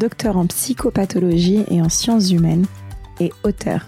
docteur 0.00 0.38
en 0.38 0.46
psychopathologie 0.46 1.64
et 1.68 1.82
en 1.82 1.90
sciences 1.90 2.30
humaines 2.30 2.64
et 3.20 3.30
auteur. 3.44 3.86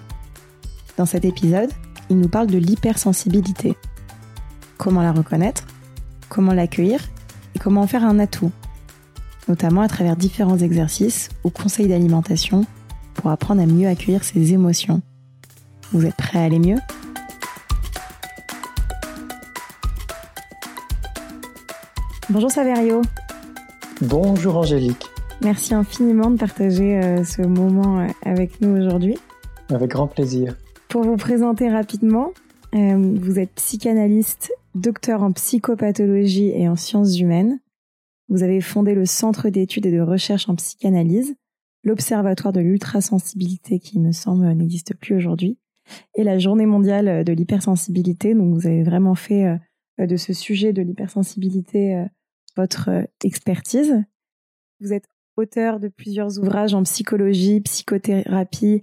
Dans 0.99 1.07
cet 1.07 1.25
épisode, 1.25 1.71
il 2.11 2.19
nous 2.19 2.29
parle 2.29 2.49
de 2.49 2.59
l'hypersensibilité. 2.59 3.77
Comment 4.77 5.01
la 5.01 5.13
reconnaître, 5.13 5.65
comment 6.29 6.53
l'accueillir 6.53 7.01
et 7.55 7.59
comment 7.59 7.81
en 7.81 7.87
faire 7.87 8.05
un 8.05 8.19
atout, 8.19 8.53
notamment 9.49 9.81
à 9.81 9.89
travers 9.89 10.15
différents 10.15 10.59
exercices 10.59 11.31
ou 11.45 11.51
conseils 11.51 11.89
d'alimentation 11.89 12.67
pour 13.15 13.31
apprendre 13.31 13.63
à 13.63 13.67
mieux 13.67 13.89
accueillir 13.89 14.23
ses 14.23 14.53
émotions. 14.53 15.01
Vous 15.93 16.05
êtes 16.05 16.17
prêts 16.17 16.41
à 16.41 16.45
aller 16.45 16.59
mieux? 16.59 16.79
Bonjour 22.29 22.51
Saverio. 22.51 23.01
Bonjour 24.03 24.59
Angélique. 24.59 25.12
Merci 25.45 25.75
infiniment 25.75 26.31
de 26.31 26.37
partager 26.37 27.03
euh, 27.03 27.25
ce 27.25 27.43
moment 27.43 27.99
euh, 27.99 28.07
avec 28.25 28.61
nous 28.61 28.77
aujourd'hui. 28.81 29.19
Avec 29.71 29.91
grand 29.91 30.07
plaisir. 30.07 30.57
Pour 30.89 31.03
vous 31.03 31.17
présenter 31.17 31.69
rapidement, 31.69 32.33
euh, 32.77 33.17
vous 33.21 33.41
êtes 33.41 33.51
psychanalyste, 33.55 34.53
docteur 34.77 35.25
en 35.25 35.33
psychopathologie 35.33 36.51
et 36.51 36.69
en 36.69 36.77
sciences 36.77 37.19
humaines. 37.19 37.59
Vous 38.29 38.45
avez 38.45 38.61
fondé 38.61 38.95
le 38.95 39.05
Centre 39.05 39.49
d'études 39.49 39.87
et 39.87 39.91
de 39.91 40.01
recherche 40.01 40.49
en 40.49 40.55
psychanalyse, 40.55 41.35
l'Observatoire 41.83 42.53
de 42.53 42.61
l'ultrasensibilité 42.61 43.81
qui, 43.81 43.99
me 43.99 44.13
semble, 44.13 44.47
n'existe 44.53 44.95
plus 44.95 45.17
aujourd'hui, 45.17 45.59
et 46.15 46.23
la 46.23 46.39
Journée 46.39 46.67
mondiale 46.67 47.25
de 47.25 47.33
l'hypersensibilité. 47.33 48.35
Donc, 48.35 48.55
vous 48.55 48.69
avez 48.69 48.85
vraiment 48.85 49.17
fait 49.17 49.59
de 49.99 50.17
ce 50.17 50.33
sujet 50.33 50.73
de 50.73 50.83
l'hypersensibilité 50.83 52.07
votre 52.57 52.91
expertise. 53.25 54.05
Vous 54.81 54.93
êtes 54.93 55.09
auteur 55.37 55.81
de 55.81 55.89
plusieurs 55.89 56.39
ouvrages 56.39 56.75
en 56.75 56.83
psychologie, 56.83 57.61
psychothérapie 57.61 58.83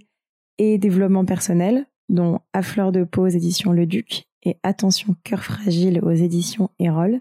et 0.58 0.78
développement 0.78 1.24
personnel, 1.24 1.86
dont 2.08 2.40
À 2.52 2.62
fleur 2.62 2.92
de 2.92 3.04
peau 3.04 3.22
aux 3.22 3.28
éditions 3.28 3.72
Le 3.72 3.86
Duc 3.86 4.26
et 4.42 4.58
Attention 4.62 5.14
cœur 5.22 5.44
fragile 5.44 6.00
aux 6.02 6.10
éditions 6.10 6.70
Erol. 6.78 7.20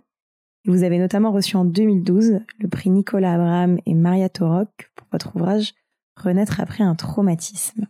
Vous 0.65 0.83
avez 0.83 0.99
notamment 0.99 1.31
reçu 1.31 1.55
en 1.55 1.65
2012 1.65 2.41
le 2.59 2.67
prix 2.67 2.89
Nicolas 2.89 3.35
Abraham 3.35 3.79
et 3.85 3.93
Maria 3.93 4.29
Torok 4.29 4.91
pour 4.95 5.07
votre 5.11 5.35
ouvrage 5.35 5.73
Renaître 6.15 6.59
après 6.59 6.83
un 6.83 6.95
traumatisme. 6.95 7.87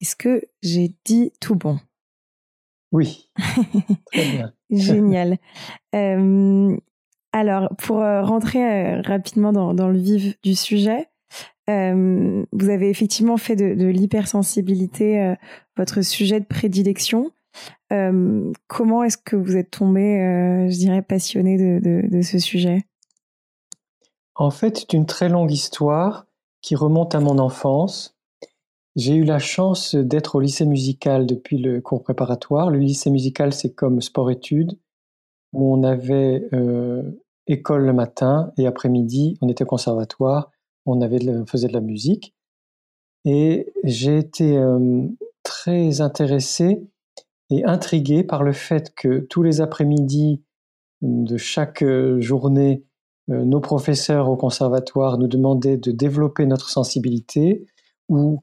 Est-ce 0.00 0.16
que 0.16 0.42
j'ai 0.62 0.94
dit 1.04 1.32
tout 1.40 1.56
bon? 1.56 1.78
Oui. 2.90 3.30
Très 4.06 4.30
bien. 4.30 4.52
Génial. 4.70 5.38
Euh, 5.94 6.76
alors, 7.34 7.68
pour 7.78 8.00
euh, 8.00 8.22
rentrer 8.22 8.62
euh, 8.62 9.02
rapidement 9.02 9.52
dans, 9.52 9.88
le 9.88 9.98
vif 9.98 10.40
du 10.44 10.54
sujet, 10.54 11.08
euh, 11.68 12.44
vous 12.52 12.68
avez 12.68 12.88
effectivement 12.90 13.36
fait 13.38 13.56
de, 13.56 13.86
l'hypersensibilité 13.86 15.34
votre 15.76 16.02
sujet 16.02 16.38
de 16.38 16.44
prédilection. 16.44 17.32
comment 18.68 19.02
est-ce 19.02 19.18
que 19.18 19.34
vous 19.34 19.56
êtes 19.56 19.72
tombé, 19.72 20.68
je 20.70 20.78
dirais, 20.78 21.02
passionné 21.02 21.56
de, 21.58 22.22
ce 22.22 22.38
sujet? 22.38 22.84
En 24.36 24.50
fait, 24.50 24.78
c'est 24.78 24.92
une 24.92 25.06
très 25.06 25.28
longue 25.28 25.50
histoire 25.50 26.26
qui 26.60 26.76
remonte 26.76 27.16
à 27.16 27.20
mon 27.20 27.38
enfance. 27.38 28.16
J'ai 28.94 29.16
eu 29.16 29.24
la 29.24 29.40
chance 29.40 29.96
d'être 29.96 30.36
au 30.36 30.40
lycée 30.40 30.66
musical 30.66 31.26
depuis 31.26 31.58
le 31.58 31.80
cours 31.80 32.04
préparatoire. 32.04 32.70
Le 32.70 32.78
lycée 32.78 33.10
musical, 33.10 33.52
c'est 33.52 33.74
comme 33.74 34.00
sport-études, 34.00 34.78
où 35.52 35.74
on 35.74 35.82
avait 35.82 36.48
école 37.46 37.84
le 37.84 37.92
matin 37.92 38.52
et 38.56 38.66
après-midi, 38.66 39.38
on 39.40 39.48
était 39.48 39.64
conservatoire, 39.64 40.50
on, 40.86 41.00
avait 41.00 41.18
faisait 41.46 41.68
de 41.68 41.72
la 41.72 41.80
musique. 41.80 42.34
Et 43.24 43.72
j'ai 43.84 44.18
été 44.18 44.56
euh, 44.56 45.06
très 45.42 46.00
intéressé 46.00 46.86
et 47.50 47.64
intrigué 47.64 48.22
par 48.22 48.42
le 48.42 48.52
fait 48.52 48.94
que 48.94 49.20
tous 49.20 49.42
les 49.42 49.60
après-midi 49.60 50.42
de 51.02 51.36
chaque 51.36 51.82
euh, 51.82 52.20
journée, 52.20 52.84
euh, 53.30 53.44
nos 53.44 53.60
professeurs 53.60 54.28
au 54.28 54.36
conservatoire 54.36 55.18
nous 55.18 55.28
demandaient 55.28 55.78
de 55.78 55.90
développer 55.90 56.46
notre 56.46 56.68
sensibilité 56.68 57.66
ou 58.08 58.42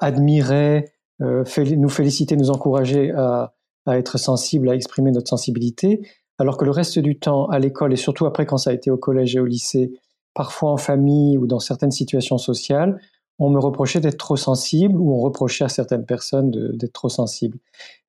admiraient, 0.00 0.94
nous 1.20 1.88
féliciter, 1.90 2.34
nous 2.34 2.48
encourager 2.48 3.10
à, 3.12 3.52
être 3.88 4.16
sensible, 4.16 4.70
à 4.70 4.74
exprimer 4.74 5.10
notre 5.10 5.28
sensibilité 5.28 6.00
alors 6.38 6.56
que 6.56 6.64
le 6.64 6.70
reste 6.70 6.98
du 6.98 7.18
temps 7.18 7.46
à 7.46 7.58
l'école, 7.58 7.92
et 7.92 7.96
surtout 7.96 8.26
après 8.26 8.46
quand 8.46 8.58
ça 8.58 8.70
a 8.70 8.72
été 8.72 8.90
au 8.90 8.96
collège 8.96 9.36
et 9.36 9.40
au 9.40 9.46
lycée, 9.46 9.92
parfois 10.34 10.70
en 10.70 10.76
famille 10.76 11.38
ou 11.38 11.46
dans 11.46 11.60
certaines 11.60 11.90
situations 11.90 12.38
sociales, 12.38 13.00
on 13.38 13.50
me 13.50 13.58
reprochait 13.58 14.00
d'être 14.00 14.18
trop 14.18 14.36
sensible 14.36 14.98
ou 14.98 15.12
on 15.12 15.20
reprochait 15.20 15.64
à 15.64 15.68
certaines 15.68 16.06
personnes 16.06 16.50
d'être 16.50 16.92
trop 16.92 17.08
sensible. 17.08 17.58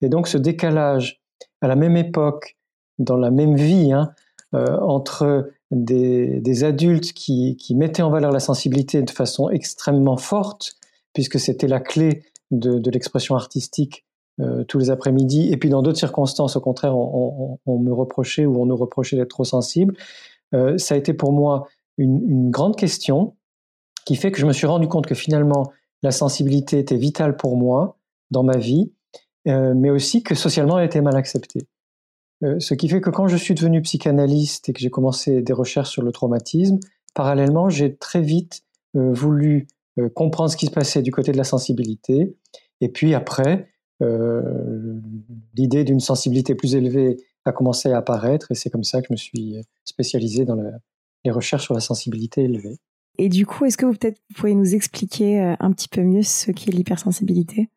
Et 0.01 0.09
donc 0.09 0.27
ce 0.27 0.37
décalage 0.37 1.21
à 1.61 1.67
la 1.67 1.75
même 1.75 1.97
époque, 1.97 2.57
dans 2.97 3.17
la 3.17 3.31
même 3.31 3.55
vie, 3.55 3.91
hein, 3.91 4.11
euh, 4.53 4.77
entre 4.79 5.49
des, 5.71 6.63
adultes 6.63 7.13
qui, 7.13 7.57
mettaient 7.75 8.01
en 8.01 8.09
valeur 8.09 8.31
la 8.31 8.39
sensibilité 8.39 9.01
de 9.01 9.09
façon 9.09 9.49
extrêmement 9.49 10.17
forte, 10.17 10.75
puisque 11.13 11.39
c'était 11.39 11.67
la 11.67 11.79
clé 11.79 12.23
de 12.51 12.89
l'expression 12.89 13.35
artistique 13.35 14.06
euh, 14.39 14.63
tous 14.63 14.77
les 14.77 14.91
après-midi. 14.91 15.51
Et 15.51 15.57
puis 15.57 15.67
dans 15.69 15.81
d'autres 15.81 15.97
circonstances, 15.97 16.55
au 16.55 16.61
contraire, 16.61 16.95
on, 16.95 17.57
me 17.65 17.91
reprochait 17.91 18.45
ou 18.45 18.61
on 18.61 18.67
nous 18.67 18.75
reprochait 18.75 19.15
d'être 19.15 19.31
trop 19.31 19.43
sensible. 19.43 19.95
Euh, 20.53 20.77
ça 20.77 20.93
a 20.93 20.97
été 20.97 21.15
pour 21.15 21.33
moi 21.33 21.67
une, 21.97 22.51
grande 22.51 22.75
question 22.75 23.35
qui 24.05 24.15
fait 24.15 24.31
que 24.31 24.37
je 24.37 24.45
me 24.45 24.53
suis 24.53 24.67
rendu 24.67 24.87
compte 24.87 25.07
que 25.07 25.15
finalement, 25.15 25.71
la 26.03 26.11
sensibilité 26.11 26.77
était 26.77 26.97
vitale 26.97 27.35
pour 27.35 27.57
moi 27.57 27.97
dans 28.29 28.43
ma 28.43 28.57
vie, 28.57 28.91
euh, 29.47 29.73
mais 29.75 29.89
aussi 29.89 30.21
que 30.21 30.35
socialement, 30.35 30.77
elle 30.77 30.85
était 30.85 31.01
mal 31.01 31.15
acceptée. 31.15 31.67
ce 32.59 32.75
qui 32.75 32.89
fait 32.89 33.01
que 33.01 33.09
quand 33.09 33.27
je 33.27 33.37
suis 33.37 33.55
devenu 33.55 33.81
psychanalyste 33.81 34.69
et 34.69 34.73
que 34.73 34.79
j'ai 34.79 34.91
commencé 34.91 35.41
des 35.41 35.53
recherches 35.53 35.89
sur 35.89 36.03
le 36.03 36.11
traumatisme, 36.11 36.77
parallèlement, 37.15 37.69
j'ai 37.69 37.95
très 37.95 38.21
vite 38.21 38.61
voulu 38.93 39.65
comprendre 40.13 40.51
ce 40.51 40.57
qui 40.57 40.67
se 40.67 40.71
passait 40.71 41.01
du 41.01 41.11
côté 41.11 41.31
de 41.31 41.37
la 41.37 41.43
sensibilité. 41.43 42.35
Et 42.81 42.89
puis 42.89 43.15
après, 43.15 43.67
euh, 43.67 43.76
l'idée 44.01 45.83
d'une 45.83 45.99
sensibilité 45.99 46.55
plus 46.55 46.75
élevée 46.75 47.17
a 47.45 47.51
commencé 47.51 47.91
à 47.91 47.97
apparaître 47.97 48.51
et 48.51 48.55
c'est 48.55 48.69
comme 48.69 48.83
ça 48.83 49.01
que 49.01 49.07
je 49.09 49.13
me 49.13 49.17
suis 49.17 49.55
spécialisé 49.85 50.45
dans 50.45 50.57
les 51.23 51.31
recherches 51.31 51.63
sur 51.63 51.73
la 51.73 51.79
sensibilité 51.79 52.43
élevée. 52.43 52.77
Et 53.17 53.29
du 53.29 53.45
coup, 53.45 53.65
est-ce 53.65 53.77
que 53.77 53.85
vous 53.85 53.93
peut-être 53.93 54.21
pourriez 54.35 54.55
nous 54.55 54.75
expliquer 54.75 55.41
euh, 55.41 55.55
un 55.59 55.71
petit 55.71 55.87
peu 55.87 56.01
mieux 56.01 56.21
ce 56.21 56.51
qu'est 56.51 56.71
l'hypersensibilité? 56.71 57.69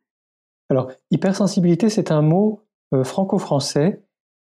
Alors, 0.69 0.91
hypersensibilité, 1.11 1.89
c'est 1.89 2.11
un 2.11 2.23
mot 2.23 2.61
euh, 2.95 3.05
franco-français, 3.05 4.03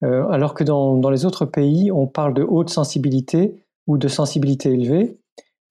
alors 0.02 0.54
que 0.54 0.64
dans, 0.64 0.96
dans, 0.96 1.10
les 1.10 1.26
autres 1.26 1.44
pays, 1.44 1.92
on 1.92 2.08
parle 2.08 2.34
de 2.34 2.42
haute 2.42 2.70
sensibilité 2.70 3.66
ou 3.86 3.98
de 3.98 4.08
sensibilité 4.08 4.72
élevée. 4.72 5.20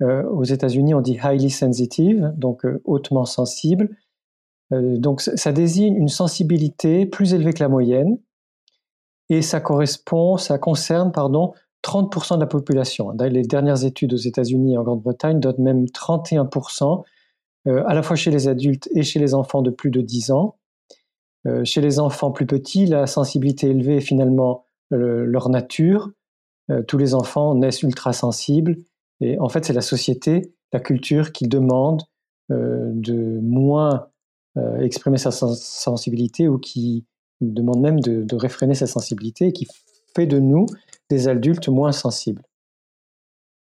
aux 0.02 0.44
États-Unis, 0.44 0.92
on 0.92 1.00
dit 1.00 1.18
highly 1.22 1.48
sensitive, 1.48 2.34
donc 2.36 2.66
hautement 2.84 3.24
sensible. 3.24 3.96
Euh, 4.72 4.98
donc 4.98 5.20
ça 5.20 5.52
désigne 5.52 5.96
une 5.96 6.08
sensibilité 6.08 7.06
plus 7.06 7.34
élevée 7.34 7.52
que 7.52 7.62
la 7.62 7.68
moyenne 7.68 8.18
et 9.30 9.42
ça 9.42 9.60
correspond, 9.60 10.36
ça 10.36 10.58
concerne, 10.58 11.12
pardon, 11.12 11.52
30% 11.84 12.36
de 12.36 12.40
la 12.40 12.46
population. 12.46 13.10
Les 13.12 13.42
dernières 13.42 13.84
études 13.84 14.14
aux 14.14 14.18
États-Unis 14.18 14.74
et 14.74 14.78
en 14.78 14.82
Grande-Bretagne 14.82 15.38
donnent 15.38 15.62
même 15.62 15.84
31%, 15.84 17.04
euh, 17.66 17.84
à 17.86 17.94
la 17.94 18.02
fois 18.02 18.16
chez 18.16 18.30
les 18.30 18.48
adultes 18.48 18.88
et 18.94 19.02
chez 19.02 19.18
les 19.18 19.34
enfants 19.34 19.62
de 19.62 19.70
plus 19.70 19.90
de 19.90 20.00
10 20.00 20.30
ans. 20.30 20.56
Euh, 21.46 21.64
chez 21.64 21.80
les 21.80 22.00
enfants 22.00 22.30
plus 22.30 22.46
petits, 22.46 22.86
la 22.86 23.06
sensibilité 23.06 23.68
élevée 23.68 23.96
est 23.96 24.02
finalement 24.02 24.64
leur 24.90 25.50
nature. 25.50 26.10
tous 26.86 26.96
les 26.96 27.14
enfants 27.14 27.54
naissent 27.54 27.82
ultra 27.82 28.14
sensibles 28.14 28.78
et 29.20 29.38
en 29.38 29.50
fait 29.50 29.66
c'est 29.66 29.74
la 29.74 29.82
société, 29.82 30.54
la 30.72 30.80
culture 30.80 31.32
qui 31.32 31.46
demande 31.46 32.04
de 32.48 33.38
moins 33.42 33.94
euh, 33.94 34.17
exprimer 34.80 35.18
sa 35.18 35.30
sensibilité 35.30 36.48
ou 36.48 36.58
qui 36.58 37.04
demande 37.40 37.80
même 37.80 38.00
de, 38.00 38.36
réfréner 38.36 38.74
sa 38.74 38.86
sensibilité 38.86 39.48
et 39.48 39.52
qui 39.52 39.66
fait 40.14 40.26
de 40.26 40.38
nous 40.38 40.66
des 41.10 41.28
adultes 41.28 41.68
moins 41.68 41.92
sensibles. 41.92 42.42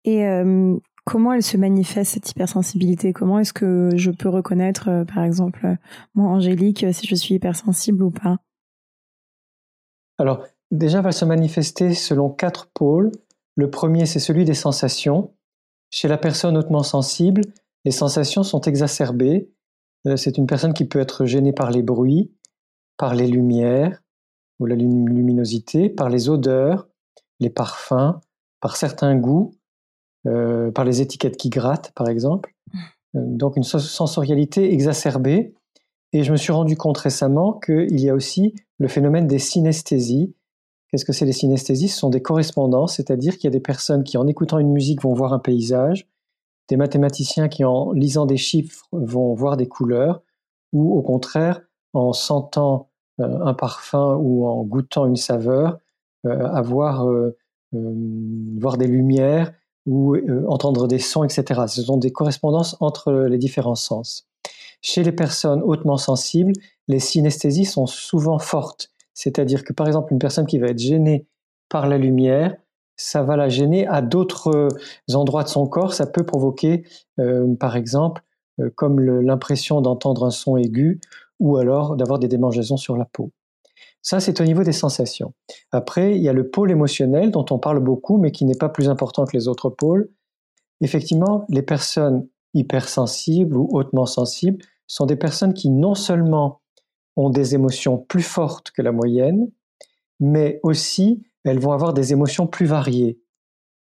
Et 0.04 0.26
euh, 0.26 0.76
comment 1.04 1.32
elle 1.32 1.42
se 1.42 1.56
manifeste 1.56 2.12
cette 2.12 2.30
hypersensibilité? 2.30 3.12
Comment 3.12 3.38
est-ce 3.38 3.52
que 3.52 3.90
je 3.94 4.10
peux 4.10 4.28
reconnaître, 4.28 5.04
par 5.12 5.24
exemple, 5.24 5.76
moi, 6.14 6.28
Angélique, 6.28 6.84
si 6.92 7.06
je 7.06 7.14
suis 7.14 7.36
hypersensible 7.36 8.02
ou 8.02 8.10
pas? 8.10 8.38
Alors, 10.18 10.44
déjà, 10.70 10.98
elle 10.98 11.04
va 11.04 11.12
se 11.12 11.24
manifester 11.24 11.94
selon 11.94 12.30
quatre 12.30 12.68
pôles. 12.72 13.12
Le 13.56 13.70
premier, 13.70 14.06
c'est 14.06 14.18
celui 14.18 14.44
des 14.44 14.54
sensations. 14.54 15.34
Chez 15.90 16.08
la 16.08 16.18
personne 16.18 16.56
hautement 16.56 16.82
sensible, 16.82 17.42
les 17.84 17.90
sensations 17.90 18.42
sont 18.42 18.60
exacerbées. 18.62 19.50
Euh, 20.06 20.16
c'est 20.16 20.38
une 20.38 20.46
personne 20.46 20.74
qui 20.74 20.84
peut 20.84 21.00
être 21.00 21.24
gênée 21.24 21.52
par 21.52 21.70
les 21.70 21.82
bruits, 21.82 22.32
par 22.96 23.14
les 23.14 23.26
lumières 23.26 24.02
ou 24.58 24.66
la 24.66 24.74
luminosité, 24.76 25.88
par 25.88 26.08
les 26.08 26.28
odeurs, 26.28 26.88
les 27.40 27.50
parfums, 27.50 28.20
par 28.60 28.76
certains 28.76 29.16
goûts, 29.16 29.54
euh, 30.26 30.70
par 30.70 30.84
les 30.84 31.00
étiquettes 31.00 31.36
qui 31.36 31.50
grattent, 31.50 31.92
par 31.94 32.08
exemple. 32.08 32.54
Euh, 33.16 33.20
donc 33.24 33.56
une 33.56 33.64
sensorialité 33.64 34.72
exacerbée. 34.72 35.54
Et 36.12 36.24
je 36.24 36.32
me 36.32 36.36
suis 36.36 36.52
rendu 36.52 36.76
compte 36.76 36.98
récemment 36.98 37.54
qu'il 37.54 37.98
y 37.98 38.10
a 38.10 38.14
aussi 38.14 38.54
le 38.78 38.88
phénomène 38.88 39.26
des 39.26 39.38
synesthésies, 39.38 40.34
Qu'est-ce 40.92 41.06
que 41.06 41.14
c'est 41.14 41.24
les 41.24 41.32
synesthésies? 41.32 41.88
Ce 41.88 41.98
sont 41.98 42.10
des 42.10 42.20
correspondances, 42.20 42.96
c'est-à-dire 42.96 43.38
qu'il 43.38 43.44
y 43.44 43.46
a 43.46 43.50
des 43.50 43.60
personnes 43.60 44.04
qui, 44.04 44.18
en 44.18 44.26
écoutant 44.26 44.58
une 44.58 44.70
musique, 44.70 45.00
vont 45.00 45.14
voir 45.14 45.32
un 45.32 45.38
paysage, 45.38 46.06
des 46.68 46.76
mathématiciens 46.76 47.48
qui, 47.48 47.64
en 47.64 47.92
lisant 47.92 48.26
des 48.26 48.36
chiffres, 48.36 48.86
vont 48.92 49.34
voir 49.34 49.56
des 49.56 49.68
couleurs, 49.68 50.22
ou 50.72 50.96
au 50.96 51.02
contraire, 51.02 51.60
en 51.92 52.12
sentant 52.12 52.88
euh, 53.20 53.44
un 53.44 53.54
parfum 53.54 54.16
ou 54.16 54.46
en 54.46 54.62
goûtant 54.64 55.06
une 55.06 55.16
saveur, 55.16 55.78
euh, 56.26 56.46
avoir 56.46 57.06
euh, 57.08 57.36
voir 57.72 58.76
des 58.76 58.86
lumières 58.86 59.52
ou 59.86 60.14
entendre 60.46 60.86
des 60.86 60.98
sons, 60.98 61.24
etc. 61.24 61.62
Ce 61.66 61.82
sont 61.82 61.96
des 61.96 62.12
correspondances 62.12 62.76
entre 62.80 63.12
les 63.12 63.38
différents 63.38 63.74
sens. 63.74 64.28
Chez 64.80 65.02
les 65.02 65.10
personnes 65.10 65.62
hautement 65.62 65.96
sensibles, 65.96 66.52
les 66.86 67.00
synesthésies 67.00 67.64
sont 67.64 67.86
souvent 67.86 68.38
fortes 68.38 68.92
c'est-à-dire 69.14 69.64
que 69.64 69.72
par 69.72 69.86
exemple, 69.86 70.12
une 70.12 70.18
personne 70.18 70.46
qui 70.46 70.58
va 70.58 70.68
être 70.68 70.78
gênée 70.78 71.26
par 71.68 71.88
la 71.88 71.98
lumière, 71.98 72.56
ça 72.96 73.22
va 73.22 73.36
la 73.36 73.48
gêner 73.48 73.86
à 73.86 74.02
d'autres 74.02 74.48
euh, 74.48 74.68
endroits 75.14 75.44
de 75.44 75.48
son 75.48 75.66
corps. 75.66 75.94
Ça 75.94 76.06
peut 76.06 76.24
provoquer, 76.24 76.84
euh, 77.18 77.54
par 77.56 77.76
exemple, 77.76 78.22
euh, 78.60 78.70
comme 78.74 79.00
l'impression 79.00 79.80
d'entendre 79.80 80.24
un 80.24 80.30
son 80.30 80.56
aigu 80.56 81.00
ou 81.40 81.56
alors 81.56 81.96
d'avoir 81.96 82.18
des 82.18 82.28
démangeaisons 82.28 82.76
sur 82.76 82.96
la 82.96 83.04
peau. 83.04 83.32
Ça, 84.02 84.20
c'est 84.20 84.40
au 84.40 84.44
niveau 84.44 84.64
des 84.64 84.72
sensations. 84.72 85.32
Après, 85.70 86.16
il 86.16 86.22
y 86.22 86.28
a 86.28 86.32
le 86.32 86.48
pôle 86.48 86.70
émotionnel 86.70 87.30
dont 87.30 87.46
on 87.50 87.58
parle 87.58 87.80
beaucoup, 87.80 88.18
mais 88.18 88.32
qui 88.32 88.44
n'est 88.44 88.56
pas 88.56 88.68
plus 88.68 88.88
important 88.88 89.24
que 89.24 89.36
les 89.36 89.48
autres 89.48 89.70
pôles. 89.70 90.10
Effectivement, 90.80 91.44
les 91.48 91.62
personnes 91.62 92.26
hypersensibles 92.54 93.56
ou 93.56 93.68
hautement 93.72 94.06
sensibles 94.06 94.64
sont 94.86 95.06
des 95.06 95.16
personnes 95.16 95.54
qui 95.54 95.70
non 95.70 95.94
seulement 95.94 96.60
ont 97.16 97.30
des 97.30 97.54
émotions 97.54 97.98
plus 97.98 98.22
fortes 98.22 98.72
que 98.72 98.82
la 98.82 98.92
moyenne, 98.92 99.50
mais 100.18 100.58
aussi 100.62 101.22
elles 101.44 101.58
vont 101.58 101.72
avoir 101.72 101.92
des 101.92 102.12
émotions 102.12 102.46
plus 102.46 102.66
variées, 102.66 103.18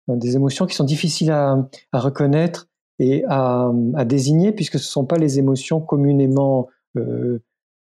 des 0.07 0.35
émotions 0.35 0.65
qui 0.65 0.75
sont 0.75 0.83
difficiles 0.83 1.31
à, 1.31 1.69
reconnaître 1.93 2.67
et 2.99 3.23
à, 3.27 3.71
désigner 4.05 4.51
puisque 4.51 4.79
ce 4.79 4.85
ne 4.85 4.91
sont 4.91 5.05
pas 5.05 5.17
les 5.17 5.39
émotions 5.39 5.81
communément 5.81 6.67
euh, 6.97 7.39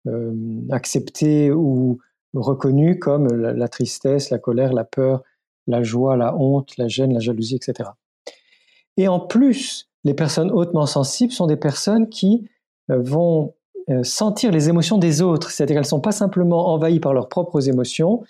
euh, 0.06 0.32
acceptées 0.70 1.50
ou 1.50 1.98
reconnues 2.34 2.98
comme 2.98 3.28
la, 3.28 3.68
tristesse, 3.68 4.30
la 4.30 4.38
colère, 4.38 4.72
la 4.72 4.84
peur, 4.84 5.22
la 5.66 5.82
joie, 5.82 6.16
la 6.16 6.36
honte, 6.36 6.76
la 6.76 6.88
gêne, 6.88 7.12
la 7.12 7.20
jalousie, 7.20 7.56
etc. 7.56 7.90
Et 8.96 9.08
en 9.08 9.20
plus, 9.20 9.88
les 10.04 10.14
personnes 10.14 10.50
hautement 10.50 10.86
sensibles 10.86 11.32
sont 11.32 11.46
des 11.46 11.56
personnes 11.56 12.08
qui 12.08 12.48
euh, 12.90 13.00
vont 13.00 13.54
euh, 13.90 14.02
sentir 14.02 14.50
les 14.50 14.68
émotions 14.68 14.98
des 14.98 15.22
autres, 15.22 15.50
c'est-à-dire 15.50 15.74
qu'elles 15.74 15.82
ne 15.82 15.88
sont 15.88 16.00
pas 16.00 16.12
simplement 16.12 16.68
envahies 16.68 17.00
par 17.00 17.14
leurs 17.14 17.28
propres 17.28 17.68
émotions, 17.68 18.22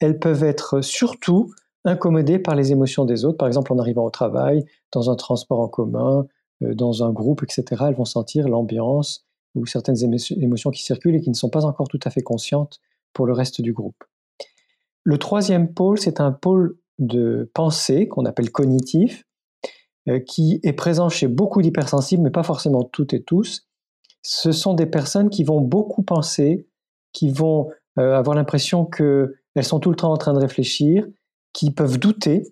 elles 0.00 0.18
peuvent 0.18 0.44
être 0.44 0.80
surtout 0.80 1.52
incommodées 1.84 2.38
par 2.38 2.54
les 2.54 2.72
émotions 2.72 3.04
des 3.04 3.24
autres, 3.24 3.38
par 3.38 3.48
exemple 3.48 3.72
en 3.72 3.78
arrivant 3.78 4.04
au 4.04 4.10
travail, 4.10 4.64
dans 4.92 5.10
un 5.10 5.16
transport 5.16 5.60
en 5.60 5.68
commun, 5.68 6.26
euh, 6.62 6.74
dans 6.74 7.04
un 7.04 7.12
groupe, 7.12 7.42
etc. 7.42 7.84
Elles 7.88 7.94
vont 7.94 8.04
sentir 8.04 8.48
l'ambiance 8.48 9.26
ou 9.54 9.66
certaines 9.66 10.02
émotions 10.04 10.70
qui 10.70 10.82
circulent 10.82 11.16
et 11.16 11.20
qui 11.20 11.30
ne 11.30 11.34
sont 11.34 11.50
pas 11.50 11.64
encore 11.64 11.88
tout 11.88 12.00
à 12.04 12.10
fait 12.10 12.20
conscientes 12.20 12.80
pour 13.12 13.26
le 13.26 13.32
reste 13.32 13.60
du 13.60 13.72
groupe. 13.72 14.04
Le 15.04 15.18
troisième 15.18 15.72
pôle, 15.72 15.98
c'est 15.98 16.20
un 16.20 16.32
pôle 16.32 16.76
de 16.98 17.50
pensée 17.54 18.08
qu'on 18.08 18.24
appelle 18.26 18.50
cognitif, 18.50 19.24
euh, 20.08 20.20
qui 20.20 20.60
est 20.62 20.72
présent 20.72 21.08
chez 21.08 21.28
beaucoup 21.28 21.62
d'hypersensibles, 21.62 22.22
mais 22.22 22.30
pas 22.30 22.42
forcément 22.42 22.84
toutes 22.84 23.14
et 23.14 23.22
tous, 23.22 23.66
ce 24.22 24.52
sont 24.52 24.74
des 24.74 24.86
personnes 24.86 25.30
qui 25.30 25.44
vont 25.44 25.60
beaucoup 25.60 26.02
penser, 26.02 26.66
qui 27.12 27.30
vont 27.30 27.70
euh, 27.98 28.14
avoir 28.14 28.36
l'impression 28.36 28.84
qu'elles 29.54 29.64
sont 29.64 29.80
tout 29.80 29.90
le 29.90 29.96
temps 29.96 30.12
en 30.12 30.16
train 30.16 30.34
de 30.34 30.38
réfléchir, 30.38 31.06
qui 31.52 31.70
peuvent 31.70 31.98
douter. 31.98 32.42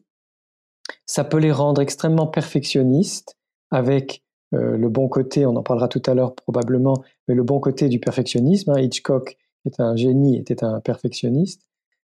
Ça 1.04 1.24
peut 1.24 1.38
les 1.38 1.52
rendre 1.52 1.80
extrêmement 1.80 2.26
perfectionnistes 2.26 3.36
avec 3.70 4.22
euh, 4.54 4.76
le 4.76 4.88
bon 4.88 5.08
côté, 5.08 5.44
on 5.44 5.56
en 5.56 5.62
parlera 5.62 5.88
tout 5.88 6.02
à 6.06 6.14
l'heure 6.14 6.34
probablement, 6.34 7.02
mais 7.26 7.34
le 7.34 7.42
bon 7.42 7.60
côté 7.60 7.88
du 7.88 7.98
perfectionnisme. 7.98 8.70
Hein. 8.70 8.80
Hitchcock 8.80 9.36
est 9.64 9.80
un 9.80 9.96
génie, 9.96 10.36
était 10.36 10.62
un 10.62 10.80
perfectionniste. 10.80 11.66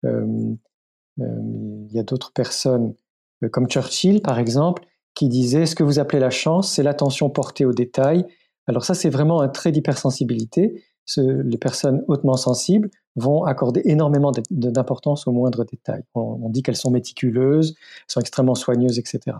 Euh, 0.05 0.55
il 1.19 1.91
y 1.91 1.99
a 1.99 2.03
d'autres 2.03 2.31
personnes, 2.31 2.93
comme 3.51 3.67
Churchill 3.67 4.21
par 4.21 4.37
exemple, 4.37 4.83
qui 5.15 5.29
disaient 5.29 5.65
ce 5.65 5.73
que 5.73 5.83
vous 5.83 5.97
appelez 5.97 6.19
la 6.19 6.29
chance, 6.29 6.71
c'est 6.71 6.83
l'attention 6.83 7.31
portée 7.31 7.65
aux 7.65 7.73
détails 7.73 8.25
alors 8.67 8.83
ça, 8.83 8.93
c'est 8.93 9.09
vraiment 9.09 9.41
un 9.41 9.47
trait 9.47 9.71
d'hypersensibilité. 9.71 10.83
les 11.17 11.57
personnes 11.57 12.03
hautement 12.07 12.35
sensibles 12.35 12.89
vont 13.17 13.43
accorder 13.43 13.81
énormément 13.85 14.31
d'importance 14.51 15.27
aux 15.27 15.31
moindres 15.31 15.65
détails. 15.65 16.03
On, 16.13 16.49
dit 16.49 16.61
qu'elles 16.61 16.75
sont 16.75 16.91
méticuleuses, 16.91 17.75
sont 18.07 18.19
extrêmement 18.19 18.55
soigneuses, 18.55 18.99
etc. 18.99 19.37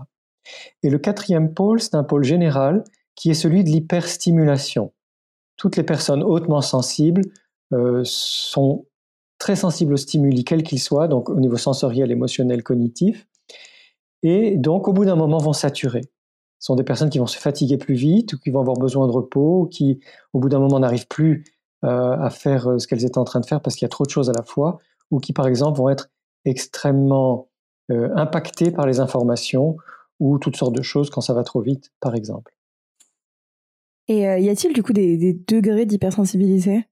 Et 0.84 0.90
le 0.90 0.98
quatrième 0.98 1.54
pôle, 1.54 1.80
c'est 1.80 1.96
un 1.96 2.04
pôle 2.04 2.24
général 2.24 2.84
qui 3.16 3.30
est 3.30 3.36
celui 3.36 3.64
de 3.64 3.70
l'hyperstimulation. 3.70 4.94
Toutes 5.58 5.78
les 5.78 5.84
personnes 5.84 6.24
hautement 6.24 6.62
sensibles 6.62 7.22
euh, 7.74 8.02
sont 8.04 8.86
très 9.38 9.56
sensibles 9.56 9.94
aux 9.94 9.98
stimuli, 9.98 10.44
quels 10.44 10.64
qu'ils 10.64 10.82
soient, 10.82 11.08
donc 11.08 11.30
au 11.30 11.40
niveau 11.40 11.58
sensoriel, 11.58 12.12
émotionnel, 12.12 12.64
cognitif, 12.64 13.28
et 14.24 14.58
donc 14.58 14.88
au 14.88 14.94
bout 14.94 15.06
d'un 15.06 15.16
moment 15.16 15.38
vont 15.38 15.54
saturer. 15.54 16.02
Ce 16.60 16.68
sont 16.68 16.76
des 16.76 16.84
personnes 16.84 17.12
qui 17.12 17.20
vont 17.20 17.28
se 17.28 17.38
fatiguer 17.38 17.78
plus 17.78 17.94
vite 17.94 18.34
ou 18.34 18.40
qui 18.40 18.50
vont 18.50 18.62
avoir 18.62 18.78
besoin 18.78 19.06
de 19.06 19.12
repos, 19.12 19.62
ou 19.62 19.66
qui, 19.68 20.00
au 20.34 20.40
bout 20.40 20.50
d'un 20.50 20.60
moment, 20.60 20.80
n'arrivent 20.80 21.08
plus 21.08 21.44
à 21.84 22.30
faire 22.30 22.68
euh, 22.68 22.80
ce 22.80 22.88
qu'elles 22.88 23.06
étaient 23.06 23.18
en 23.18 23.24
train 23.24 23.40
de 23.40 23.46
faire 23.46 23.62
parce 23.62 23.76
qu'il 23.76 23.86
y 23.86 23.90
a 23.90 23.90
trop 23.90 24.06
de 24.06 24.10
choses 24.10 24.30
à 24.30 24.34
la 24.34 24.44
fois, 24.44 24.80
ou 25.12 25.20
qui, 25.20 25.34
par 25.34 25.48
exemple, 25.48 25.78
vont 25.78 25.90
être 25.90 26.10
extrêmement 26.46 27.50
euh, 27.92 28.10
impactées 28.16 28.72
par 28.72 28.88
les 28.88 29.00
informations 29.00 29.78
ou 30.20 30.40
toutes 30.40 30.56
sortes 30.56 30.76
de 30.76 30.82
choses 30.82 31.10
quand 31.10 31.22
ça 31.22 31.34
va 31.34 31.44
trop 31.44 31.62
vite, 31.62 31.92
par 32.00 32.16
exemple. 32.16 32.54
Et 34.10 34.22
y 34.22 34.50
a-t-il 34.50 34.74
du 34.74 34.84
coup 34.84 34.94
des, 34.94 35.34
degrés 35.48 35.86
d'hypersensibilité? 35.86 36.88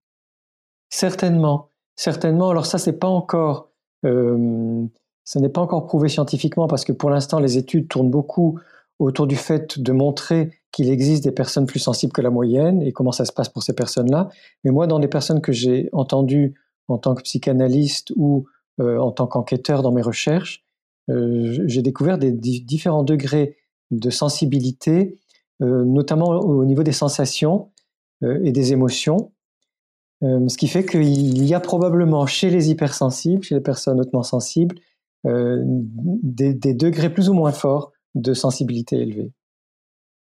Certainement, 0.89 1.69
certainement. 1.95 2.49
Alors 2.49 2.65
ça, 2.65 2.77
c'est 2.77 2.99
pas 2.99 3.07
encore, 3.07 3.71
ça 4.03 5.39
n'est 5.39 5.49
pas 5.49 5.61
encore 5.61 5.85
prouvé 5.87 6.09
scientifiquement 6.09 6.67
parce 6.67 6.83
que 6.83 6.91
pour 6.91 7.09
l'instant, 7.09 7.39
les 7.39 7.57
études 7.57 7.87
tournent 7.87 8.11
beaucoup 8.11 8.59
autour 8.99 9.27
du 9.27 9.35
fait 9.35 9.79
de 9.79 9.91
montrer 9.91 10.51
qu'il 10.71 10.89
existe 10.89 11.23
des 11.23 11.31
personnes 11.31 11.65
plus 11.65 11.79
sensibles 11.79 12.13
que 12.13 12.21
la 12.21 12.29
moyenne 12.29 12.81
et 12.81 12.91
comment 12.91 13.11
ça 13.11 13.25
se 13.25 13.31
passe 13.31 13.49
pour 13.49 13.63
ces 13.63 13.73
personnes-là. 13.73 14.29
Mais 14.63 14.71
moi, 14.71 14.87
dans 14.87 14.99
les 14.99 15.07
personnes 15.07 15.41
que 15.41 15.51
j'ai 15.51 15.89
entendues 15.93 16.53
en 16.87 16.97
tant 16.97 17.15
que 17.15 17.21
psychanalyste 17.21 18.11
ou 18.15 18.45
euh, 18.81 18.97
en 18.97 19.11
tant 19.11 19.27
qu'enquêteur 19.27 19.81
dans 19.81 19.91
mes 19.91 20.01
recherches, 20.01 20.65
euh, 21.09 21.63
j'ai 21.65 21.81
découvert 21.81 22.17
des 22.17 22.31
différents 22.31 23.03
degrés 23.03 23.57
de 23.91 24.09
sensibilité, 24.09 25.17
euh, 25.61 25.85
notamment 25.85 26.27
au 26.27 26.65
niveau 26.65 26.83
des 26.83 26.91
sensations 26.91 27.71
et 28.21 28.53
des 28.53 28.71
émotions. 28.71 29.33
ce 30.21 30.57
qui 30.57 30.67
fait 30.67 30.85
qu'il 30.85 31.45
y 31.45 31.53
a 31.53 31.59
probablement 31.59 32.25
chez 32.25 32.49
les 32.49 32.71
hypersensibles, 32.71 33.43
chez 33.43 33.55
les 33.55 33.61
personnes 33.61 33.99
hautement 33.99 34.23
sensibles, 34.23 34.75
des, 35.25 36.53
des 36.53 36.73
degrés 36.73 37.13
plus 37.13 37.29
ou 37.29 37.33
moins 37.33 37.51
forts 37.51 37.91
de 38.15 38.34
sensibilité 38.34 38.98
élevée. 38.98 39.31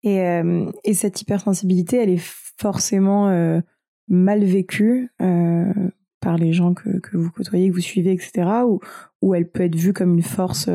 Et, 0.04 0.22
euh, 0.22 0.70
et 0.84 0.94
cette 0.94 1.22
hypersensibilité, 1.22 1.98
elle 1.98 2.10
est 2.10 2.22
forcément 2.60 3.30
euh, 3.30 3.62
mal 4.08 4.44
vécue 4.44 5.12
euh, 5.22 5.74
par 6.20 6.38
les 6.38 6.54
gens 6.54 6.74
que, 6.74 7.00
que, 7.00 7.18
vous 7.18 7.32
côtoyez, 7.32 7.70
que 7.70 7.76
vous 7.76 7.82
suivez, 7.82 8.12
etc. 8.12 8.50
Ou, 8.66 8.80
ou 9.22 9.36
elle 9.36 9.50
peut 9.50 9.64
être 9.64 9.76
vue 9.76 9.94
comme 9.94 10.16
une 10.16 10.24
force 10.24 10.70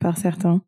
par 0.00 0.18
certains? 0.18 0.62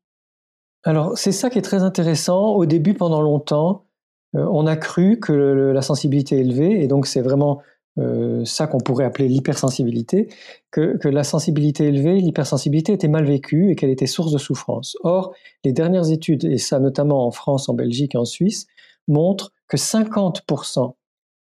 Alors, 0.85 1.18
c'est 1.18 1.33
ça 1.33 1.50
qui 1.50 1.59
est 1.59 1.62
très 1.62 1.83
intéressant. 1.83 2.54
Au 2.54 2.66
début, 2.66 2.95
pendant 2.95 3.21
longtemps, 3.21 3.87
on 4.35 4.66
a 4.66 4.76
cru 4.76 5.18
que 5.18 5.33
la 5.33 5.83
sensibilité 5.83 6.38
élevée, 6.38 6.83
et 6.83 6.87
donc 6.87 7.07
c'est 7.07 7.23
vraiment 7.23 7.62
euh, 7.99 8.45
ça 8.45 8.67
qu'on 8.67 8.78
pourrait 8.78 9.05
appeler 9.05 9.28
l'hypersensibilité, 9.28 10.28
que, 10.71 10.99
la 11.09 11.25
sensibilité 11.25 11.87
élevée, 11.87 12.21
l'hypersensibilité 12.21 12.93
était 12.93 13.09
mal 13.09 13.25
vécue 13.25 13.71
et 13.71 13.75
qu'elle 13.75 13.90
était 13.90 14.07
source 14.07 14.33
de 14.33 14.38
souffrance. 14.38 14.97
Or, 15.02 15.35
les 15.64 15.73
dernières 15.73 16.11
études, 16.11 16.45
et 16.45 16.59
ça 16.59 16.78
notamment 16.78 17.26
en 17.26 17.33
France, 17.33 17.69
en 17.69 17.75
Belgique 17.75 18.14
et 18.14 18.19
en 18.19 18.25
Suisse, 18.25 18.69
montrent 19.09 19.52
que 19.67 19.76
50% 19.76 20.95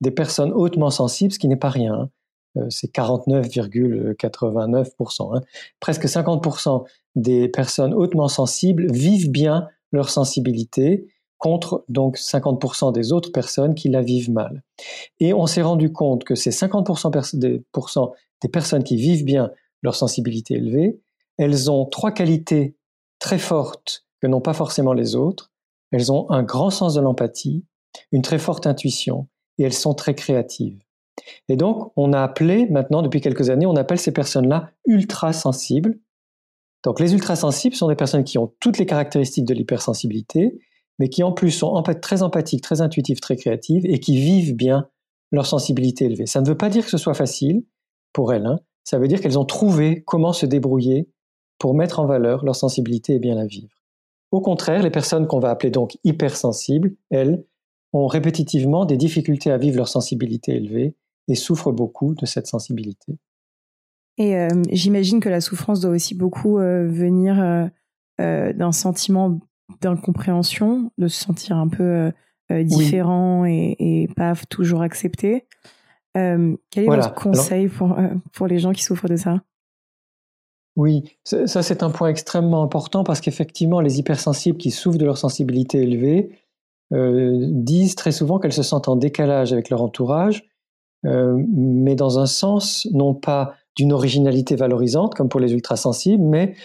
des 0.01 0.11
personnes 0.11 0.53
hautement 0.53 0.91
sensibles, 0.91 1.33
ce 1.33 1.39
qui 1.39 1.47
n'est 1.47 1.55
pas 1.55 1.69
rien, 1.69 1.93
hein, 1.93 2.09
euh, 2.57 2.67
c'est 2.69 2.93
49,89%, 2.93 5.35
hein, 5.35 5.41
presque 5.79 6.05
50% 6.05 6.83
des 7.15 7.49
personnes 7.49 7.95
hautement 7.95 8.27
sensibles 8.27 8.91
vivent 8.91 9.31
bien 9.31 9.67
leur 9.91 10.09
sensibilité 10.09 11.07
contre 11.43 11.83
donc 11.89 12.17
50% 12.17 12.93
des 12.93 13.11
autres 13.11 13.33
personnes 13.33 13.75
qui 13.75 13.89
la 13.89 14.01
vivent 14.01 14.31
mal. 14.31 14.63
Et 15.19 15.33
on 15.33 15.45
s'est 15.45 15.61
rendu 15.61 15.91
compte 15.91 16.23
que 16.23 16.35
ces 16.35 16.51
50% 16.51 17.37
des, 17.37 17.61
des 18.41 18.49
personnes 18.49 18.85
qui 18.85 18.95
vivent 18.95 19.25
bien 19.25 19.51
leur 19.81 19.93
sensibilité 19.93 20.53
élevée, 20.53 21.01
elles 21.37 21.69
ont 21.69 21.85
trois 21.85 22.11
qualités 22.11 22.77
très 23.19 23.39
fortes 23.39 24.05
que 24.21 24.27
n'ont 24.27 24.39
pas 24.39 24.53
forcément 24.53 24.93
les 24.93 25.17
autres. 25.17 25.51
Elles 25.91 26.13
ont 26.13 26.31
un 26.31 26.43
grand 26.43 26.69
sens 26.69 26.93
de 26.93 27.01
l'empathie, 27.01 27.65
une 28.13 28.21
très 28.21 28.39
forte 28.39 28.65
intuition 28.65 29.27
et 29.57 29.63
elles 29.63 29.73
sont 29.73 29.93
très 29.93 30.15
créatives. 30.15 30.81
Et 31.49 31.57
donc, 31.57 31.91
on 31.97 32.13
a 32.13 32.21
appelé, 32.21 32.67
maintenant, 32.67 33.01
depuis 33.01 33.19
quelques 33.19 33.49
années, 33.49 33.65
on 33.65 33.75
appelle 33.75 33.99
ces 33.99 34.13
personnes-là 34.13 34.71
ultra 34.87 35.33
sensibles. 35.33 35.99
Donc, 36.85 37.01
les 37.01 37.11
ultra 37.11 37.35
sensibles 37.35 37.75
sont 37.75 37.89
des 37.89 37.97
personnes 37.97 38.23
qui 38.23 38.37
ont 38.37 38.53
toutes 38.61 38.77
les 38.77 38.85
caractéristiques 38.85 39.45
de 39.45 39.53
l'hypersensibilité 39.53 40.57
mais 40.99 41.09
qui 41.09 41.23
en 41.23 41.31
plus 41.31 41.51
sont 41.51 41.81
très 42.01 42.21
empathiques, 42.23 42.61
très 42.61 42.81
intuitives, 42.81 43.19
très 43.19 43.35
créatives 43.35 43.85
et 43.85 43.99
qui 43.99 44.17
vivent 44.17 44.55
bien 44.55 44.87
leur 45.31 45.45
sensibilité 45.45 46.05
élevée. 46.05 46.25
Ça 46.25 46.41
ne 46.41 46.47
veut 46.47 46.57
pas 46.57 46.69
dire 46.69 46.83
que 46.83 46.91
ce 46.91 46.97
soit 46.97 47.13
facile 47.13 47.63
pour 48.13 48.33
elles, 48.33 48.45
hein. 48.45 48.59
ça 48.83 48.99
veut 48.99 49.07
dire 49.07 49.19
qu'elles 49.19 49.39
ont 49.39 49.45
trouvé 49.45 50.03
comment 50.05 50.33
se 50.33 50.45
débrouiller 50.45 51.09
pour 51.57 51.73
mettre 51.73 51.99
en 51.99 52.05
valeur 52.05 52.45
leur 52.45 52.55
sensibilité 52.55 53.15
et 53.15 53.19
bien 53.19 53.35
la 53.35 53.45
vivre. 53.45 53.73
Au 54.31 54.41
contraire, 54.41 54.83
les 54.83 54.91
personnes 54.91 55.27
qu'on 55.27 55.39
va 55.39 55.49
appeler 55.49 55.71
donc 55.71 55.97
hypersensibles, 56.03 56.95
elles, 57.09 57.45
ont 57.93 58.07
répétitivement 58.07 58.85
des 58.85 58.97
difficultés 58.97 59.51
à 59.51 59.57
vivre 59.57 59.77
leur 59.77 59.87
sensibilité 59.87 60.55
élevée 60.55 60.95
et 61.27 61.35
souffrent 61.35 61.71
beaucoup 61.71 62.15
de 62.15 62.25
cette 62.25 62.47
sensibilité. 62.47 63.17
Et 64.17 64.35
euh, 64.35 64.49
j'imagine 64.71 65.19
que 65.19 65.29
la 65.29 65.41
souffrance 65.41 65.81
doit 65.81 65.91
aussi 65.91 66.15
beaucoup 66.15 66.59
euh, 66.59 66.87
venir 66.87 67.39
euh, 68.19 68.53
d'un 68.53 68.71
sentiment 68.71 69.39
d'incompréhension, 69.81 70.91
de 70.97 71.07
se 71.07 71.23
sentir 71.23 71.57
un 71.57 71.67
peu 71.67 71.83
euh, 71.83 72.11
euh, 72.51 72.63
différent 72.63 73.45
et, 73.45 74.09
pas 74.15 74.33
toujours 74.49 74.81
accepté. 74.81 75.47
Euh, 76.17 76.55
quel 76.69 76.85
est 76.85 76.87
votre 76.87 77.13
conseil 77.13 77.67
pour, 77.67 77.97
pour 78.33 78.47
les 78.47 78.59
gens 78.59 78.71
qui 78.71 78.83
souffrent 78.83 79.07
de 79.07 79.15
ça? 79.15 79.41
Oui, 80.75 81.03
ça 81.23 81.61
c'est 81.61 81.83
un 81.83 81.91
point 81.91 82.09
extrêmement 82.09 82.63
important 82.63 83.03
parce 83.03 83.21
qu'effectivement, 83.21 83.79
les 83.79 83.99
hypersensibles 83.99 84.57
qui 84.57 84.71
souffrent 84.71 84.97
de 84.97 85.05
leur 85.05 85.17
sensibilité 85.17 85.81
élevée 85.81 86.39
disent 86.91 87.95
très 87.95 88.11
souvent 88.11 88.39
qu'elles 88.39 88.53
se 88.53 88.63
sentent 88.63 88.87
en 88.87 88.95
décalage 88.95 89.53
avec 89.53 89.69
leur 89.69 89.83
entourage, 89.83 90.49
mais 91.03 91.95
dans 91.95 92.17
un 92.17 92.25
sens 92.25 92.87
non 92.91 93.13
pas 93.13 93.53
d'une 93.75 93.93
originalité 93.93 94.55
valorisante 94.55 95.13
comme 95.13 95.29
pour 95.29 95.39
les 95.39 95.53
ultrasensibles, 95.53 96.23
mais 96.23 96.55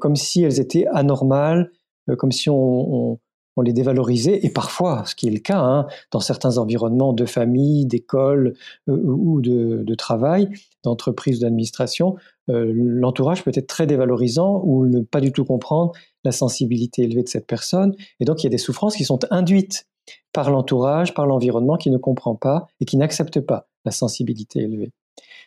comme 0.00 0.16
si 0.16 0.42
elles 0.42 0.58
étaient 0.58 0.86
anormales, 0.88 1.70
comme 2.18 2.32
si 2.32 2.48
on, 2.50 3.18
les 3.62 3.72
dévalorisait, 3.72 4.40
et 4.44 4.50
parfois, 4.50 5.04
ce 5.04 5.14
qui 5.14 5.28
est 5.28 5.30
le 5.30 5.38
cas, 5.38 5.58
hein, 5.58 5.86
dans 6.10 6.20
certains 6.20 6.56
environnements 6.56 7.12
de 7.12 7.26
famille, 7.26 7.84
d'école 7.84 8.54
euh, 8.88 8.96
ou 9.04 9.42
de, 9.42 9.94
travail, 9.94 10.48
d'entreprise 10.84 11.38
ou 11.38 11.40
d'administration, 11.42 12.16
euh, 12.48 12.72
l'entourage 12.74 13.44
peut 13.44 13.52
être 13.54 13.66
très 13.66 13.86
dévalorisant 13.86 14.62
ou 14.64 14.86
ne 14.86 15.00
pas 15.00 15.20
du 15.20 15.32
tout 15.32 15.44
comprendre 15.44 15.92
la 16.24 16.32
sensibilité 16.32 17.02
élevée 17.02 17.22
de 17.22 17.28
cette 17.28 17.46
personne, 17.46 17.94
et 18.20 18.24
donc 18.24 18.42
il 18.42 18.46
y 18.46 18.48
a 18.48 18.50
des 18.50 18.58
souffrances 18.58 18.96
qui 18.96 19.04
sont 19.04 19.20
induites 19.30 19.86
par 20.32 20.50
l'entourage, 20.50 21.14
par 21.14 21.26
l'environnement 21.26 21.76
qui 21.76 21.90
ne 21.90 21.98
comprend 21.98 22.34
pas 22.34 22.66
et 22.80 22.84
qui 22.84 22.96
n'accepte 22.96 23.40
pas 23.40 23.68
la 23.84 23.92
sensibilité 23.92 24.60
élevée. 24.60 24.92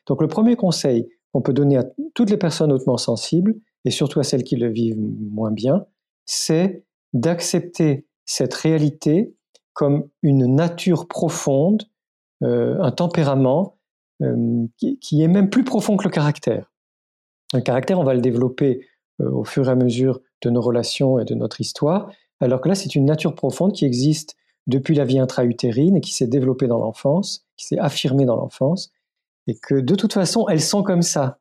Donc 0.07 0.21
le 0.21 0.27
premier 0.27 0.55
conseil 0.55 1.07
qu'on 1.33 1.41
peut 1.41 1.53
donner 1.53 1.77
à 1.77 1.85
toutes 2.13 2.29
les 2.29 2.37
personnes 2.37 2.71
hautement 2.71 2.97
sensibles, 2.97 3.55
et 3.83 3.91
surtout 3.91 4.19
à 4.19 4.23
celles 4.23 4.43
qui 4.43 4.55
le 4.55 4.69
vivent 4.69 4.99
moins 5.31 5.51
bien, 5.51 5.85
c'est 6.25 6.83
d'accepter 7.13 8.05
cette 8.25 8.53
réalité 8.53 9.33
comme 9.73 10.07
une 10.23 10.55
nature 10.55 11.07
profonde, 11.07 11.83
euh, 12.43 12.81
un 12.81 12.91
tempérament 12.91 13.77
euh, 14.21 14.65
qui, 14.77 15.21
est 15.21 15.27
même 15.27 15.49
plus 15.49 15.63
profond 15.63 15.97
que 15.97 16.05
le 16.05 16.09
caractère. 16.09 16.71
Un 17.53 17.61
caractère, 17.61 17.99
on 17.99 18.03
va 18.03 18.13
le 18.13 18.21
développer 18.21 18.87
euh, 19.21 19.29
au 19.29 19.43
fur 19.43 19.67
et 19.67 19.71
à 19.71 19.75
mesure 19.75 20.21
de 20.41 20.49
nos 20.49 20.61
relations 20.61 21.19
et 21.19 21.25
de 21.25 21.35
notre 21.35 21.61
histoire, 21.61 22.09
alors 22.39 22.61
que 22.61 22.69
là, 22.69 22.75
c'est 22.75 22.95
une 22.95 23.05
nature 23.05 23.35
profonde 23.35 23.73
qui 23.73 23.85
existe 23.85 24.35
depuis 24.67 24.95
la 24.95 25.05
vie 25.05 25.19
intra-utérine 25.19 25.97
et 25.97 26.01
qui 26.01 26.13
s'est 26.13 26.27
développée 26.27 26.67
dans 26.67 26.79
l'enfance, 26.79 27.45
qui 27.57 27.65
s'est 27.65 27.79
affirmée 27.79 28.25
dans 28.25 28.35
l'enfance, 28.35 28.91
et 29.47 29.55
que 29.55 29.75
de 29.75 29.95
toute 29.95 30.13
façon, 30.13 30.47
elles 30.47 30.61
sont 30.61 30.83
comme 30.83 31.01
ça. 31.01 31.39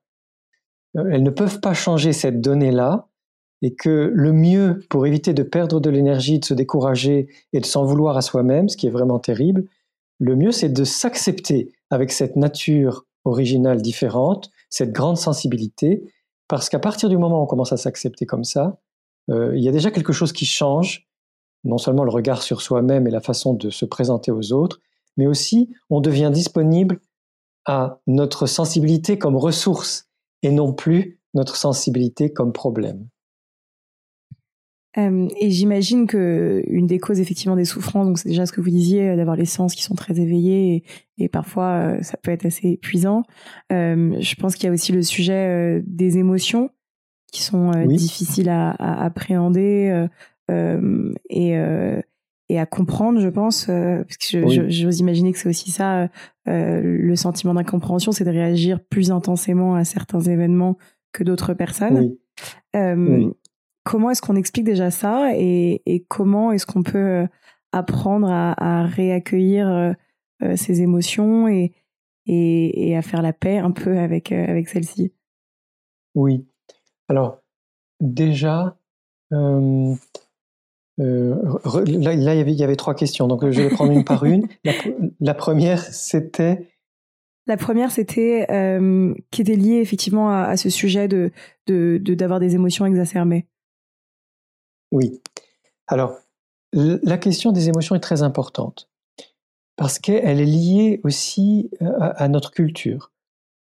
Elles 0.95 1.23
ne 1.23 1.31
peuvent 1.31 1.61
pas 1.61 1.75
changer 1.75 2.13
cette 2.13 2.41
donnée-là, 2.41 3.09
et 3.65 3.75
que 3.75 4.13
le 4.15 4.35
mieux 4.35 4.85
pour 4.91 5.07
éviter 5.07 5.33
de 5.33 5.43
perdre 5.43 5.81
de 5.81 5.89
l'énergie, 5.89 6.39
de 6.39 6.45
se 6.45 6.53
décourager 6.53 7.29
et 7.55 7.61
de 7.61 7.65
s'en 7.65 7.87
vouloir 7.87 8.15
à 8.19 8.21
soi-même, 8.21 8.69
ce 8.69 8.77
qui 8.77 8.87
est 8.87 8.91
vraiment 8.91 9.19
terrible, 9.19 9.65
le 10.19 10.37
mieux 10.37 10.53
c'est 10.53 10.69
de 10.69 10.85
s'accepter 10.85 11.73
avec 11.89 12.13
cette 12.13 12.37
nature 12.37 13.07
originale 13.25 13.81
différente, 13.81 14.51
cette 14.69 14.93
grande 14.93 15.17
sensibilité, 15.17 16.05
parce 16.47 16.69
qu'à 16.69 16.79
partir 16.79 17.09
du 17.09 17.17
moment 17.17 17.41
où 17.41 17.45
on 17.45 17.47
commence 17.47 17.73
à 17.73 17.79
s'accepter 17.79 18.27
comme 18.27 18.45
ça, 18.45 18.77
euh, 19.31 19.57
il 19.57 19.65
y 19.65 19.69
a 19.71 19.73
déjà 19.73 19.91
quelque 19.91 20.13
chose 20.13 20.35
qui 20.35 20.45
change, 20.45 21.09
non 21.65 21.79
seulement 21.79 22.05
le 22.05 22.11
regard 22.11 22.43
sur 22.43 22.61
soi-même 22.61 23.07
et 23.07 23.11
la 23.11 23.23
façon 23.23 23.55
de 23.55 23.71
se 23.71 23.87
présenter 23.87 24.31
aux 24.31 24.53
autres, 24.53 24.79
mais 25.17 25.27
aussi 25.27 25.71
on 25.89 26.03
devient 26.03 26.31
disponible 26.31 27.01
à 27.65 27.99
notre 28.07 28.47
sensibilité 28.47 29.19
comme 29.19 29.37
ressource 29.37 30.11
et 30.43 30.51
non 30.51 30.75
plus 30.75 31.19
notre 31.33 31.57
sensibilité 31.57 32.31
comme 32.31 32.53
problème. 32.53 33.09
Euh, 34.97 35.29
et 35.41 35.51
j'imagine 35.51 36.07
que 36.07 36.63
une 36.69 36.87
des 36.87 36.99
causes 36.99 37.21
effectivement 37.21 37.57
des 37.57 37.65
souffrances, 37.65 38.07
donc 38.07 38.19
c'est 38.19 38.29
déjà 38.29 38.47
ce 38.47 38.53
que 38.53 38.61
vous 38.61 38.71
disiez, 38.71 39.11
euh, 39.11 39.17
d'avoir 39.17 39.37
les 39.37 39.45
sens 39.45 39.75
qui 39.75 39.83
sont 39.83 39.95
très 39.95 40.21
éveillés 40.21 40.85
et, 41.19 41.29
parfois 41.29 41.97
euh, 41.97 42.03
ça 42.03 42.17
peut 42.17 42.31
être 42.31 42.47
assez 42.47 42.69
épuisant. 42.69 43.25
je 43.71 44.35
pense 44.37 44.55
qu'il 44.55 44.67
y 44.67 44.71
a 44.71 44.73
aussi 44.73 44.93
le 44.93 45.03
sujet 45.03 45.83
des 45.87 46.19
émotions 46.19 46.71
qui 47.33 47.43
sont 47.43 47.73
difficiles 47.87 48.49
à, 48.49 48.71
appréhender 49.05 50.07
et, 50.49 51.57
et 52.49 52.59
à 52.59 52.67
comprendre, 52.67 53.19
je 53.21 53.29
pense, 53.29 53.67
parce 53.67 54.17
que 54.17 54.71
j'ose 54.71 55.01
imaginer 55.01 55.33
que 55.33 55.39
c'est 55.39 55.49
aussi 55.49 55.73
ça, 55.73 56.09
le 56.47 57.17
sentiment 57.17 57.55
d'incompréhension, 57.55 58.13
c'est 58.13 58.25
de 58.25 58.31
réagir 58.31 58.79
plus 58.81 59.11
intensément 59.11 59.75
à 59.75 59.85
certains 59.85 60.21
événements 60.21 60.77
que 61.13 61.25
d'autres 61.25 61.55
personnes. 61.55 62.17
Oui. 62.75 63.35
Comment 63.85 64.11
est-ce 64.11 64.23
qu'on 64.23 64.35
explique 64.37 64.65
déjà 64.65 64.91
ça 64.91 65.33
et, 65.35 66.07
comment 66.09 66.53
est-ce 66.53 66.65
qu'on 66.65 66.83
peut 66.83 66.99
euh, 66.99 67.27
apprendre 67.71 68.29
à, 68.31 68.87
réaccueillir 68.87 69.69
euh, 69.69 69.93
euh, 70.43 70.57
ces 70.57 70.81
émotions 70.81 71.49
et, 71.49 71.73
et, 72.27 72.97
à 72.97 73.03
faire 73.03 73.21
la 73.21 73.35
paix 73.35 73.59
un 73.59 73.73
peu 73.73 73.99
avec, 73.99 74.33
avec 74.33 74.69
celles-ci 74.69 75.13
Oui. 76.15 76.47
Alors, 77.09 77.43
déjà, 78.01 78.79
là, 79.31 79.97
il, 80.97 82.23
y 82.23 82.29
avait, 82.29 82.53
il 82.53 82.59
y 82.59 82.65
avait 82.65 82.77
trois 82.77 82.95
questions, 82.95 83.29
donc 83.29 83.47
je 83.51 83.61
vais 83.61 83.69
prendre 83.69 83.93
une 83.93 84.05
par 84.05 84.25
une. 84.25 84.49
La, 85.21 85.35
première, 85.35 85.83
c'était... 85.83 86.71
La 87.47 87.59
première, 87.59 87.91
c'était 87.91 88.47
qui 89.31 89.43
était 89.43 89.57
liée 89.57 89.81
effectivement 89.83 90.31
à, 90.31 90.57
ce 90.57 90.71
sujet 90.71 91.07
de 91.07 91.33
d'avoir 91.67 92.41
de, 92.41 92.47
des 92.47 92.55
émotions 92.55 92.87
exacerbées. 92.87 93.47
Oui. 94.95 95.21
Alors, 95.89 96.17
la 96.73 97.19
question 97.19 97.51
des 97.51 97.69
émotions 97.69 97.97
est 97.97 98.01
très 98.01 98.23
importante 98.23 98.89
parce 99.75 99.99
qu'elle 99.99 100.41
est 100.41 100.45
liée 100.45 101.01
aussi 101.03 101.69
euh, 101.83 101.91
à, 101.99 102.29
notre 102.29 102.53
culture. 102.53 103.11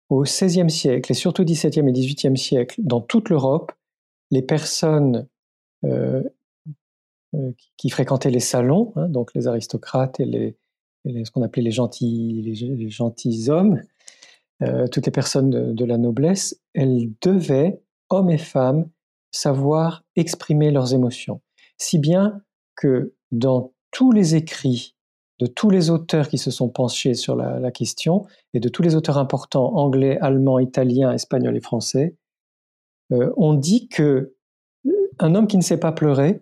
Au 0.09 0.23
XVIe 0.23 0.71
siècle 0.71 1.11
et 1.11 1.13
surtout 1.13 1.43
au 1.43 1.45
XVIIe 1.45 1.87
et 1.87 1.91
XVIIIe 1.91 2.35
siècle, 2.35 2.81
dans 2.83 2.99
toute 2.99 3.29
l'Europe, 3.29 3.71
les 4.31 4.41
personnes 4.41 5.27
euh, 5.85 6.23
euh, 7.35 7.51
qui 7.77 7.91
fréquentaient 7.91 8.31
les 8.31 8.39
salons, 8.39 8.91
hein, 8.95 9.07
donc 9.07 9.31
les 9.35 9.45
aristocrates 9.45 10.19
et, 10.19 10.25
les, 10.25 10.57
ce 11.25 11.29
qu'on 11.29 11.43
appelait 11.43 11.61
les 11.61 11.69
gentils, 11.69 12.41
les, 12.41 13.49
hommes, 13.51 13.83
toutes 14.91 15.05
les 15.05 15.11
personnes 15.11 15.73
de, 15.75 15.85
la 15.85 15.97
noblesse, 15.99 16.59
elles 16.73 17.11
devaient, 17.21 17.79
hommes 18.09 18.31
et 18.31 18.39
femmes, 18.39 18.89
savoir 19.31 20.03
exprimer 20.15 20.71
leurs 20.71 20.93
émotions. 20.93 21.41
Si 21.77 21.99
bien 21.99 22.41
que 22.75 23.13
dans 23.31 23.73
tous 23.91 24.11
les 24.11 24.35
écrits 24.35 24.95
de 25.39 25.47
tous 25.47 25.69
les 25.69 25.89
auteurs 25.89 26.27
qui 26.27 26.37
se 26.37 26.51
sont 26.51 26.69
penchés 26.69 27.13
sur 27.13 27.35
la, 27.35 27.71
question 27.71 28.25
et 28.53 28.59
de 28.59 28.67
tous 28.67 28.81
les 28.81 28.95
auteurs 28.95 29.17
importants, 29.17 29.73
anglais, 29.77 30.17
allemands, 30.19 30.59
italiens, 30.59 31.13
espagnols 31.13 31.55
et 31.55 31.61
français, 31.61 32.17
euh, 33.13 33.31
on 33.37 33.53
dit 33.53 33.87
que 33.87 34.35
un 35.19 35.35
homme 35.35 35.47
qui 35.47 35.57
ne 35.57 35.61
sait 35.61 35.79
pas 35.79 35.91
pleurer, 35.91 36.41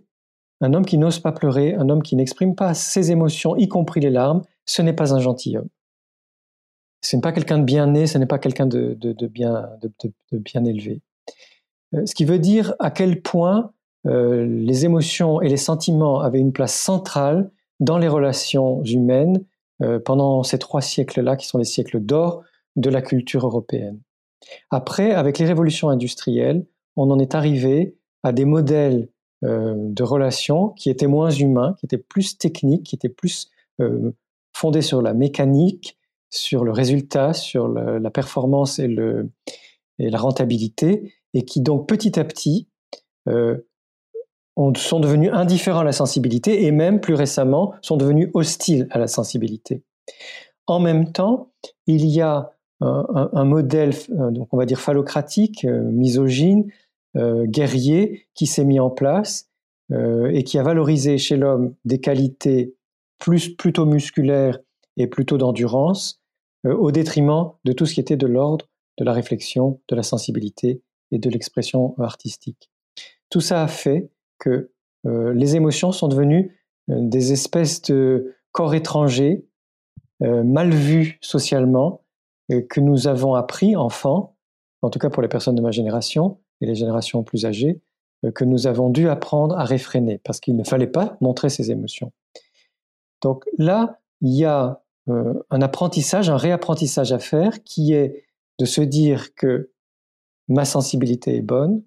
un 0.61 0.73
homme 0.73 0.85
qui 0.85 0.97
n'ose 0.97 1.19
pas 1.19 1.31
pleurer, 1.31 1.75
un 1.75 1.89
homme 1.89 2.01
qui 2.01 2.15
n'exprime 2.15 2.55
pas 2.55 2.73
ses 2.73 3.11
émotions, 3.11 3.55
y 3.55 3.67
compris 3.67 3.99
les 3.99 4.09
larmes, 4.09 4.43
ce 4.65 4.81
n'est 4.81 4.93
pas 4.93 5.13
un 5.13 5.19
gentilhomme. 5.19 5.69
Ce 7.01 7.15
n'est 7.15 7.21
pas 7.21 7.31
quelqu'un 7.31 7.59
de 7.59 7.63
bien 7.63 7.87
né, 7.87 8.07
ce 8.07 8.17
n'est 8.17 8.25
pas 8.25 8.39
quelqu'un 8.39 8.65
de, 8.65 8.97
bien, 9.27 10.65
élevé. 10.65 11.01
Euh, 11.93 12.05
ce 12.05 12.15
qui 12.15 12.25
veut 12.25 12.39
dire 12.39 12.73
à 12.79 12.91
quel 12.91 13.21
point 13.21 13.71
euh, 14.05 14.45
les 14.45 14.85
émotions 14.85 15.41
et 15.41 15.49
les 15.49 15.57
sentiments 15.57 16.19
avaient 16.19 16.39
une 16.39 16.53
place 16.53 16.75
centrale 16.75 17.51
dans 17.79 17.97
les 17.97 18.07
relations 18.07 18.83
humaines 18.83 19.43
euh, 19.83 19.99
pendant 19.99 20.43
ces 20.43 20.59
trois 20.59 20.81
siècles-là, 20.81 21.35
qui 21.35 21.47
sont 21.47 21.57
les 21.57 21.65
siècles 21.65 21.99
d'or 21.99 22.43
de 22.75 22.89
la 22.89 23.01
culture 23.01 23.45
européenne. 23.45 23.99
Après, 24.69 25.11
avec 25.11 25.39
les 25.39 25.45
révolutions 25.45 25.89
industrielles, 25.89 26.65
on 26.95 27.09
en 27.11 27.19
est 27.19 27.35
arrivé 27.35 27.95
à 28.23 28.31
des 28.31 28.45
modèles 28.45 29.09
de 29.43 30.03
relations 30.03 30.69
qui 30.69 30.89
étaient 30.89 31.07
moins 31.07 31.29
humains, 31.29 31.75
qui 31.79 31.85
étaient 31.85 31.97
plus 31.97 32.39
techniques, 32.39 32.83
qui 32.83 32.95
étaient 32.95 33.07
plus 33.07 33.51
fondés 34.55 34.81
sur 34.81 35.03
la 35.03 35.13
mécanique, 35.13 35.97
sur 36.31 36.63
le 36.63 36.71
résultat, 36.71 37.33
sur 37.33 37.67
la 37.67 38.09
performance 38.09 38.79
et, 38.79 38.87
la 39.99 40.17
rentabilité, 40.17 41.13
et 41.37 41.45
qui 41.45 41.61
donc 41.61 41.87
petit 41.87 42.19
à 42.19 42.25
petit 42.25 42.67
euh, 43.29 43.57
sont 44.75 44.99
devenus 44.99 45.29
indifférents 45.31 45.81
à 45.81 45.83
la 45.83 45.91
sensibilité 45.91 46.65
et 46.65 46.71
même 46.71 46.99
plus 46.99 47.13
récemment 47.13 47.75
sont 47.83 47.95
devenus 47.95 48.29
hostiles 48.33 48.87
à 48.89 48.97
la 48.97 49.05
sensibilité. 49.05 49.83
En 50.65 50.79
même 50.79 51.11
temps, 51.11 51.51
il 51.85 52.05
y 52.07 52.21
a 52.21 52.51
un, 52.81 53.45
modèle, 53.45 53.93
euh, 54.19 54.31
donc 54.31 54.51
on 54.51 54.57
va 54.57 54.65
dire 54.65 54.79
phallocratique, 54.79 55.63
euh, 55.65 55.83
misogyne, 55.83 56.71
guerrier, 57.15 58.27
qui 58.35 58.45
s'est 58.45 58.65
mis 58.65 58.79
en 58.79 58.91
place 58.91 59.49
et 59.91 60.43
qui 60.43 60.59
a 60.59 60.63
valorisé 60.63 61.17
chez 61.17 61.35
l'homme 61.35 61.73
des 61.83 61.99
qualités 61.99 62.75
plus 63.17 63.49
plutôt 63.49 63.87
musculaires 63.87 64.59
et 64.97 65.07
plutôt 65.07 65.39
d'endurance, 65.39 66.21
au 66.63 66.91
détriment 66.91 67.53
de 67.65 67.71
tout 67.71 67.87
ce 67.87 67.95
qui 67.95 68.01
était 68.01 68.17
de 68.17 68.27
l'ordre 68.27 68.67
de 68.99 69.03
la 69.03 69.13
réflexion, 69.13 69.81
de 69.87 69.95
la 69.95 70.03
sensibilité 70.03 70.83
et 71.11 71.19
de 71.19 71.29
l'expression 71.29 71.95
artistique. 71.99 72.69
Tout 73.29 73.41
ça 73.41 73.63
a 73.63 73.67
fait 73.67 74.09
que 74.39 74.71
euh, 75.05 75.33
les 75.33 75.55
émotions 75.55 75.91
sont 75.91 76.07
devenues 76.07 76.59
euh, 76.89 76.95
des 76.99 77.31
espèces 77.33 77.81
de 77.83 78.35
corps 78.51 78.73
étrangers, 78.73 79.45
mal 80.19 80.71
vus 80.71 81.19
socialement, 81.21 82.01
que 82.49 82.79
nous 82.79 83.07
avons 83.07 83.35
appris, 83.35 83.75
enfants, 83.75 84.35
en 84.81 84.89
tout 84.89 84.97
cas 84.97 85.11
pour 85.11 85.21
les 85.21 85.27
personnes 85.27 85.53
de 85.53 85.61
ma 85.61 85.69
génération 85.69 86.39
et 86.59 86.65
les 86.65 86.73
générations 86.73 87.21
plus 87.21 87.45
âgées, 87.45 87.81
que 88.33 88.43
nous 88.43 88.65
avons 88.65 88.89
dû 88.89 89.09
apprendre 89.09 89.55
à 89.59 89.63
réfréner, 89.63 90.19
parce 90.23 90.39
qu'il 90.39 90.55
ne 90.55 90.63
fallait 90.63 90.87
pas 90.87 91.17
montrer 91.21 91.49
ces 91.49 91.69
émotions. 91.69 92.11
Donc 93.21 93.45
là, 93.59 93.99
il 94.21 94.33
y 94.33 94.45
a 94.45 94.81
euh, 95.09 95.33
un 95.49 95.61
apprentissage, 95.61 96.29
un 96.29 96.37
réapprentissage 96.37 97.13
à 97.13 97.19
faire 97.19 97.63
qui 97.63 97.93
est 97.93 98.25
de 98.59 98.65
se 98.65 98.81
dire 98.81 99.33
que 99.35 99.71
ma 100.47 100.65
sensibilité 100.65 101.35
est 101.35 101.41
bonne, 101.41 101.83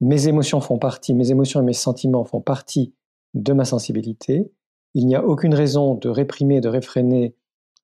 mes 0.00 0.28
émotions 0.28 0.60
font 0.60 0.78
partie, 0.78 1.14
mes 1.14 1.30
émotions 1.30 1.60
et 1.60 1.64
mes 1.64 1.72
sentiments 1.72 2.24
font 2.24 2.40
partie 2.40 2.94
de 3.34 3.52
ma 3.52 3.64
sensibilité. 3.64 4.50
Il 4.94 5.06
n'y 5.06 5.14
a 5.14 5.24
aucune 5.24 5.54
raison 5.54 5.94
de 5.94 6.08
réprimer, 6.08 6.60
de 6.60 6.68
réfréner, 6.68 7.34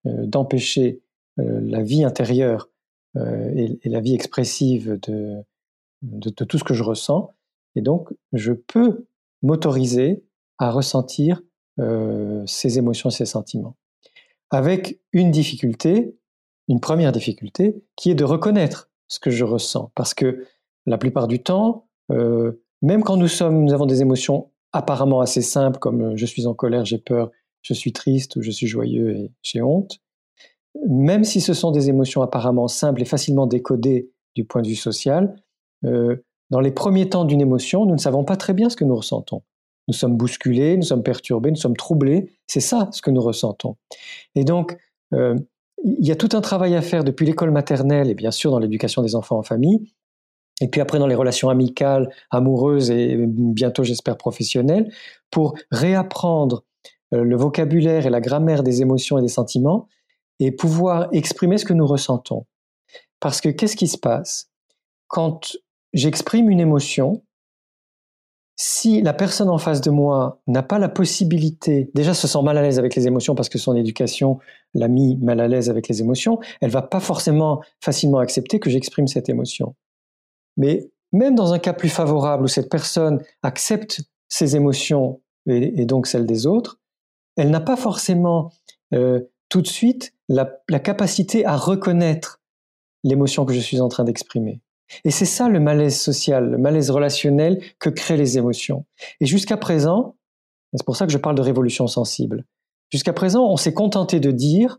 euh, 0.06 0.26
d'empêcher 0.26 1.00
euh, 1.38 1.60
la 1.62 1.82
vie 1.82 2.04
intérieure 2.04 2.68
et, 3.14 3.78
la 3.84 4.00
vie 4.00 4.14
expressive 4.14 4.98
de, 5.02 5.42
de, 6.00 6.44
tout 6.44 6.56
ce 6.56 6.64
que 6.64 6.72
je 6.72 6.82
ressens. 6.82 7.30
Et 7.76 7.82
donc, 7.82 8.08
je 8.32 8.54
peux 8.54 9.04
m'autoriser 9.42 10.24
à 10.56 10.70
ressentir 10.70 11.42
ces 12.46 12.78
émotions, 12.78 13.10
ces 13.10 13.26
sentiments 13.26 13.76
avec 14.52 15.00
une 15.12 15.30
difficulté, 15.30 16.14
une 16.68 16.78
première 16.78 17.10
difficulté, 17.10 17.82
qui 17.96 18.10
est 18.10 18.14
de 18.14 18.24
reconnaître 18.24 18.90
ce 19.12 19.20
que 19.20 19.30
je 19.30 19.44
ressens. 19.44 19.92
Parce 19.94 20.14
que 20.14 20.46
la 20.86 20.96
plupart 20.96 21.28
du 21.28 21.42
temps, 21.42 21.86
euh, 22.10 22.62
même 22.80 23.04
quand 23.04 23.18
nous, 23.18 23.28
sommes, 23.28 23.62
nous 23.62 23.74
avons 23.74 23.84
des 23.84 24.00
émotions 24.00 24.50
apparemment 24.72 25.20
assez 25.20 25.42
simples, 25.42 25.78
comme 25.78 26.00
euh, 26.00 26.16
je 26.16 26.24
suis 26.24 26.46
en 26.46 26.54
colère, 26.54 26.86
j'ai 26.86 26.96
peur, 26.96 27.30
je 27.60 27.74
suis 27.74 27.92
triste 27.92 28.36
ou 28.36 28.42
je 28.42 28.50
suis 28.50 28.66
joyeux 28.66 29.14
et 29.14 29.30
j'ai 29.42 29.60
honte, 29.60 30.00
même 30.88 31.24
si 31.24 31.42
ce 31.42 31.52
sont 31.52 31.72
des 31.72 31.90
émotions 31.90 32.22
apparemment 32.22 32.68
simples 32.68 33.02
et 33.02 33.04
facilement 33.04 33.46
décodées 33.46 34.10
du 34.34 34.44
point 34.44 34.62
de 34.62 34.68
vue 34.68 34.76
social, 34.76 35.36
euh, 35.84 36.16
dans 36.48 36.60
les 36.60 36.72
premiers 36.72 37.10
temps 37.10 37.26
d'une 37.26 37.42
émotion, 37.42 37.84
nous 37.84 37.92
ne 37.92 38.00
savons 38.00 38.24
pas 38.24 38.36
très 38.36 38.54
bien 38.54 38.70
ce 38.70 38.76
que 38.76 38.84
nous 38.84 38.96
ressentons. 38.96 39.42
Nous 39.88 39.94
sommes 39.94 40.16
bousculés, 40.16 40.78
nous 40.78 40.84
sommes 40.84 41.02
perturbés, 41.02 41.50
nous 41.50 41.56
sommes 41.56 41.76
troublés. 41.76 42.30
C'est 42.46 42.60
ça 42.60 42.88
ce 42.92 43.02
que 43.02 43.10
nous 43.10 43.20
ressentons. 43.20 43.76
Et 44.34 44.44
donc, 44.44 44.78
il 45.84 46.06
y 46.06 46.12
a 46.12 46.16
tout 46.16 46.30
un 46.32 46.40
travail 46.40 46.74
à 46.74 46.82
faire 46.82 47.04
depuis 47.04 47.26
l'école 47.26 47.50
maternelle 47.50 48.10
et 48.10 48.14
bien 48.14 48.30
sûr 48.30 48.50
dans 48.50 48.58
l'éducation 48.58 49.02
des 49.02 49.14
enfants 49.14 49.38
en 49.38 49.42
famille, 49.42 49.92
et 50.60 50.68
puis 50.68 50.80
après 50.80 50.98
dans 50.98 51.06
les 51.06 51.14
relations 51.14 51.48
amicales, 51.48 52.08
amoureuses 52.30 52.90
et 52.90 53.16
bientôt 53.26 53.82
j'espère 53.82 54.16
professionnelles, 54.16 54.92
pour 55.30 55.54
réapprendre 55.70 56.64
euh, 57.14 57.24
le 57.24 57.36
vocabulaire 57.36 58.06
et 58.06 58.10
la 58.10 58.20
grammaire 58.20 58.62
des 58.62 58.82
émotions 58.82 59.18
et 59.18 59.22
des 59.22 59.28
sentiments 59.28 59.88
et 60.38 60.52
pouvoir 60.52 61.08
exprimer 61.12 61.58
ce 61.58 61.64
que 61.64 61.72
nous 61.72 61.86
ressentons. 61.86 62.46
Parce 63.20 63.40
que 63.40 63.48
qu'est-ce 63.48 63.76
qui 63.76 63.88
se 63.88 63.98
passe? 63.98 64.50
Quand 65.08 65.56
j'exprime 65.92 66.48
une 66.48 66.60
émotion, 66.60 67.22
si 68.56 69.00
la 69.00 69.12
personne 69.12 69.48
en 69.48 69.58
face 69.58 69.80
de 69.80 69.90
moi 69.90 70.40
n'a 70.46 70.62
pas 70.62 70.78
la 70.78 70.88
possibilité, 70.88 71.90
déjà 71.94 72.14
se 72.14 72.28
sent 72.28 72.42
mal 72.42 72.58
à 72.58 72.62
l'aise 72.62 72.78
avec 72.78 72.94
les 72.94 73.06
émotions 73.06 73.34
parce 73.34 73.48
que 73.48 73.58
son 73.58 73.74
éducation 73.74 74.38
l'a 74.74 74.88
mis 74.88 75.16
mal 75.16 75.40
à 75.40 75.48
l'aise 75.48 75.70
avec 75.70 75.88
les 75.88 76.00
émotions, 76.00 76.38
elle 76.60 76.70
va 76.70 76.82
pas 76.82 77.00
forcément 77.00 77.62
facilement 77.80 78.18
accepter 78.18 78.60
que 78.60 78.70
j'exprime 78.70 79.08
cette 79.08 79.28
émotion. 79.28 79.74
Mais 80.56 80.90
même 81.12 81.34
dans 81.34 81.52
un 81.52 81.58
cas 81.58 81.72
plus 81.72 81.88
favorable 81.88 82.44
où 82.44 82.48
cette 82.48 82.70
personne 82.70 83.22
accepte 83.42 84.02
ses 84.28 84.54
émotions 84.54 85.20
et, 85.46 85.86
donc 85.86 86.06
celles 86.06 86.26
des 86.26 86.46
autres, 86.46 86.78
elle 87.36 87.50
n'a 87.50 87.60
pas 87.60 87.76
forcément 87.76 88.52
euh, 88.94 89.20
tout 89.48 89.62
de 89.62 89.66
suite 89.66 90.14
la 90.28 90.78
capacité 90.78 91.44
à 91.44 91.56
reconnaître 91.56 92.40
l'émotion 93.04 93.44
que 93.44 93.52
je 93.52 93.60
suis 93.60 93.80
en 93.80 93.88
train 93.88 94.04
d'exprimer. 94.04 94.60
Et 95.04 95.10
c'est 95.10 95.26
ça 95.26 95.48
le 95.48 95.60
malaise 95.60 95.98
social, 95.98 96.50
le 96.50 96.58
malaise 96.58 96.90
relationnel 96.90 97.62
que 97.78 97.90
créent 97.90 98.16
les 98.16 98.38
émotions. 98.38 98.84
Et 99.20 99.26
jusqu'à 99.26 99.56
présent, 99.56 100.16
c'est 100.74 100.84
pour 100.84 100.96
ça 100.96 101.06
que 101.06 101.12
je 101.12 101.18
parle 101.18 101.36
de 101.36 101.42
révolution 101.42 101.86
sensible, 101.86 102.44
jusqu'à 102.90 103.12
présent, 103.12 103.44
on 103.50 103.56
s'est 103.56 103.74
contenté 103.74 104.20
de 104.20 104.30
dire 104.30 104.78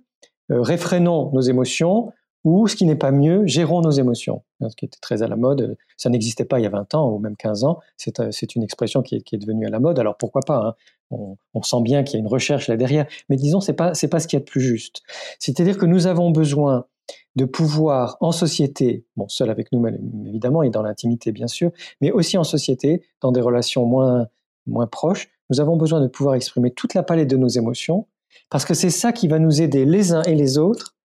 euh, 0.52 0.62
réfrénons 0.62 1.32
nos 1.34 1.42
émotions 1.42 2.12
ou, 2.44 2.68
ce 2.68 2.76
qui 2.76 2.86
n'est 2.86 2.98
pas 2.98 3.12
mieux, 3.12 3.46
gérons 3.48 3.82
nos 3.82 3.92
émotions. 3.92 4.44
Ce 4.70 4.76
qui 4.76 4.84
était 4.84 5.00
très 5.00 5.24
à 5.24 5.28
la 5.28 5.38
mode, 5.38 5.78
ça 5.96 6.10
n'existait 6.10 6.44
pas 6.44 6.60
il 6.60 6.64
y 6.64 6.66
a 6.66 6.70
20 6.70 6.94
ans 6.94 7.10
ou 7.10 7.18
même 7.18 7.38
15 7.38 7.64
ans, 7.64 7.80
c'est 7.96 8.20
euh, 8.20 8.32
une 8.56 8.64
expression 8.64 9.02
qui 9.02 9.16
est, 9.16 9.38
devenue 9.38 9.66
à 9.66 9.70
la 9.70 9.80
mode, 9.80 9.98
alors 9.98 10.18
pourquoi 10.18 10.42
pas 10.42 10.58
hein? 10.58 10.76
on, 11.54 11.62
sent 11.62 11.82
bien 11.82 12.04
qu'il 12.04 12.16
y 12.16 12.18
a 12.18 12.20
une 12.20 12.28
recherche 12.28 12.68
là 12.68 12.76
derrière, 12.76 13.06
mais 13.30 13.38
disons, 13.38 13.62
c'est 13.62 13.74
pas, 13.74 13.94
pas 14.10 14.20
ce 14.20 14.28
qui 14.28 14.36
est 14.36 14.40
de 14.40 14.46
plus 14.46 14.62
juste. 14.62 15.02
C'est-à-dire 15.40 15.78
que 15.78 15.86
nous 15.86 16.08
avons 16.08 16.32
besoin 16.32 16.86
de 17.36 17.46
pouvoir 17.46 18.18
en 18.22 18.32
société, 18.32 19.06
bon, 19.16 19.28
seul 19.28 19.50
avec 19.50 19.72
nous-mêmes 19.72 20.00
évidemment 20.28 20.64
et 20.64 20.70
dans 20.70 20.84
l'intimité 20.84 21.32
bien 21.32 21.48
sûr, 21.48 21.72
mais 22.02 22.12
aussi 22.12 22.38
en 22.38 22.44
société, 22.44 23.04
dans 23.22 23.32
des 23.32 23.42
relations 23.42 23.86
moins, 23.86 24.28
moins 24.68 24.88
proches, 24.88 25.30
nous 25.50 25.60
avons 25.60 25.78
besoin 25.78 26.02
de 26.02 26.08
pouvoir 26.08 26.36
exprimer 26.36 26.72
toute 26.72 26.94
la 26.94 27.04
palette 27.04 27.30
de 27.30 27.38
nos 27.38 27.48
émotions, 27.48 28.08
parce 28.50 28.66
que 28.66 28.74
c'est 28.74 28.90
ça 28.90 29.12
qui 29.12 29.28
va 29.28 29.40
nous 29.40 29.62
aider 29.62 29.86
les 29.86 30.14
uns 30.14 30.24
et 30.24 30.36
les 30.36 30.58
autres 30.58 30.96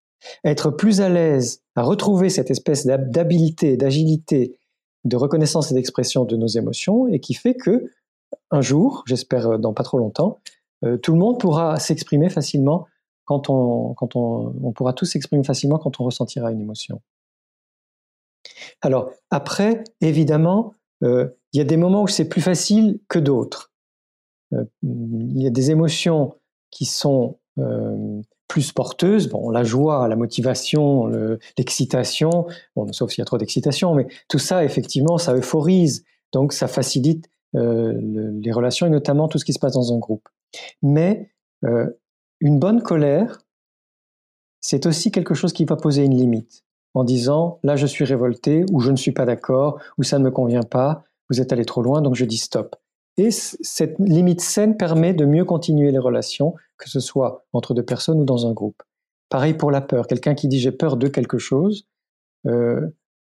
à 0.44 0.50
être 0.50 0.70
plus 0.70 1.00
à 1.00 1.08
l'aise, 1.08 1.62
à 1.76 1.82
retrouver 1.82 2.28
cette 2.28 2.50
espèce 2.50 2.86
d'habilité, 2.86 3.76
d'agilité, 3.76 4.58
de 5.04 5.16
reconnaissance 5.16 5.70
et 5.70 5.74
d'expression 5.74 6.24
de 6.24 6.36
nos 6.36 6.46
émotions, 6.46 7.08
et 7.08 7.20
qui 7.20 7.34
fait 7.34 7.54
que 7.54 7.90
un 8.50 8.60
jour, 8.60 9.04
j'espère 9.06 9.58
dans 9.58 9.72
pas 9.72 9.84
trop 9.84 9.98
longtemps, 9.98 10.38
euh, 10.84 10.96
tout 10.96 11.12
le 11.12 11.18
monde 11.18 11.40
pourra 11.40 11.78
s'exprimer 11.78 12.28
facilement 12.28 12.86
quand 13.28 13.50
on, 13.50 13.92
quand 13.92 14.16
on, 14.16 14.72
pourra 14.72 14.94
tous 14.94 15.04
s'exprimer 15.04 15.44
facilement 15.44 15.78
quand 15.78 16.00
on 16.00 16.04
ressentira 16.04 16.50
une 16.50 16.62
émotion. 16.62 17.02
Alors, 18.80 19.10
après, 19.28 19.84
évidemment, 20.00 20.76
euh, 21.04 21.28
il 21.52 21.58
y 21.58 21.60
a 21.60 21.64
des 21.64 21.76
moments 21.76 22.04
où 22.04 22.08
c'est 22.08 22.26
plus 22.26 22.40
facile 22.40 23.00
que 23.06 23.18
d'autres. 23.18 23.70
Euh, 24.54 24.64
il 24.82 25.42
y 25.42 25.46
a 25.46 25.50
des 25.50 25.70
émotions 25.70 26.36
qui 26.70 26.86
sont 26.86 27.38
euh, 27.58 28.22
plus 28.48 28.72
porteuses, 28.72 29.28
bon, 29.28 29.50
la 29.50 29.62
joie, 29.62 30.08
la 30.08 30.16
motivation, 30.16 31.06
l'excitation, 31.58 32.46
bon, 32.76 32.90
sauf 32.94 33.10
s'il 33.10 33.18
y 33.18 33.22
a 33.22 33.26
trop 33.26 33.36
d'excitation, 33.36 33.94
mais 33.94 34.06
tout 34.30 34.38
ça, 34.38 34.64
effectivement, 34.64 35.18
ça 35.18 35.34
euphorise, 35.34 36.02
donc 36.32 36.54
ça 36.54 36.66
facilite 36.66 37.28
les 37.52 38.52
relations 38.52 38.86
et 38.86 38.90
notamment 38.90 39.28
tout 39.28 39.38
ce 39.38 39.44
qui 39.44 39.52
se 39.52 39.58
passe 39.58 39.74
dans 39.74 39.92
un 39.92 39.98
groupe. 39.98 40.26
Mais 40.80 41.30
une 42.40 42.58
bonne 42.58 42.82
colère, 42.82 43.38
c'est 44.60 44.86
aussi 44.86 45.10
quelque 45.10 45.34
chose 45.34 45.52
qui 45.52 45.64
va 45.64 45.76
poser 45.76 46.04
une 46.04 46.16
limite 46.16 46.64
en 46.94 47.04
disant 47.04 47.60
là 47.62 47.76
je 47.76 47.86
suis 47.86 48.04
révolté 48.04 48.64
ou 48.72 48.80
je 48.80 48.90
ne 48.90 48.96
suis 48.96 49.12
pas 49.12 49.24
d'accord 49.24 49.78
ou 49.98 50.02
ça 50.02 50.18
ne 50.18 50.24
me 50.24 50.30
convient 50.30 50.62
pas, 50.62 51.04
vous 51.30 51.40
êtes 51.40 51.52
allé 51.52 51.64
trop 51.64 51.82
loin 51.82 52.02
donc 52.02 52.14
je 52.14 52.24
dis 52.24 52.38
stop. 52.38 52.76
Et 53.16 53.30
cette 53.32 53.98
limite 53.98 54.40
saine 54.40 54.76
permet 54.76 55.12
de 55.12 55.24
mieux 55.24 55.44
continuer 55.44 55.90
les 55.90 55.98
relations, 55.98 56.54
que 56.76 56.88
ce 56.88 57.00
soit 57.00 57.44
entre 57.52 57.74
deux 57.74 57.84
personnes 57.84 58.20
ou 58.20 58.24
dans 58.24 58.46
un 58.46 58.52
groupe. 58.52 58.80
Pareil 59.28 59.54
pour 59.54 59.72
la 59.72 59.80
peur. 59.80 60.06
Quelqu'un 60.06 60.34
qui 60.34 60.46
dit 60.46 60.60
j'ai 60.60 60.70
peur 60.70 60.96
de 60.96 61.08
quelque 61.08 61.36
chose, 61.36 61.88
euh, 62.46 62.80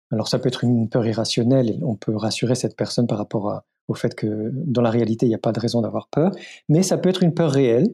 alors 0.10 0.30
ça 0.30 0.39
peut 0.39 0.47
être 0.47 0.63
une 0.63 0.88
peur 0.88 1.06
irrationnelle, 1.06 1.69
et 1.69 1.80
on 1.84 1.95
peut 1.95 2.15
rassurer 2.15 2.56
cette 2.56 2.78
personne 2.78 3.06
par 3.06 3.17
rapport 3.17 3.63
au 3.89 3.93
fait 3.93 4.15
que 4.15 4.52
dans 4.54 4.82
la 4.82 4.89
réalité, 4.89 5.26
il 5.26 5.30
n'y 5.30 5.36
a 5.36 5.39
pas 5.39 5.52
de 5.52 5.60
raison 5.60 5.82
d'avoir 5.82 6.08
peur, 6.08 6.32
mais 6.69 6.84
ça 6.84 6.97
peut 6.97 7.10
être 7.10 7.24
une 7.24 7.34
peur 7.34 7.52
réelle. 7.52 7.93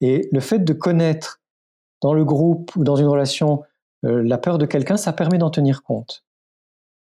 Et 0.00 0.28
le 0.32 0.40
fait 0.40 0.60
de 0.60 0.72
connaître 0.72 1.40
dans 2.00 2.14
le 2.14 2.24
groupe 2.24 2.74
ou 2.76 2.84
dans 2.84 2.96
une 2.96 3.06
relation 3.06 3.62
euh, 4.04 4.22
la 4.22 4.38
peur 4.38 4.58
de 4.58 4.66
quelqu'un, 4.66 4.96
ça 4.96 5.12
permet 5.12 5.38
d'en 5.38 5.50
tenir 5.50 5.82
compte. 5.82 6.24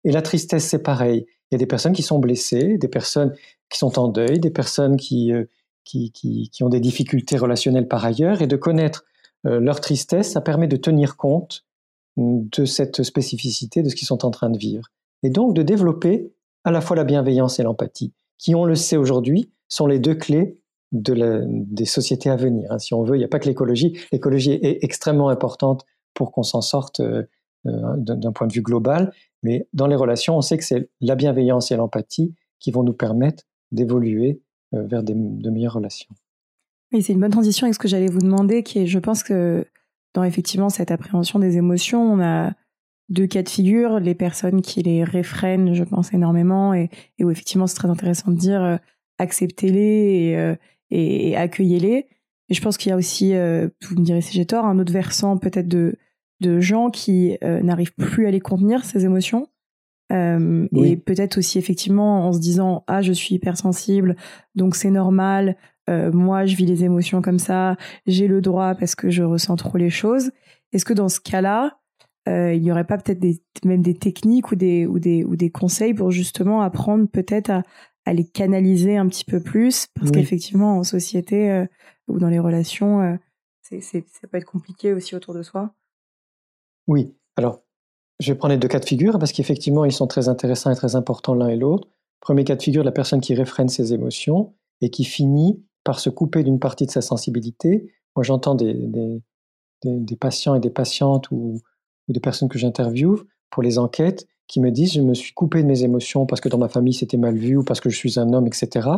Et 0.04 0.12
la 0.12 0.22
tristesse, 0.22 0.64
c'est 0.64 0.82
pareil. 0.82 1.26
Il 1.50 1.54
y 1.54 1.56
a 1.56 1.58
des 1.58 1.66
personnes 1.66 1.92
qui 1.92 2.02
sont 2.02 2.18
blessées, 2.18 2.78
des 2.78 2.88
personnes 2.88 3.34
qui 3.68 3.78
sont 3.78 3.98
en 3.98 4.08
deuil, 4.08 4.40
des 4.40 4.50
personnes 4.50 4.96
qui, 4.96 5.32
euh, 5.32 5.44
qui, 5.84 6.10
qui, 6.12 6.64
ont 6.64 6.68
des 6.68 6.80
difficultés 6.80 7.36
relationnelles 7.36 7.88
par 7.88 8.04
ailleurs, 8.04 8.42
et 8.42 8.46
de 8.46 8.56
connaître 8.56 9.04
euh, 9.46 9.60
leur 9.60 9.80
tristesse, 9.80 10.32
ça 10.32 10.40
permet 10.40 10.68
de 10.68 10.76
tenir 10.76 11.16
compte 11.16 11.64
de 12.16 12.64
cette 12.64 13.02
spécificité 13.02 13.82
de 13.82 13.88
ce 13.88 13.94
qu'ils 13.94 14.08
sont 14.08 14.24
en 14.24 14.30
train 14.30 14.50
de 14.50 14.58
vivre. 14.58 14.88
Et 15.22 15.30
donc 15.30 15.54
de 15.54 15.62
développer 15.62 16.32
à 16.64 16.70
la 16.70 16.80
fois 16.80 16.96
la 16.96 17.04
bienveillance 17.04 17.58
et 17.58 17.62
l'empathie, 17.62 18.12
qui, 18.38 18.54
on 18.54 18.64
le 18.64 18.74
sait 18.74 18.96
aujourd'hui, 18.96 19.50
sont 19.68 19.86
les 19.86 19.98
deux 19.98 20.14
clés 20.14 20.60
de 20.92 21.12
la, 21.12 21.40
des 21.44 21.84
sociétés 21.84 22.30
à 22.30 22.36
venir. 22.36 22.70
Hein. 22.72 22.78
Si 22.78 22.94
on 22.94 23.02
veut, 23.02 23.16
il 23.16 23.18
n'y 23.18 23.24
a 23.24 23.28
pas 23.28 23.38
que 23.38 23.46
l'écologie. 23.46 23.98
L'écologie 24.12 24.52
est 24.52 24.82
extrêmement 24.82 25.28
importante 25.28 25.84
pour 26.14 26.32
qu'on 26.32 26.42
s'en 26.42 26.60
sorte 26.60 27.00
euh, 27.00 27.22
euh, 27.66 27.96
d'un 27.96 28.32
point 28.32 28.46
de 28.46 28.52
vue 28.52 28.62
global, 28.62 29.12
mais 29.42 29.68
dans 29.72 29.86
les 29.86 29.96
relations, 29.96 30.36
on 30.36 30.40
sait 30.40 30.58
que 30.58 30.64
c'est 30.64 30.88
la 31.00 31.14
bienveillance 31.14 31.70
et 31.70 31.76
l'empathie 31.76 32.34
qui 32.58 32.70
vont 32.70 32.82
nous 32.82 32.92
permettre 32.92 33.44
d'évoluer 33.70 34.40
vers 34.72 35.02
des, 35.02 35.14
de 35.14 35.50
meilleures 35.50 35.74
relations. 35.74 36.14
Oui, 36.92 37.02
c'est 37.02 37.12
une 37.12 37.20
bonne 37.20 37.30
transition 37.30 37.64
avec 37.66 37.74
ce 37.74 37.78
que 37.78 37.88
j'allais 37.88 38.08
vous 38.08 38.20
demander, 38.20 38.62
qui 38.62 38.80
est, 38.80 38.86
je 38.86 38.98
pense 38.98 39.22
que 39.22 39.66
dans 40.14 40.24
effectivement 40.24 40.70
cette 40.70 40.90
appréhension 40.90 41.38
des 41.38 41.56
émotions, 41.56 42.02
on 42.02 42.20
a 42.20 42.52
deux 43.08 43.26
cas 43.26 43.42
de 43.42 43.48
figure, 43.48 44.00
les 44.00 44.14
personnes 44.14 44.62
qui 44.62 44.82
les 44.82 45.04
réfrènent, 45.04 45.74
je 45.74 45.84
pense 45.84 46.12
énormément, 46.12 46.74
et, 46.74 46.90
où 47.20 47.30
effectivement 47.30 47.66
c'est 47.66 47.76
très 47.76 47.88
intéressant 47.88 48.30
de 48.30 48.36
dire 48.36 48.62
euh, 48.62 48.76
acceptez-les 49.18 50.56
euh, 50.92 50.96
et, 50.96 51.36
accueillez-les. 51.36 52.06
Et 52.48 52.54
je 52.54 52.60
pense 52.60 52.76
qu'il 52.76 52.90
y 52.90 52.92
a 52.92 52.96
aussi, 52.96 53.34
euh, 53.34 53.68
vous 53.88 53.96
me 53.96 54.04
direz 54.04 54.20
si 54.20 54.34
j'ai 54.34 54.46
tort, 54.46 54.64
un 54.64 54.78
autre 54.78 54.92
versant 54.92 55.38
peut-être 55.38 55.68
de, 55.68 55.96
de 56.40 56.60
gens 56.60 56.90
qui 56.90 57.36
n'arrivent 57.42 57.94
plus 57.94 58.26
à 58.26 58.30
les 58.30 58.40
contenir, 58.40 58.84
ces 58.84 59.04
émotions. 59.04 59.48
Et 60.10 60.96
peut-être 60.96 61.38
aussi 61.38 61.58
effectivement 61.58 62.26
en 62.26 62.32
se 62.32 62.40
disant 62.40 62.82
ah 62.88 63.00
je 63.00 63.12
suis 63.12 63.36
hypersensible 63.36 64.16
donc 64.56 64.74
c'est 64.74 64.90
normal 64.90 65.56
euh, 65.90 66.12
moi 66.12 66.46
je 66.46 66.56
vis 66.56 66.66
les 66.66 66.84
émotions 66.84 67.20
comme 67.20 67.38
ça, 67.38 67.76
j'ai 68.06 68.28
le 68.28 68.40
droit 68.40 68.74
parce 68.74 68.94
que 68.94 69.10
je 69.10 69.22
ressens 69.22 69.56
trop 69.56 69.76
les 69.76 69.90
choses. 69.90 70.30
Est-ce 70.72 70.84
que 70.84 70.92
dans 70.92 71.08
ce 71.08 71.20
cas-là, 71.20 71.78
euh, 72.28 72.54
il 72.54 72.62
n'y 72.62 72.70
aurait 72.70 72.86
pas 72.86 72.98
peut-être 72.98 73.18
des, 73.18 73.42
même 73.64 73.82
des 73.82 73.94
techniques 73.94 74.52
ou 74.52 74.54
des, 74.54 74.86
ou, 74.86 74.98
des, 74.98 75.24
ou 75.24 75.36
des 75.36 75.50
conseils 75.50 75.94
pour 75.94 76.10
justement 76.10 76.62
apprendre 76.62 77.08
peut-être 77.08 77.50
à, 77.50 77.62
à 78.04 78.12
les 78.12 78.26
canaliser 78.26 78.96
un 78.96 79.08
petit 79.08 79.24
peu 79.24 79.40
plus 79.40 79.86
Parce 79.94 80.10
qu'effectivement, 80.10 80.78
en 80.78 80.84
société 80.84 81.50
euh, 81.50 81.66
ou 82.08 82.18
dans 82.18 82.28
les 82.28 82.38
relations, 82.38 83.18
c'est, 83.62 83.80
ça 83.80 84.26
peut 84.28 84.38
être 84.38 84.44
compliqué 84.44 84.92
aussi 84.92 85.14
autour 85.14 85.34
de 85.34 85.42
soi. 85.42 85.74
Oui, 86.86 87.14
alors 87.36 87.62
je 88.20 88.32
vais 88.32 88.38
prendre 88.38 88.52
les 88.52 88.58
deux 88.58 88.68
cas 88.68 88.78
de 88.78 88.84
figure 88.84 89.18
parce 89.18 89.32
qu'effectivement, 89.32 89.84
ils 89.84 89.92
sont 89.92 90.06
très 90.06 90.28
intéressants 90.28 90.70
et 90.70 90.76
très 90.76 90.94
importants 90.94 91.34
l'un 91.34 91.48
et 91.48 91.56
l'autre. 91.56 91.88
Premier 92.20 92.44
cas 92.44 92.54
de 92.54 92.62
figure, 92.62 92.84
la 92.84 92.92
personne 92.92 93.20
qui 93.20 93.34
réfrène 93.34 93.68
ses 93.68 93.94
émotions 93.94 94.54
et 94.82 94.90
qui 94.90 95.04
finit 95.04 95.64
par 95.84 96.00
se 96.00 96.10
couper 96.10 96.44
d'une 96.44 96.58
partie 96.58 96.84
de 96.84 96.90
sa 96.90 97.00
sensibilité. 97.00 97.92
Moi, 98.14 98.22
j'entends 98.22 98.54
des, 98.54 98.74
des, 98.74 99.22
des, 99.82 100.16
patients 100.16 100.54
et 100.54 100.60
des 100.60 100.70
patientes 100.70 101.30
ou, 101.30 101.62
ou 102.08 102.12
des 102.12 102.20
personnes 102.20 102.50
que 102.50 102.58
j'interviewe 102.58 103.24
pour 103.48 103.62
les 103.62 103.78
enquêtes 103.78 104.26
qui 104.50 104.60
me 104.60 104.72
disent 104.72 104.94
je 104.94 105.00
me 105.00 105.14
suis 105.14 105.32
coupé 105.32 105.62
de 105.62 105.68
mes 105.68 105.84
émotions 105.84 106.26
parce 106.26 106.40
que 106.40 106.48
dans 106.48 106.58
ma 106.58 106.68
famille 106.68 106.92
c'était 106.92 107.16
mal 107.16 107.36
vu 107.36 107.56
ou 107.56 107.62
parce 107.62 107.80
que 107.80 107.88
je 107.88 107.96
suis 107.96 108.18
un 108.18 108.32
homme, 108.32 108.48
etc. 108.48 108.88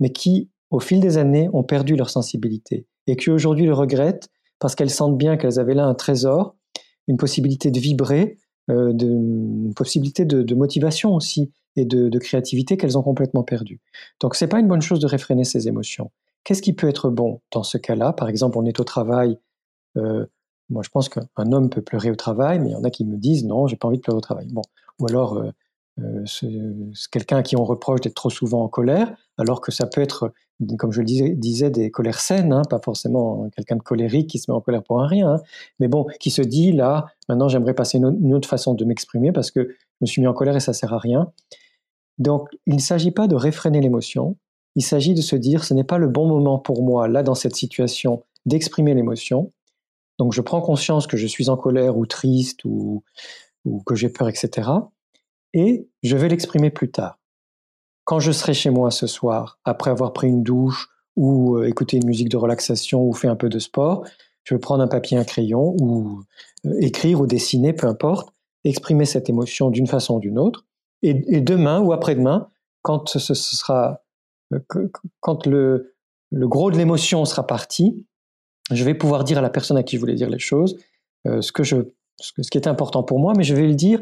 Mais 0.00 0.10
qui, 0.10 0.48
au 0.70 0.80
fil 0.80 0.98
des 0.98 1.18
années, 1.18 1.50
ont 1.52 1.62
perdu 1.62 1.94
leur 1.94 2.08
sensibilité 2.08 2.86
et 3.06 3.16
qui 3.16 3.30
aujourd'hui 3.30 3.66
le 3.66 3.74
regrettent 3.74 4.30
parce 4.58 4.74
qu'elles 4.74 4.90
sentent 4.90 5.18
bien 5.18 5.36
qu'elles 5.36 5.58
avaient 5.58 5.74
là 5.74 5.84
un 5.84 5.94
trésor, 5.94 6.56
une 7.06 7.18
possibilité 7.18 7.70
de 7.70 7.78
vibrer, 7.78 8.38
euh, 8.70 8.92
une 8.92 9.74
possibilité 9.76 10.24
de, 10.24 10.54
motivation 10.54 11.14
aussi 11.14 11.52
et 11.76 11.84
de, 11.84 12.18
créativité 12.18 12.78
qu'elles 12.78 12.96
ont 12.96 13.02
complètement 13.02 13.42
perdu. 13.42 13.82
Donc 14.20 14.34
c'est 14.34 14.48
pas 14.48 14.58
une 14.58 14.68
bonne 14.68 14.80
chose 14.80 15.00
de 15.00 15.06
réfréner 15.06 15.44
ses 15.44 15.68
émotions. 15.68 16.10
Qu'est-ce 16.44 16.62
qui 16.62 16.72
peut 16.72 16.88
être 16.88 17.10
bon 17.10 17.42
dans 17.52 17.62
ce 17.62 17.76
cas-là? 17.76 18.14
Par 18.14 18.30
exemple, 18.30 18.56
on 18.56 18.64
est 18.64 18.80
au 18.80 18.84
travail. 18.84 19.38
Euh, 19.98 20.24
moi, 20.70 20.82
je 20.82 20.90
pense 20.90 21.08
qu'un 21.08 21.52
homme 21.52 21.70
peut 21.70 21.82
pleurer 21.82 22.10
au 22.10 22.16
travail, 22.16 22.58
mais 22.58 22.70
il 22.70 22.72
y 22.72 22.76
en 22.76 22.84
a 22.84 22.90
qui 22.90 23.04
me 23.04 23.16
disent 23.16 23.44
non, 23.44 23.66
j'ai 23.66 23.76
pas 23.76 23.88
envie 23.88 23.98
de 23.98 24.02
pleurer 24.02 24.18
au 24.18 24.22
travail. 24.22 24.46
Bon, 24.50 24.62
ou 25.00 25.06
alors 25.08 25.36
euh, 25.36 25.50
euh 26.00 26.22
c'est 26.26 27.10
quelqu'un 27.10 27.42
qui 27.42 27.56
on 27.56 27.64
reproche 27.64 28.00
d'être 28.00 28.14
trop 28.14 28.30
souvent 28.30 28.62
en 28.62 28.68
colère, 28.68 29.14
alors 29.38 29.60
que 29.60 29.70
ça 29.72 29.86
peut 29.86 30.00
être, 30.00 30.32
comme 30.78 30.92
je 30.92 31.00
le 31.00 31.06
disais, 31.06 31.30
disais 31.30 31.70
des 31.70 31.90
colères 31.90 32.20
saines, 32.20 32.52
hein, 32.52 32.62
pas 32.68 32.80
forcément 32.82 33.48
quelqu'un 33.56 33.76
de 33.76 33.82
colérique 33.82 34.30
qui 34.30 34.38
se 34.38 34.50
met 34.50 34.56
en 34.56 34.60
colère 34.60 34.82
pour 34.82 35.02
un 35.02 35.06
rien, 35.06 35.34
hein, 35.34 35.40
mais 35.80 35.88
bon, 35.88 36.06
qui 36.20 36.30
se 36.30 36.42
dit 36.42 36.72
là, 36.72 37.06
maintenant 37.28 37.48
j'aimerais 37.48 37.74
passer 37.74 37.98
une 37.98 38.34
autre 38.34 38.48
façon 38.48 38.74
de 38.74 38.84
m'exprimer 38.84 39.32
parce 39.32 39.50
que 39.50 39.60
je 39.68 39.98
me 40.00 40.06
suis 40.06 40.20
mis 40.22 40.28
en 40.28 40.34
colère 40.34 40.56
et 40.56 40.60
ça 40.60 40.72
sert 40.72 40.92
à 40.92 40.98
rien. 40.98 41.30
Donc, 42.18 42.48
il 42.66 42.76
ne 42.76 42.80
s'agit 42.80 43.10
pas 43.10 43.26
de 43.26 43.34
réfréner 43.34 43.80
l'émotion, 43.80 44.36
il 44.76 44.82
s'agit 44.82 45.14
de 45.14 45.20
se 45.20 45.36
dire, 45.36 45.64
ce 45.64 45.74
n'est 45.74 45.84
pas 45.84 45.98
le 45.98 46.08
bon 46.08 46.26
moment 46.26 46.58
pour 46.58 46.82
moi, 46.82 47.08
là, 47.08 47.22
dans 47.22 47.34
cette 47.34 47.56
situation, 47.56 48.24
d'exprimer 48.46 48.94
l'émotion. 48.94 49.52
Donc, 50.18 50.32
je 50.32 50.40
prends 50.40 50.60
conscience 50.60 51.06
que 51.06 51.16
je 51.16 51.26
suis 51.26 51.48
en 51.48 51.56
colère 51.56 51.96
ou 51.96 52.06
triste 52.06 52.64
ou, 52.64 53.02
ou 53.64 53.82
que 53.82 53.94
j'ai 53.94 54.08
peur, 54.08 54.28
etc. 54.28 54.70
Et 55.52 55.88
je 56.02 56.16
vais 56.16 56.28
l'exprimer 56.28 56.70
plus 56.70 56.90
tard. 56.90 57.18
Quand 58.04 58.20
je 58.20 58.32
serai 58.32 58.54
chez 58.54 58.70
moi 58.70 58.90
ce 58.90 59.06
soir, 59.06 59.58
après 59.64 59.90
avoir 59.90 60.12
pris 60.12 60.28
une 60.28 60.42
douche 60.42 60.88
ou 61.16 61.56
euh, 61.56 61.68
écouté 61.68 61.96
une 61.96 62.06
musique 62.06 62.28
de 62.28 62.36
relaxation 62.36 63.02
ou 63.02 63.12
fait 63.12 63.28
un 63.28 63.36
peu 63.36 63.48
de 63.48 63.58
sport, 63.58 64.04
je 64.42 64.54
vais 64.54 64.60
prendre 64.60 64.82
un 64.82 64.88
papier, 64.88 65.16
un 65.16 65.24
crayon 65.24 65.74
ou 65.80 66.20
euh, 66.66 66.74
écrire 66.80 67.20
ou 67.20 67.26
dessiner, 67.26 67.72
peu 67.72 67.86
importe, 67.86 68.34
exprimer 68.64 69.06
cette 69.06 69.30
émotion 69.30 69.70
d'une 69.70 69.86
façon 69.86 70.16
ou 70.16 70.20
d'une 70.20 70.38
autre. 70.38 70.66
Et, 71.02 71.42
demain 71.42 71.80
ou 71.80 71.92
après-demain, 71.92 72.48
quand 72.80 73.18
ce 73.18 73.34
sera 73.34 74.00
quand 75.20 75.46
le, 75.46 75.94
le 76.30 76.48
gros 76.48 76.70
de 76.70 76.78
l'émotion 76.78 77.26
sera 77.26 77.46
parti, 77.46 78.06
je 78.74 78.84
vais 78.84 78.94
pouvoir 78.94 79.24
dire 79.24 79.38
à 79.38 79.40
la 79.40 79.50
personne 79.50 79.76
à 79.76 79.82
qui 79.82 79.96
je 79.96 80.00
voulais 80.00 80.14
dire 80.14 80.30
les 80.30 80.38
choses 80.38 80.76
euh, 81.26 81.40
ce, 81.40 81.52
que 81.52 81.62
je, 81.62 81.76
ce, 82.20 82.32
qui 82.50 82.58
est 82.58 82.66
important 82.66 83.02
pour 83.02 83.18
moi, 83.18 83.32
mais 83.36 83.44
je 83.44 83.54
vais 83.54 83.66
le 83.66 83.74
dire 83.74 84.00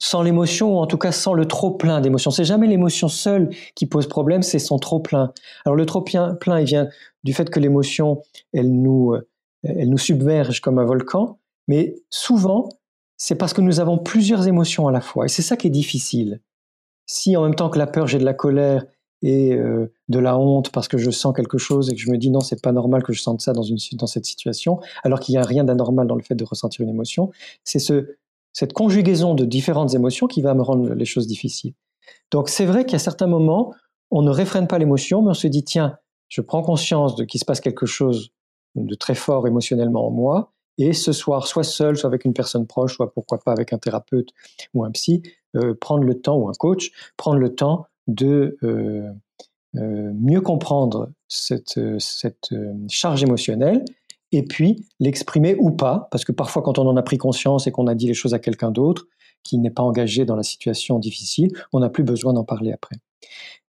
sans 0.00 0.22
l'émotion, 0.22 0.76
ou 0.76 0.78
en 0.78 0.86
tout 0.86 0.98
cas 0.98 1.10
sans 1.10 1.34
le 1.34 1.46
trop 1.46 1.72
plein 1.72 2.00
d'émotions. 2.00 2.30
C'est 2.30 2.44
jamais 2.44 2.68
l'émotion 2.68 3.08
seule 3.08 3.50
qui 3.74 3.86
pose 3.86 4.06
problème, 4.06 4.42
c'est 4.42 4.60
son 4.60 4.78
trop 4.78 5.00
plein. 5.00 5.32
Alors 5.64 5.74
le 5.74 5.86
trop 5.86 6.02
plein, 6.02 6.34
plein 6.34 6.60
il 6.60 6.66
vient 6.66 6.88
du 7.24 7.34
fait 7.34 7.50
que 7.50 7.58
l'émotion, 7.58 8.22
elle 8.52 8.70
nous, 8.70 9.16
elle 9.64 9.90
nous 9.90 9.98
submerge 9.98 10.60
comme 10.60 10.78
un 10.78 10.84
volcan, 10.84 11.38
mais 11.66 11.96
souvent, 12.10 12.68
c'est 13.16 13.34
parce 13.34 13.52
que 13.52 13.60
nous 13.60 13.80
avons 13.80 13.98
plusieurs 13.98 14.46
émotions 14.46 14.86
à 14.86 14.92
la 14.92 15.00
fois, 15.00 15.24
et 15.24 15.28
c'est 15.28 15.42
ça 15.42 15.56
qui 15.56 15.66
est 15.66 15.70
difficile. 15.70 16.40
Si 17.06 17.36
en 17.36 17.42
même 17.42 17.56
temps 17.56 17.68
que 17.68 17.78
la 17.78 17.88
peur, 17.88 18.06
j'ai 18.06 18.18
de 18.18 18.24
la 18.24 18.34
colère 18.34 18.84
et 19.22 19.54
euh, 19.54 19.92
de 20.08 20.18
la 20.18 20.38
honte 20.38 20.70
parce 20.70 20.88
que 20.88 20.98
je 20.98 21.10
sens 21.10 21.34
quelque 21.34 21.58
chose 21.58 21.90
et 21.90 21.94
que 21.94 22.00
je 22.00 22.10
me 22.10 22.18
dis 22.18 22.30
non, 22.30 22.40
c'est 22.40 22.62
pas 22.62 22.72
normal 22.72 23.02
que 23.02 23.12
je 23.12 23.20
sente 23.20 23.40
ça 23.40 23.52
dans, 23.52 23.62
une, 23.62 23.78
dans 23.94 24.06
cette 24.06 24.26
situation, 24.26 24.80
alors 25.02 25.20
qu'il 25.20 25.32
n'y 25.34 25.38
a 25.38 25.42
rien 25.42 25.64
d'anormal 25.64 26.06
dans 26.06 26.14
le 26.14 26.22
fait 26.22 26.34
de 26.34 26.44
ressentir 26.44 26.82
une 26.82 26.90
émotion. 26.90 27.30
C'est 27.64 27.78
ce, 27.78 28.16
cette 28.52 28.72
conjugaison 28.72 29.34
de 29.34 29.44
différentes 29.44 29.94
émotions 29.94 30.26
qui 30.26 30.42
va 30.42 30.54
me 30.54 30.62
rendre 30.62 30.94
les 30.94 31.04
choses 31.04 31.26
difficiles. 31.26 31.74
Donc 32.30 32.48
c'est 32.48 32.66
vrai 32.66 32.84
qu'à 32.84 32.98
certains 32.98 33.26
moments, 33.26 33.74
on 34.10 34.22
ne 34.22 34.30
réfrène 34.30 34.66
pas 34.66 34.78
l'émotion, 34.78 35.22
mais 35.22 35.30
on 35.30 35.34
se 35.34 35.48
dit 35.48 35.64
tiens, 35.64 35.98
je 36.28 36.40
prends 36.40 36.62
conscience 36.62 37.16
de 37.16 37.24
qu'il 37.24 37.40
se 37.40 37.44
passe 37.44 37.60
quelque 37.60 37.86
chose 37.86 38.30
de 38.74 38.94
très 38.94 39.14
fort 39.14 39.46
émotionnellement 39.46 40.06
en 40.06 40.10
moi, 40.10 40.52
et 40.78 40.92
ce 40.92 41.12
soir, 41.12 41.46
soit 41.46 41.64
seul, 41.64 41.96
soit 41.96 42.06
avec 42.06 42.24
une 42.24 42.32
personne 42.32 42.66
proche, 42.66 42.94
soit 42.94 43.12
pourquoi 43.12 43.38
pas 43.38 43.50
avec 43.50 43.72
un 43.72 43.78
thérapeute 43.78 44.28
ou 44.74 44.84
un 44.84 44.90
psy, 44.92 45.22
euh, 45.56 45.74
prendre 45.74 46.04
le 46.04 46.20
temps, 46.20 46.36
ou 46.36 46.48
un 46.48 46.52
coach, 46.52 46.92
prendre 47.16 47.38
le 47.38 47.54
temps 47.54 47.86
de 48.08 48.58
euh, 48.62 49.08
euh, 49.76 50.12
mieux 50.14 50.40
comprendre 50.40 51.10
cette, 51.28 51.78
cette 51.98 52.54
charge 52.88 53.22
émotionnelle 53.22 53.84
et 54.32 54.42
puis 54.42 54.86
l'exprimer 54.98 55.56
ou 55.58 55.70
pas, 55.70 56.08
parce 56.10 56.24
que 56.24 56.32
parfois 56.32 56.62
quand 56.62 56.78
on 56.78 56.86
en 56.86 56.96
a 56.96 57.02
pris 57.02 57.18
conscience 57.18 57.66
et 57.66 57.70
qu'on 57.70 57.86
a 57.86 57.94
dit 57.94 58.06
les 58.06 58.14
choses 58.14 58.34
à 58.34 58.38
quelqu'un 58.38 58.70
d'autre 58.70 59.06
qui 59.42 59.58
n'est 59.58 59.70
pas 59.70 59.82
engagé 59.82 60.24
dans 60.24 60.36
la 60.36 60.42
situation 60.42 60.98
difficile, 60.98 61.52
on 61.72 61.80
n'a 61.80 61.88
plus 61.88 62.02
besoin 62.02 62.32
d'en 62.32 62.44
parler 62.44 62.72
après. 62.72 62.96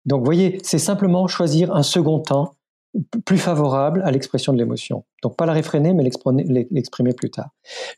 Donc 0.05 0.23
voyez, 0.23 0.59
c'est 0.63 0.79
simplement 0.79 1.27
choisir 1.27 1.75
un 1.75 1.83
second 1.83 2.19
temps 2.19 2.55
plus 3.25 3.37
favorable 3.37 4.01
à 4.03 4.11
l'expression 4.11 4.51
de 4.51 4.57
l'émotion. 4.57 5.05
Donc 5.21 5.35
pas 5.37 5.45
la 5.45 5.53
réfréner, 5.53 5.93
mais 5.93 6.03
l'exprimer 6.03 7.13
plus 7.13 7.29
tard. 7.29 7.49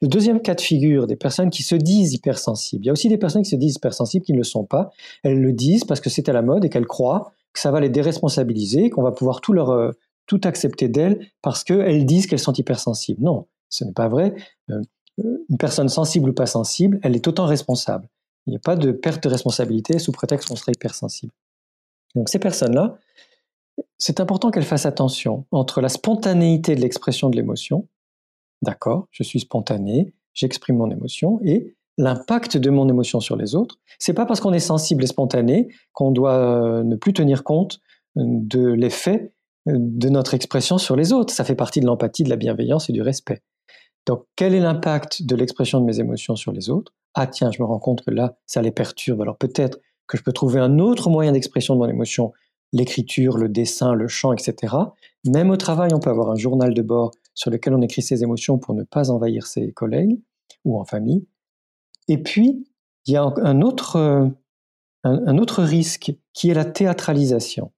Le 0.02 0.08
deuxième 0.08 0.42
cas 0.42 0.54
de 0.54 0.62
figure 0.62 1.08
des 1.08 1.16
personnes 1.16 1.50
qui 1.50 1.64
se 1.64 1.76
disent 1.76 2.14
hypersensibles. 2.14 2.84
Il 2.84 2.88
y 2.88 2.90
a 2.90 2.94
aussi 2.94 3.08
des 3.08 3.18
personnes 3.18 3.44
qui 3.44 3.52
se 3.52 3.56
disent 3.56 3.76
hypersensibles 3.76 4.26
qui 4.26 4.34
ne 4.34 4.38
le 4.38 4.44
sont 4.44 4.66
pas. 4.66 4.92
Elles 5.24 5.40
le 5.40 5.54
disent 5.54 5.86
parce 5.86 6.02
que 6.02 6.10
c'est 6.10 6.28
à 6.28 6.34
la 6.34 6.42
mode 6.42 6.66
et 6.66 6.70
qu'elles 6.70 6.88
croient 6.88 7.32
que 7.54 7.60
ça 7.60 7.72
va 7.72 7.80
les 7.80 7.90
déresponsabiliser, 7.90 8.90
qu'on 8.90 9.04
va 9.04 9.12
pouvoir 9.12 9.42
tout 9.42 9.54
leur 9.54 9.72
euh, 9.72 9.92
tout 10.28 10.42
accepter 10.44 10.88
d'elles 10.88 11.28
parce 11.42 11.64
qu'elles 11.64 12.06
disent 12.06 12.28
qu'elles 12.28 12.40
sont 12.40 12.54
hypersensibles. 12.54 13.22
Non, 13.22 13.48
ce 13.70 13.84
n'est 13.84 13.94
pas 13.94 14.08
vrai. 14.08 14.34
Euh, 14.70 14.82
une 15.18 15.58
personne 15.58 15.90
sensible 15.90 16.30
ou 16.30 16.34
pas 16.34 16.46
sensible, 16.46 17.00
elle 17.04 17.16
est 17.16 17.28
autant 17.28 17.46
responsable. 17.46 18.08
Il 18.48 18.52
n'y 18.52 18.56
a 18.56 18.60
pas 18.60 18.76
de 18.76 18.92
perte 18.92 19.24
de 19.24 19.30
responsabilité 19.30 20.00
sous 20.00 20.12
prétexte 20.12 20.48
qu'on 20.48 20.56
serait 20.56 20.72
hypersensible. 20.72 21.34
Donc 22.16 22.30
ces 22.30 22.40
personnes-là, 22.40 22.98
c'est 23.98 24.20
important 24.20 24.52
qu'elles 24.52 24.64
fassent 24.64 24.86
attention 24.86 25.46
entre 25.52 25.82
la 25.82 25.90
spontanéité 25.90 26.76
de 26.76 26.82
l'expression 26.82 27.30
de 27.30 27.36
l'émotion, 27.36 27.88
d'accord, 28.62 29.08
je 29.12 29.24
suis 29.24 29.40
spontané, 29.40 30.14
j'exprime 30.34 30.78
mon 30.78 30.90
émotion, 30.90 31.40
et 31.44 31.76
l'impact 31.98 32.58
de 32.58 32.70
mon 32.70 32.88
émotion 32.90 33.20
sur 33.20 33.36
les 33.36 33.56
autres. 33.56 33.80
C'est 34.00 34.14
pas 34.14 34.26
parce 34.26 34.40
qu'on 34.40 34.54
est 34.54 34.60
sensible 34.60 35.04
et 35.04 35.08
spontané 35.08 35.70
qu'on 35.94 36.12
doit 36.12 36.38
euh, 36.38 36.84
ne 36.84 36.96
plus 36.96 37.14
tenir 37.14 37.44
compte 37.44 37.80
de 38.16 38.68
l'effet 38.68 39.34
euh, 39.68 39.74
de 39.78 40.10
notre 40.10 40.34
expression 40.34 40.78
sur 40.78 40.96
les 40.96 41.14
autres. 41.14 41.34
Ça 41.34 41.44
fait 41.44 41.56
partie 41.56 41.80
de 41.80 41.86
l'empathie, 41.86 42.24
de 42.24 42.30
la 42.30 42.38
bienveillance 42.38 42.90
et 42.90 42.94
du 42.94 43.02
respect. 43.02 43.42
Donc, 44.08 44.26
quel 44.36 44.56
est 44.56 44.60
l'impact 44.60 45.24
de 45.24 45.36
l'expression 45.36 45.80
de 45.80 45.86
mes 45.86 46.00
émotions 46.00 46.36
sur 46.36 46.52
les 46.52 46.70
autres? 46.70 46.94
Ah 47.14 47.28
tiens, 47.28 47.52
je 47.52 47.62
me 47.62 47.68
rends 47.68 47.80
compte 47.80 48.04
que 48.04 48.12
là, 48.12 48.38
ça 48.48 48.62
les 48.62 48.72
perturbe. 48.72 49.22
Alors 49.22 49.38
peut-être 49.38 49.80
que 50.08 50.18
je 50.18 50.24
peux 50.24 50.34
trouver 50.34 50.60
un 50.60 50.80
autre 50.80 51.10
moyen 51.10 51.34
d'expression 51.34 51.76
de 51.76 51.80
mon 51.80 51.88
émotion 51.88 52.32
l'écriture, 52.74 53.38
le 53.38 53.50
dessin, 53.50 53.94
le 53.94 54.08
chant, 54.08 54.34
etc. 54.34 54.76
Même 55.26 55.50
au 55.50 55.58
travail, 55.58 55.92
on 55.94 56.00
peut 56.00 56.10
avoir 56.10 56.30
un 56.30 56.36
journal 56.36 56.74
de 56.74 56.82
bord 56.82 57.12
sur 57.34 57.52
lequel 57.52 57.74
on 57.74 57.82
écrit 57.82 58.02
ses 58.02 58.24
émotions 58.24 58.58
pour 58.58 58.74
ne 58.74 58.84
pas 58.84 59.10
envahir 59.10 59.46
ses 59.48 59.72
collègues 59.72 60.20
ou 60.66 60.80
en 60.80 60.86
famille. 60.86 61.26
Et 62.08 62.18
puis, 62.18 62.66
il 63.06 63.14
y 63.14 63.18
a 63.18 63.24
un 63.24 63.62
autre, 63.62 63.96
euh, 63.96 64.28
un, 65.04 65.38
autre 65.38 65.64
risque 65.64 66.14
qui 66.34 66.50
est 66.50 66.54
la 66.54 66.66
théâtralisation, 66.66 67.72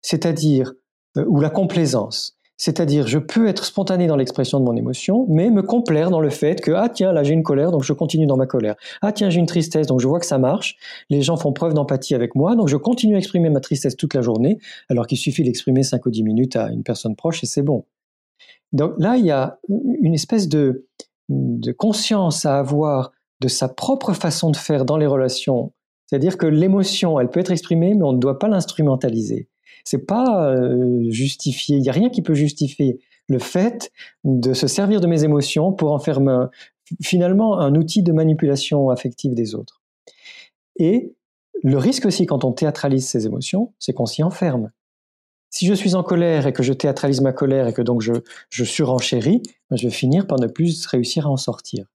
c'est-à-dire, 0.00 0.72
euh, 1.16 1.24
ou 1.26 1.40
la 1.40 1.50
complaisance. 1.50 2.38
C'est-à-dire, 2.64 3.08
je 3.08 3.18
peux 3.18 3.48
être 3.48 3.64
spontané 3.64 4.06
dans 4.06 4.14
l'expression 4.14 4.60
de 4.60 4.64
mon 4.64 4.76
émotion, 4.76 5.26
mais 5.28 5.50
me 5.50 5.62
complaire 5.62 6.10
dans 6.10 6.20
le 6.20 6.30
fait 6.30 6.60
que, 6.60 6.70
ah 6.70 6.88
tiens, 6.88 7.12
là 7.12 7.24
j'ai 7.24 7.34
une 7.34 7.42
colère, 7.42 7.72
donc 7.72 7.82
je 7.82 7.92
continue 7.92 8.24
dans 8.24 8.36
ma 8.36 8.46
colère. 8.46 8.76
Ah 9.00 9.10
tiens, 9.10 9.30
j'ai 9.30 9.40
une 9.40 9.46
tristesse, 9.46 9.88
donc 9.88 9.98
je 9.98 10.06
vois 10.06 10.20
que 10.20 10.26
ça 10.26 10.38
marche. 10.38 10.76
Les 11.10 11.22
gens 11.22 11.36
font 11.36 11.52
preuve 11.52 11.74
d'empathie 11.74 12.14
avec 12.14 12.36
moi, 12.36 12.54
donc 12.54 12.68
je 12.68 12.76
continue 12.76 13.16
à 13.16 13.18
exprimer 13.18 13.50
ma 13.50 13.58
tristesse 13.58 13.96
toute 13.96 14.14
la 14.14 14.22
journée, 14.22 14.60
alors 14.88 15.08
qu'il 15.08 15.18
suffit 15.18 15.42
d'exprimer 15.42 15.82
5 15.82 16.06
ou 16.06 16.10
10 16.10 16.22
minutes 16.22 16.54
à 16.54 16.68
une 16.70 16.84
personne 16.84 17.16
proche 17.16 17.42
et 17.42 17.48
c'est 17.48 17.62
bon. 17.62 17.84
Donc 18.70 18.92
là, 18.96 19.16
il 19.16 19.26
y 19.26 19.32
a 19.32 19.58
une 19.68 20.14
espèce 20.14 20.48
de, 20.48 20.86
de 21.30 21.72
conscience 21.72 22.46
à 22.46 22.60
avoir 22.60 23.10
de 23.40 23.48
sa 23.48 23.66
propre 23.66 24.12
façon 24.12 24.52
de 24.52 24.56
faire 24.56 24.84
dans 24.84 24.98
les 24.98 25.06
relations. 25.06 25.72
C'est-à-dire 26.06 26.38
que 26.38 26.46
l'émotion, 26.46 27.18
elle 27.18 27.28
peut 27.28 27.40
être 27.40 27.50
exprimée, 27.50 27.94
mais 27.94 28.04
on 28.04 28.12
ne 28.12 28.20
doit 28.20 28.38
pas 28.38 28.46
l'instrumentaliser 28.46 29.48
c'est 29.84 30.06
pas 30.06 30.50
euh, 30.50 31.02
justifié. 31.08 31.76
Il 31.76 31.84
y 31.84 31.88
a 31.88 31.92
rien 31.92 32.10
qui 32.10 32.22
peut 32.22 32.34
justifier 32.34 33.00
le 33.28 33.38
fait 33.38 33.90
de 34.24 34.52
se 34.52 34.66
servir 34.66 35.00
de 35.00 35.06
mes 35.06 35.24
émotions 35.24 35.72
pour 35.72 35.92
en 35.92 35.98
faire 35.98 36.20
finalement 37.02 37.58
un 37.58 37.74
outil 37.74 38.02
de 38.02 38.12
manipulation 38.12 38.90
affective 38.90 39.34
des 39.34 39.54
autres. 39.54 39.82
Et 40.76 41.14
le 41.62 41.78
risque 41.78 42.06
aussi 42.06 42.26
quand 42.26 42.44
on 42.44 42.52
théâtralise 42.52 43.06
ses 43.06 43.26
émotions, 43.26 43.72
c'est 43.78 43.92
qu'on 43.92 44.06
s'y 44.06 44.22
enferme. 44.22 44.70
Si 45.50 45.66
je 45.66 45.74
suis 45.74 45.94
en 45.94 46.02
colère 46.02 46.46
et 46.46 46.52
que 46.52 46.62
je 46.62 46.72
théâtralise 46.72 47.20
ma 47.20 47.32
colère 47.32 47.68
et 47.68 47.72
que 47.72 47.82
donc 47.82 48.00
je, 48.00 48.12
je 48.48 48.64
surenchéris, 48.64 49.42
ben, 49.70 49.76
je 49.76 49.84
vais 49.84 49.92
finir 49.92 50.26
par 50.26 50.38
ne 50.40 50.46
plus 50.46 50.86
réussir 50.86 51.26
à 51.26 51.30
en 51.30 51.36
sortir. 51.36 51.86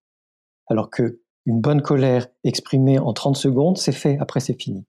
Alors 0.68 0.90
que 0.90 1.20
une 1.46 1.62
bonne 1.62 1.82
colère 1.82 2.28
exprimée 2.44 3.00
en 3.00 3.14
30 3.14 3.36
secondes, 3.36 3.78
c'est 3.78 3.94
fait, 3.94 4.18
après 4.20 4.42
c'est 4.42 4.62
fini. 4.62 4.86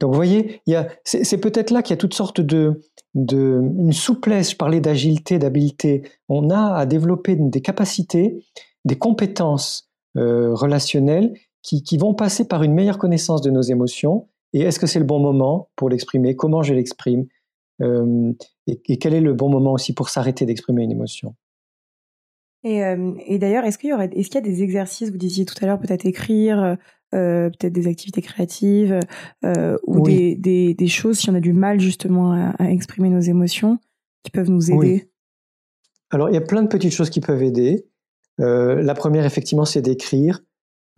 Donc 0.00 0.12
vous 0.12 0.16
voyez, 0.16 0.62
c'est 1.04 1.40
peut-être 1.40 1.70
là 1.70 1.82
qu'il 1.82 1.92
y 1.92 1.98
a 1.98 1.98
toutes 1.98 2.14
sortes 2.14 2.40
de, 2.40 2.80
de 3.14 3.60
une 3.78 3.92
souplesse. 3.92 4.52
Je 4.52 4.56
parlais 4.56 4.80
d'agilité, 4.80 5.38
d'habileté. 5.38 6.02
On 6.28 6.48
a 6.48 6.74
à 6.74 6.86
développer 6.86 7.36
des 7.36 7.60
capacités, 7.60 8.42
des 8.86 8.96
compétences 8.96 9.90
euh, 10.16 10.54
relationnelles 10.54 11.34
qui, 11.62 11.82
qui, 11.82 11.98
vont 11.98 12.14
passer 12.14 12.48
par 12.48 12.62
une 12.62 12.72
meilleure 12.72 12.98
connaissance 12.98 13.42
de 13.42 13.50
nos 13.50 13.60
émotions. 13.60 14.28
Et 14.54 14.62
est-ce 14.62 14.80
que 14.80 14.86
c'est 14.86 14.98
le 14.98 15.04
bon 15.04 15.20
moment 15.20 15.68
pour 15.76 15.90
l'exprimer? 15.90 16.34
Comment 16.34 16.62
je 16.62 16.72
l'exprime? 16.72 17.26
Euh, 17.82 18.32
et, 18.66 18.96
quel 18.98 19.12
est 19.12 19.20
le 19.20 19.34
bon 19.34 19.50
moment 19.50 19.72
aussi 19.72 19.94
pour 19.94 20.08
s'arrêter 20.08 20.46
d'exprimer 20.46 20.82
une 20.82 20.92
émotion? 20.92 21.34
Et, 22.64 22.82
euh, 22.84 23.12
et 23.26 23.38
d'ailleurs, 23.38 23.64
est-ce 23.64 23.76
qu'il 23.76 23.90
y 23.90 23.92
aurait, 23.92 24.10
est-ce 24.14 24.28
qu'il 24.28 24.36
y 24.36 24.38
a 24.38 24.40
des 24.40 24.62
exercices? 24.62 25.10
Vous 25.10 25.18
disiez 25.18 25.44
tout 25.44 25.54
à 25.60 25.66
l'heure 25.66 25.78
peut-être 25.78 26.06
écrire, 26.06 26.78
euh, 27.12 27.50
peut-être 27.50 27.72
des 27.72 27.88
activités 27.88 28.22
créatives 28.22 29.00
euh, 29.44 29.76
ou 29.84 30.00
des, 30.02 30.36
des, 30.36 30.74
des, 30.74 30.86
choses 30.86 31.18
si 31.18 31.28
on 31.28 31.34
a 31.34 31.40
du 31.40 31.52
mal 31.52 31.80
justement 31.80 32.52
à, 32.56 32.70
exprimer 32.70 33.08
nos 33.08 33.18
émotions 33.18 33.78
qui 34.22 34.30
peuvent 34.30 34.48
nous 34.48 34.70
aider 34.70 35.10
Alors 36.10 36.28
il 36.28 36.34
y 36.34 36.38
a 36.38 36.40
plein 36.40 36.62
de 36.62 36.68
petites 36.68 36.92
choses 36.92 37.10
qui 37.10 37.18
peuvent 37.20 37.42
aider. 37.42 37.84
Euh, 38.38 38.80
la 38.80 38.94
première 38.94 39.26
effectivement 39.26 39.64
c'est 39.64 39.82
d'écrire. 39.82 40.44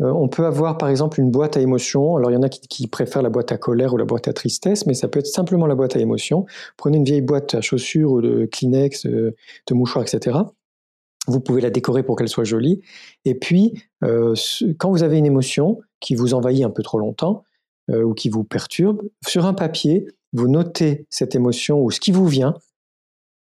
on 0.00 0.28
peut 0.28 0.44
avoir 0.44 0.76
par 0.76 0.90
exemple 0.90 1.18
une 1.18 1.30
boîte 1.30 1.56
à 1.56 1.62
émotions. 1.62 2.16
Alors 2.16 2.30
il 2.30 2.34
y 2.34 2.36
en 2.36 2.42
a 2.42 2.50
qui, 2.50 2.60
qui, 2.68 2.88
préfèrent 2.88 3.22
la 3.22 3.30
boîte 3.30 3.50
à 3.50 3.56
colère 3.56 3.94
ou 3.94 3.96
la 3.96 4.04
boîte 4.04 4.28
à 4.28 4.34
tristesse, 4.34 4.84
mais 4.84 4.92
ça 4.92 5.08
peut 5.08 5.18
être 5.18 5.26
simplement 5.26 5.66
la 5.66 5.74
boîte 5.74 5.96
à 5.96 5.98
émotions. 5.98 6.44
Prenez 6.76 6.98
une 6.98 7.04
vieille 7.04 7.22
boîte 7.22 7.54
à 7.54 7.62
chaussures 7.62 8.12
ou 8.12 8.20
de 8.20 8.44
Kleenex, 8.52 9.06
de 9.06 9.34
mouchoirs, 9.70 10.04
etc. 10.04 10.40
Vous 11.26 11.40
pouvez 11.40 11.62
la 11.62 11.70
décorer 11.70 12.02
pour 12.02 12.16
qu'elle 12.16 12.28
soit 12.28 12.44
jolie. 12.44 12.82
Et 13.24 13.34
puis, 13.34 13.82
quand 14.02 14.90
vous 14.90 15.02
avez 15.04 15.16
une 15.16 15.26
émotion, 15.26 15.80
qui 16.02 16.14
vous 16.14 16.34
envahit 16.34 16.64
un 16.64 16.70
peu 16.70 16.82
trop 16.82 16.98
longtemps 16.98 17.44
euh, 17.90 18.02
ou 18.02 18.12
qui 18.12 18.28
vous 18.28 18.44
perturbe, 18.44 19.00
sur 19.26 19.46
un 19.46 19.54
papier, 19.54 20.06
vous 20.34 20.48
notez 20.48 21.06
cette 21.08 21.34
émotion 21.34 21.82
ou 21.82 21.90
ce 21.90 22.00
qui 22.00 22.12
vous 22.12 22.26
vient. 22.26 22.54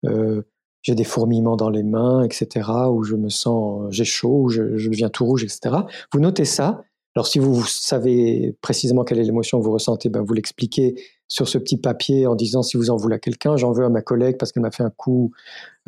Euh, 0.06 0.42
j'ai 0.80 0.94
des 0.94 1.04
fourmillements 1.04 1.56
dans 1.56 1.70
les 1.70 1.84
mains, 1.84 2.24
etc., 2.24 2.68
ou 2.90 3.04
je 3.04 3.14
me 3.14 3.28
sens, 3.28 3.86
j'ai 3.90 4.04
chaud, 4.04 4.42
ou 4.44 4.48
je, 4.48 4.76
je, 4.76 4.88
deviens 4.88 5.10
tout 5.10 5.24
rouge, 5.24 5.44
etc. 5.44 5.76
Vous 6.12 6.18
notez 6.18 6.44
ça. 6.44 6.82
Alors 7.14 7.26
si 7.26 7.38
vous, 7.38 7.62
savez 7.64 8.56
précisément 8.62 9.04
quelle 9.04 9.18
est 9.18 9.24
l'émotion 9.24 9.60
que 9.60 9.64
vous 9.64 9.72
ressentez, 9.72 10.08
ben 10.08 10.22
vous 10.22 10.32
l'expliquez 10.32 10.96
sur 11.28 11.46
ce 11.46 11.58
petit 11.58 11.76
papier 11.76 12.26
en 12.26 12.34
disant 12.34 12.62
si 12.62 12.76
vous 12.76 12.90
en 12.90 12.96
voulez 12.96 13.16
à 13.16 13.18
quelqu'un, 13.18 13.56
j'en 13.56 13.70
veux 13.70 13.84
à 13.84 13.90
ma 13.90 14.02
collègue 14.02 14.38
parce 14.38 14.50
qu'elle 14.50 14.62
m'a 14.62 14.70
fait 14.70 14.82
un 14.82 14.90
coup 14.90 15.30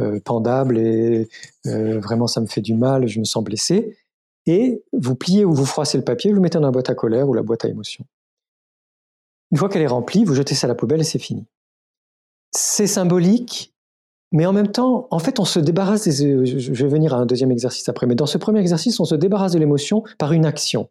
euh, 0.01 0.21
pendable 0.21 0.79
et 0.79 1.29
vraiment 1.65 2.27
ça 2.27 2.41
me 2.41 2.47
fait 2.47 2.61
du 2.61 2.75
mal, 2.75 3.09
je 3.09 3.19
me 3.19 3.25
sens 3.25 3.43
blessé 3.43 3.97
et 4.47 4.83
vous 4.93 5.15
pliez 5.15 5.45
ou 5.45 5.53
vous 5.53 5.67
froissez 5.67 5.99
le 5.99 6.05
papier, 6.05 6.31
vous 6.31 6.37
le 6.37 6.43
mettez 6.43 6.59
dans 6.59 6.67
la 6.67 6.71
boîte 6.71 6.91
à 6.91 6.95
colère 6.95 7.29
ou 7.29 7.35
la 7.35 7.43
boîte 7.43 7.65
à 7.65 7.69
émotions. 7.69 8.05
Une 9.51 9.59
fois 9.59 9.69
qu'elle 9.69 9.83
est 9.83 9.87
remplie, 9.87 10.25
vous 10.25 10.35
jetez 10.35 10.55
ça 10.55 10.67
à 10.67 10.69
la 10.69 10.75
poubelle 10.75 11.01
et 11.01 11.05
c'est 11.05 11.19
fini. 11.19 11.47
C'est 12.51 12.87
symbolique, 12.87 13.75
mais 14.33 14.47
en 14.47 14.53
même 14.53 14.71
temps, 14.71 15.07
en 15.11 15.19
fait, 15.19 15.39
on 15.39 15.45
se 15.45 15.61
débarrasse 15.61 16.09
des... 16.09 16.45
Je 16.45 16.73
vais 16.73 16.89
venir 16.89 17.15
à 17.15 17.19
un 17.19 17.27
deuxième 17.27 17.53
exercice 17.53 17.89
après, 17.89 18.07
mais 18.07 18.15
dans 18.15 18.27
ce 18.27 18.39
premier 18.39 18.61
exercice, 18.61 18.99
on 19.01 19.05
se 19.05 19.15
débarrasse 19.15 19.53
de 19.53 19.59
l'émotion 19.59 20.03
par 20.19 20.33
une 20.33 20.45
action. 20.45 20.91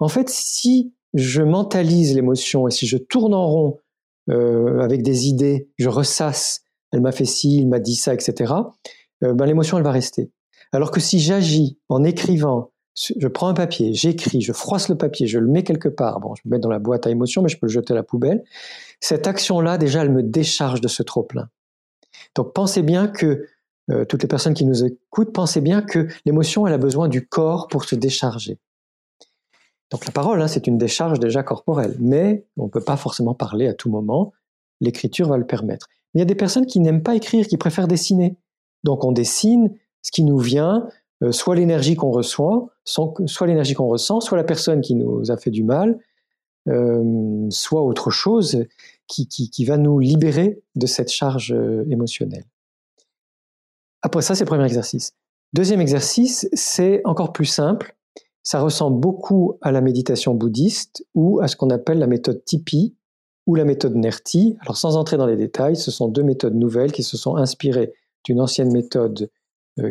En 0.00 0.08
fait, 0.08 0.28
si 0.28 0.92
je 1.14 1.42
mentalise 1.42 2.14
l'émotion 2.14 2.68
et 2.68 2.70
si 2.70 2.86
je 2.86 2.98
tourne 2.98 3.34
en 3.34 3.46
rond 3.46 3.78
euh, 4.30 4.80
avec 4.80 5.02
des 5.02 5.28
idées, 5.28 5.70
je 5.78 5.88
ressasse, 5.88 6.62
elle 6.92 7.00
m'a 7.00 7.12
fait 7.12 7.24
ci, 7.24 7.56
il 7.58 7.68
m'a 7.68 7.78
dit 7.78 7.96
ça, 7.96 8.12
etc., 8.12 8.52
euh, 9.24 9.34
ben, 9.34 9.46
l'émotion, 9.46 9.78
elle 9.78 9.84
va 9.84 9.90
rester. 9.90 10.30
Alors 10.72 10.90
que 10.90 11.00
si 11.00 11.18
j'agis 11.18 11.78
en 11.88 12.04
écrivant, 12.04 12.70
je 12.94 13.28
prends 13.28 13.48
un 13.48 13.54
papier, 13.54 13.94
j'écris, 13.94 14.40
je 14.40 14.52
froisse 14.52 14.88
le 14.88 14.96
papier, 14.96 15.26
je 15.26 15.38
le 15.38 15.46
mets 15.46 15.62
quelque 15.62 15.88
part, 15.88 16.20
bon, 16.20 16.34
je 16.34 16.42
le 16.44 16.50
mettre 16.50 16.62
dans 16.62 16.70
la 16.70 16.80
boîte 16.80 17.06
à 17.06 17.10
émotions, 17.10 17.42
mais 17.42 17.48
je 17.48 17.58
peux 17.58 17.66
le 17.66 17.72
jeter 17.72 17.92
à 17.92 17.96
la 17.96 18.02
poubelle, 18.02 18.42
cette 19.00 19.26
action-là, 19.26 19.78
déjà, 19.78 20.02
elle 20.02 20.10
me 20.10 20.22
décharge 20.22 20.80
de 20.80 20.88
ce 20.88 21.02
trop-plein. 21.02 21.48
Donc 22.34 22.52
pensez 22.52 22.82
bien 22.82 23.06
que, 23.06 23.46
euh, 23.90 24.04
toutes 24.04 24.22
les 24.22 24.28
personnes 24.28 24.54
qui 24.54 24.64
nous 24.64 24.84
écoutent, 24.84 25.32
pensez 25.32 25.60
bien 25.60 25.80
que 25.82 26.08
l'émotion, 26.26 26.66
elle 26.66 26.74
a 26.74 26.78
besoin 26.78 27.08
du 27.08 27.26
corps 27.26 27.68
pour 27.68 27.84
se 27.84 27.94
décharger. 27.94 28.58
Donc 29.90 30.04
la 30.04 30.12
parole, 30.12 30.42
hein, 30.42 30.48
c'est 30.48 30.66
une 30.66 30.76
décharge 30.76 31.18
déjà 31.18 31.42
corporelle, 31.42 31.96
mais 31.98 32.44
on 32.56 32.64
ne 32.64 32.68
peut 32.68 32.82
pas 32.82 32.96
forcément 32.96 33.34
parler 33.34 33.68
à 33.68 33.74
tout 33.74 33.90
moment. 33.90 34.32
L'écriture 34.80 35.28
va 35.28 35.38
le 35.38 35.46
permettre. 35.46 35.88
Mais 36.12 36.18
il 36.18 36.22
y 36.22 36.22
a 36.22 36.26
des 36.26 36.34
personnes 36.34 36.66
qui 36.66 36.80
n'aiment 36.80 37.02
pas 37.02 37.14
écrire, 37.14 37.46
qui 37.46 37.56
préfèrent 37.56 37.88
dessiner. 37.88 38.36
Donc 38.84 39.04
on 39.04 39.12
dessine, 39.12 39.74
ce 40.02 40.10
qui 40.10 40.24
nous 40.24 40.38
vient, 40.38 40.88
euh, 41.22 41.32
soit 41.32 41.56
l'énergie 41.56 41.96
qu'on 41.96 42.10
reçoit, 42.10 42.68
soit 42.84 43.46
l'énergie 43.46 43.74
qu'on 43.74 43.88
ressent, 43.88 44.20
soit 44.20 44.36
la 44.36 44.44
personne 44.44 44.80
qui 44.80 44.94
nous 44.94 45.30
a 45.30 45.36
fait 45.36 45.50
du 45.50 45.64
mal, 45.64 45.98
euh, 46.68 47.46
soit 47.50 47.82
autre 47.82 48.10
chose 48.10 48.64
qui, 49.06 49.64
va 49.64 49.78
nous 49.78 49.98
libérer 49.98 50.62
de 50.76 50.86
cette 50.86 51.10
charge 51.10 51.52
euh, 51.52 51.84
émotionnelle. 51.90 52.44
Après 54.02 54.22
ça, 54.22 54.34
c'est 54.34 54.44
le 54.44 54.48
premier 54.48 54.64
exercice. 54.64 55.14
Deuxième 55.54 55.80
exercice, 55.80 56.48
c'est 56.52 57.00
encore 57.04 57.32
plus 57.32 57.46
simple. 57.46 57.96
Ça 58.42 58.60
ressemble 58.60 59.00
beaucoup 59.00 59.58
à 59.60 59.72
la 59.72 59.80
méditation 59.80 60.34
bouddhiste 60.34 61.04
ou 61.14 61.40
à 61.40 61.48
ce 61.48 61.56
qu'on 61.56 61.70
appelle 61.70 61.98
la 61.98 62.06
méthode 62.06 62.44
Tipi, 62.44 62.94
ou 63.48 63.54
la 63.54 63.64
méthode 63.64 63.96
NERTI. 63.96 64.56
Alors 64.60 64.76
sans 64.76 64.96
entrer 64.96 65.16
dans 65.16 65.26
les 65.26 65.36
détails, 65.36 65.74
ce 65.74 65.90
sont 65.90 66.06
deux 66.06 66.22
méthodes 66.22 66.54
nouvelles 66.54 66.92
qui 66.92 67.02
se 67.02 67.16
sont 67.16 67.36
inspirées 67.36 67.94
d'une 68.24 68.40
ancienne 68.40 68.70
méthode 68.70 69.30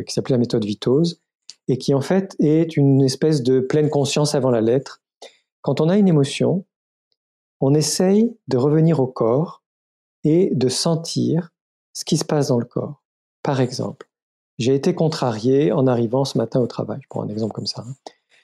qui 0.05 0.13
s'appelait 0.13 0.33
la 0.33 0.39
méthode 0.39 0.65
Vitose 0.65 1.21
et 1.67 1.77
qui 1.77 1.93
en 1.93 2.01
fait 2.01 2.35
est 2.39 2.77
une 2.77 3.01
espèce 3.01 3.43
de 3.43 3.59
pleine 3.59 3.89
conscience 3.89 4.35
avant 4.35 4.51
la 4.51 4.61
lettre. 4.61 5.01
Quand 5.61 5.81
on 5.81 5.89
a 5.89 5.97
une 5.97 6.07
émotion, 6.07 6.65
on 7.59 7.73
essaye 7.73 8.35
de 8.47 8.57
revenir 8.57 8.99
au 8.99 9.07
corps 9.07 9.63
et 10.23 10.51
de 10.53 10.69
sentir 10.69 11.51
ce 11.93 12.05
qui 12.05 12.17
se 12.17 12.25
passe 12.25 12.49
dans 12.49 12.59
le 12.59 12.65
corps. 12.65 13.03
Par 13.43 13.59
exemple, 13.61 14.09
j'ai 14.57 14.75
été 14.75 14.93
contrarié 14.93 15.71
en 15.71 15.87
arrivant 15.87 16.25
ce 16.25 16.37
matin 16.37 16.59
au 16.59 16.67
travail. 16.67 16.99
Je 17.01 17.07
prends 17.09 17.23
un 17.23 17.29
exemple 17.29 17.53
comme 17.53 17.67
ça. 17.67 17.83
Hein. 17.87 17.95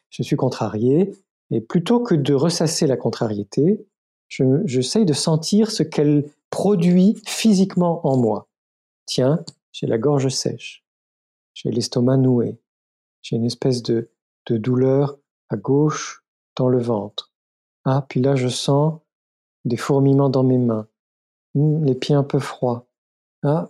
Je 0.10 0.24
suis 0.24 0.36
contrarié 0.36 1.12
et 1.52 1.62
plutôt 1.62 2.00
que 2.00 2.16
de 2.16 2.34
ressasser 2.34 2.88
la 2.88 2.98
contrariété, 2.98 3.86
j'essaye 4.66 5.06
de 5.06 5.14
sentir 5.14 5.72
ce 5.72 5.84
qu'elle 5.84 6.30
produit 6.50 7.22
physiquement 7.26 8.06
en 8.08 8.18
moi. 8.18 8.48
Tiens, 9.06 9.44
j'ai 9.72 9.88
la 9.88 9.98
gorge 9.98 10.30
sèche, 10.30 10.83
j'ai 11.54 11.72
l'estomac 11.72 12.18
noué, 12.18 12.60
j'ai 13.22 13.36
une 13.36 13.46
espèce 13.46 13.84
de, 13.84 14.10
douleur 14.50 15.18
à 15.50 15.56
gauche 15.56 16.24
dans 16.58 16.68
le 16.68 16.80
ventre. 16.80 17.32
Ah, 17.86 18.06
puis 18.08 18.22
là, 18.22 18.36
je 18.36 18.50
sens 18.50 19.00
des 19.66 19.78
fourmillements 19.78 20.30
dans 20.30 20.44
mes 20.44 20.58
mains, 20.58 20.88
hmm, 21.56 21.86
les 21.86 21.96
pieds 21.96 22.16
un 22.16 22.24
peu 22.24 22.40
froids. 22.40 22.86
Ah, 23.44 23.70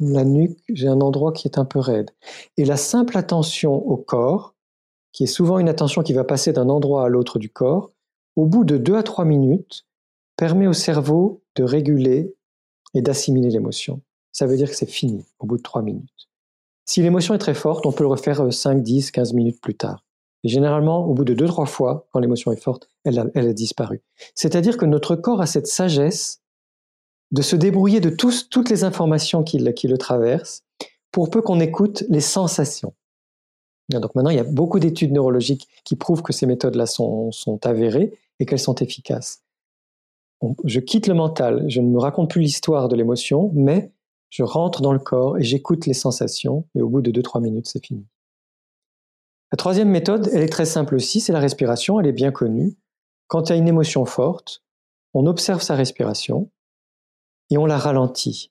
la 0.00 0.24
nuque, 0.24 0.58
j'ai 0.68 0.88
un 0.88 1.00
endroit 1.00 1.32
qui 1.32 1.46
est 1.46 1.58
un 1.58 1.64
peu 1.64 1.78
raide. 1.78 2.10
Et 2.56 2.64
la 2.64 2.76
simple 2.76 3.16
attention 3.16 3.74
au 3.74 3.96
corps, 3.96 4.54
qui 5.12 5.24
est 5.24 5.28
souvent 5.28 5.58
une 5.58 5.68
attention 5.68 6.02
qui 6.02 6.12
va 6.12 6.24
passer 6.24 6.52
d'un 6.52 6.68
endroit 6.68 7.04
à 7.04 7.08
l'autre 7.08 7.38
du 7.38 7.50
corps, 7.50 7.92
au 8.36 8.46
bout 8.46 8.64
de 8.64 8.76
deux 8.76 8.96
à 8.96 9.02
trois 9.02 9.24
minutes, 9.24 9.86
permet 10.36 10.66
au 10.66 10.72
cerveau 10.72 11.42
de 11.54 11.62
réguler 11.62 12.34
et 12.94 13.02
d'assimiler 13.02 13.50
l'émotion. 13.50 14.00
Ça 14.32 14.46
veut 14.46 14.56
dire 14.56 14.68
que 14.68 14.76
c'est 14.76 14.90
fini 14.90 15.24
au 15.38 15.46
bout 15.46 15.58
de 15.58 15.62
trois 15.62 15.82
minutes. 15.82 16.28
Si 16.84 17.02
l'émotion 17.02 17.34
est 17.34 17.38
très 17.38 17.54
forte, 17.54 17.86
on 17.86 17.92
peut 17.92 18.04
le 18.04 18.08
refaire 18.08 18.52
5, 18.52 18.82
10, 18.82 19.10
15 19.10 19.32
minutes 19.32 19.60
plus 19.60 19.74
tard. 19.74 20.04
Et 20.44 20.48
généralement, 20.48 21.06
au 21.06 21.14
bout 21.14 21.24
de 21.24 21.32
deux, 21.32 21.46
trois 21.46 21.66
fois, 21.66 22.06
quand 22.12 22.20
l'émotion 22.20 22.52
est 22.52 22.60
forte, 22.60 22.88
elle 23.04 23.18
a, 23.18 23.52
disparu. 23.52 24.02
C'est-à-dire 24.34 24.76
que 24.76 24.84
notre 24.84 25.16
corps 25.16 25.40
a 25.40 25.46
cette 25.46 25.66
sagesse 25.66 26.42
de 27.30 27.40
se 27.40 27.56
débrouiller 27.56 28.00
de 28.00 28.10
toutes 28.10 28.68
les 28.68 28.84
informations 28.84 29.42
qui, 29.42 29.58
le 29.58 29.96
traversent 29.96 30.62
pour 31.10 31.30
peu 31.30 31.40
qu'on 31.40 31.60
écoute 31.60 32.04
les 32.10 32.20
sensations. 32.20 32.92
Donc 33.88 34.14
maintenant, 34.14 34.30
il 34.30 34.36
y 34.36 34.40
a 34.40 34.44
beaucoup 34.44 34.78
d'études 34.78 35.12
neurologiques 35.12 35.68
qui 35.84 35.96
prouvent 35.96 36.22
que 36.22 36.32
ces 36.32 36.46
méthodes-là 36.46 36.86
sont 36.86 37.58
avérées 37.64 38.12
et 38.38 38.46
qu'elles 38.46 38.58
sont 38.58 38.74
efficaces. 38.76 39.42
je 40.64 40.80
quitte 40.80 41.06
le 41.06 41.14
mental, 41.14 41.64
je 41.68 41.80
ne 41.80 41.88
me 41.88 41.98
raconte 41.98 42.30
plus 42.30 42.42
l'histoire 42.42 42.88
de 42.88 42.96
l'émotion, 42.96 43.50
mais 43.54 43.92
je 44.34 44.42
rentre 44.42 44.82
dans 44.82 44.92
le 44.92 44.98
corps 44.98 45.38
et 45.38 45.44
j'écoute 45.44 45.86
les 45.86 45.94
sensations, 45.94 46.66
et 46.74 46.82
au 46.82 46.88
bout 46.88 47.02
de 47.02 47.12
2-3 47.12 47.40
minutes, 47.40 47.68
c'est 47.68 47.84
fini. 47.84 48.04
La 49.52 49.56
troisième 49.56 49.88
méthode, 49.88 50.28
elle 50.32 50.42
est 50.42 50.48
très 50.48 50.64
simple 50.64 50.96
aussi, 50.96 51.20
c'est 51.20 51.32
la 51.32 51.38
respiration, 51.38 52.00
elle 52.00 52.08
est 52.08 52.12
bien 52.12 52.32
connue. 52.32 52.76
Quand 53.28 53.48
il 53.48 53.52
y 53.52 53.54
a 53.54 53.58
une 53.58 53.68
émotion 53.68 54.04
forte, 54.04 54.64
on 55.12 55.26
observe 55.26 55.62
sa 55.62 55.76
respiration 55.76 56.50
et 57.50 57.58
on 57.58 57.64
la 57.64 57.78
ralentit. 57.78 58.50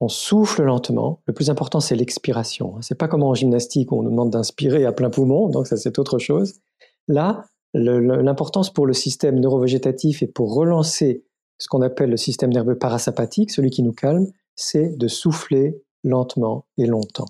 On 0.00 0.08
souffle 0.08 0.62
lentement. 0.64 1.22
Le 1.24 1.32
plus 1.32 1.48
important, 1.48 1.80
c'est 1.80 1.96
l'expiration. 1.96 2.76
C'est 2.82 2.98
pas 2.98 3.08
comme 3.08 3.22
en 3.22 3.32
gymnastique 3.32 3.92
où 3.92 3.98
on 3.98 4.02
nous 4.02 4.10
demande 4.10 4.28
d'inspirer 4.28 4.84
à 4.84 4.92
plein 4.92 5.08
poumon, 5.08 5.48
donc 5.48 5.68
ça 5.68 5.78
c'est 5.78 5.98
autre 5.98 6.18
chose. 6.18 6.60
Là, 7.08 7.46
l'importance 7.72 8.70
pour 8.70 8.84
le 8.84 8.92
système 8.92 9.40
neurovégétatif 9.40 10.22
et 10.22 10.26
pour 10.26 10.54
relancer 10.54 11.24
ce 11.56 11.66
qu'on 11.68 11.80
appelle 11.80 12.10
le 12.10 12.18
système 12.18 12.52
nerveux 12.52 12.76
parasympathique, 12.76 13.50
celui 13.50 13.70
qui 13.70 13.82
nous 13.82 13.94
calme, 13.94 14.26
c'est 14.56 14.96
de 14.96 15.06
souffler 15.06 15.80
lentement 16.02 16.66
et 16.78 16.86
longtemps. 16.86 17.28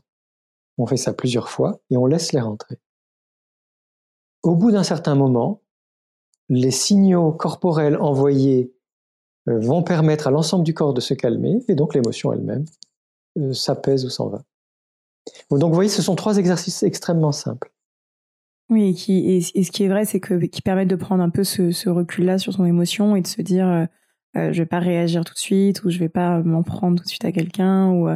On 0.79 0.87
fait 0.87 0.97
ça 0.97 1.13
plusieurs 1.13 1.51
fois 1.51 1.81
et 1.91 1.97
on 1.97 2.07
laisse 2.07 2.33
les 2.33 2.41
rentrer. 2.41 2.79
Au 4.43 4.55
bout 4.55 4.71
d'un 4.71 4.85
certain 4.85 5.15
moment, 5.15 5.63
les 6.49 6.71
signaux 6.71 7.33
corporels 7.33 7.97
envoyés 7.97 8.73
euh, 9.49 9.59
vont 9.59 9.83
permettre 9.83 10.29
à 10.29 10.31
l'ensemble 10.31 10.65
du 10.65 10.75
corps 10.75 10.95
de 10.95 11.01
se 11.01 11.15
calmer 11.15 11.59
et 11.69 11.75
donc 11.75 11.95
l'émotion 11.95 12.33
elle-même 12.33 12.65
euh, 13.39 13.53
s'apaise 13.53 14.05
ou 14.05 14.11
s'en 14.11 14.29
va. 14.29 14.43
Donc 15.51 15.71
vous 15.71 15.75
voyez, 15.75 15.91
ce 15.91 16.03
sont 16.03 16.15
trois 16.15 16.37
exercices 16.39 16.85
extrêmement 16.85 17.33
simples. 17.33 17.73
Oui, 18.69 18.97
et, 19.09 19.41
ce 19.41 19.71
qui 19.71 19.85
est 19.85 19.89
vrai, 19.89 20.05
c'est 20.05 20.21
que 20.21 20.35
qui 20.47 20.61
permettent 20.61 20.89
de 20.89 20.97
prendre 20.97 21.23
un 21.23 21.31
peu 21.31 21.45
ce, 21.45 21.89
recul-là 21.89 22.39
sur 22.39 22.53
son 22.53 22.65
émotion 22.65 23.15
et 23.15 23.21
de 23.21 23.27
se 23.27 23.41
dire, 23.41 23.87
euh, 24.37 24.49
euh, 24.49 24.53
je 24.53 24.63
vais 24.63 24.67
pas 24.67 24.79
réagir 24.79 25.25
tout 25.25 25.35
de 25.35 25.39
suite 25.39 25.85
ou 25.85 25.91
je 25.91 25.99
vais 25.99 26.09
pas 26.09 26.41
m'en 26.43 26.63
prendre 26.63 26.99
tout 26.99 27.05
de 27.05 27.09
suite 27.09 27.25
à 27.25 27.33
quelqu'un 27.33 27.91
ou 27.91 28.09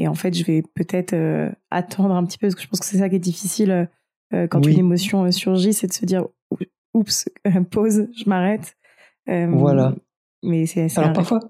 et 0.00 0.06
en 0.06 0.14
fait, 0.14 0.32
je 0.32 0.44
vais 0.44 0.62
peut-être 0.62 1.16
attendre 1.72 2.14
un 2.14 2.24
petit 2.24 2.38
peu 2.38 2.46
parce 2.46 2.54
que 2.54 2.62
je 2.62 2.68
pense 2.68 2.78
que 2.78 2.86
c'est 2.86 2.98
ça 2.98 3.08
qui 3.08 3.16
est 3.16 3.20
difficile 3.20 3.90
quand 4.30 4.64
une 4.64 4.78
émotion 4.78 5.28
surgit, 5.32 5.72
c'est 5.72 5.88
de 5.88 5.92
se 5.92 6.04
dire, 6.04 6.24
oups, 6.94 7.28
pause, 7.70 8.08
je 8.16 8.28
m'arrête. 8.28 8.76
Voilà. 9.26 9.96
Mais 10.44 10.66
c'est 10.66 10.96
Alors 10.98 11.12
parfois, 11.12 11.40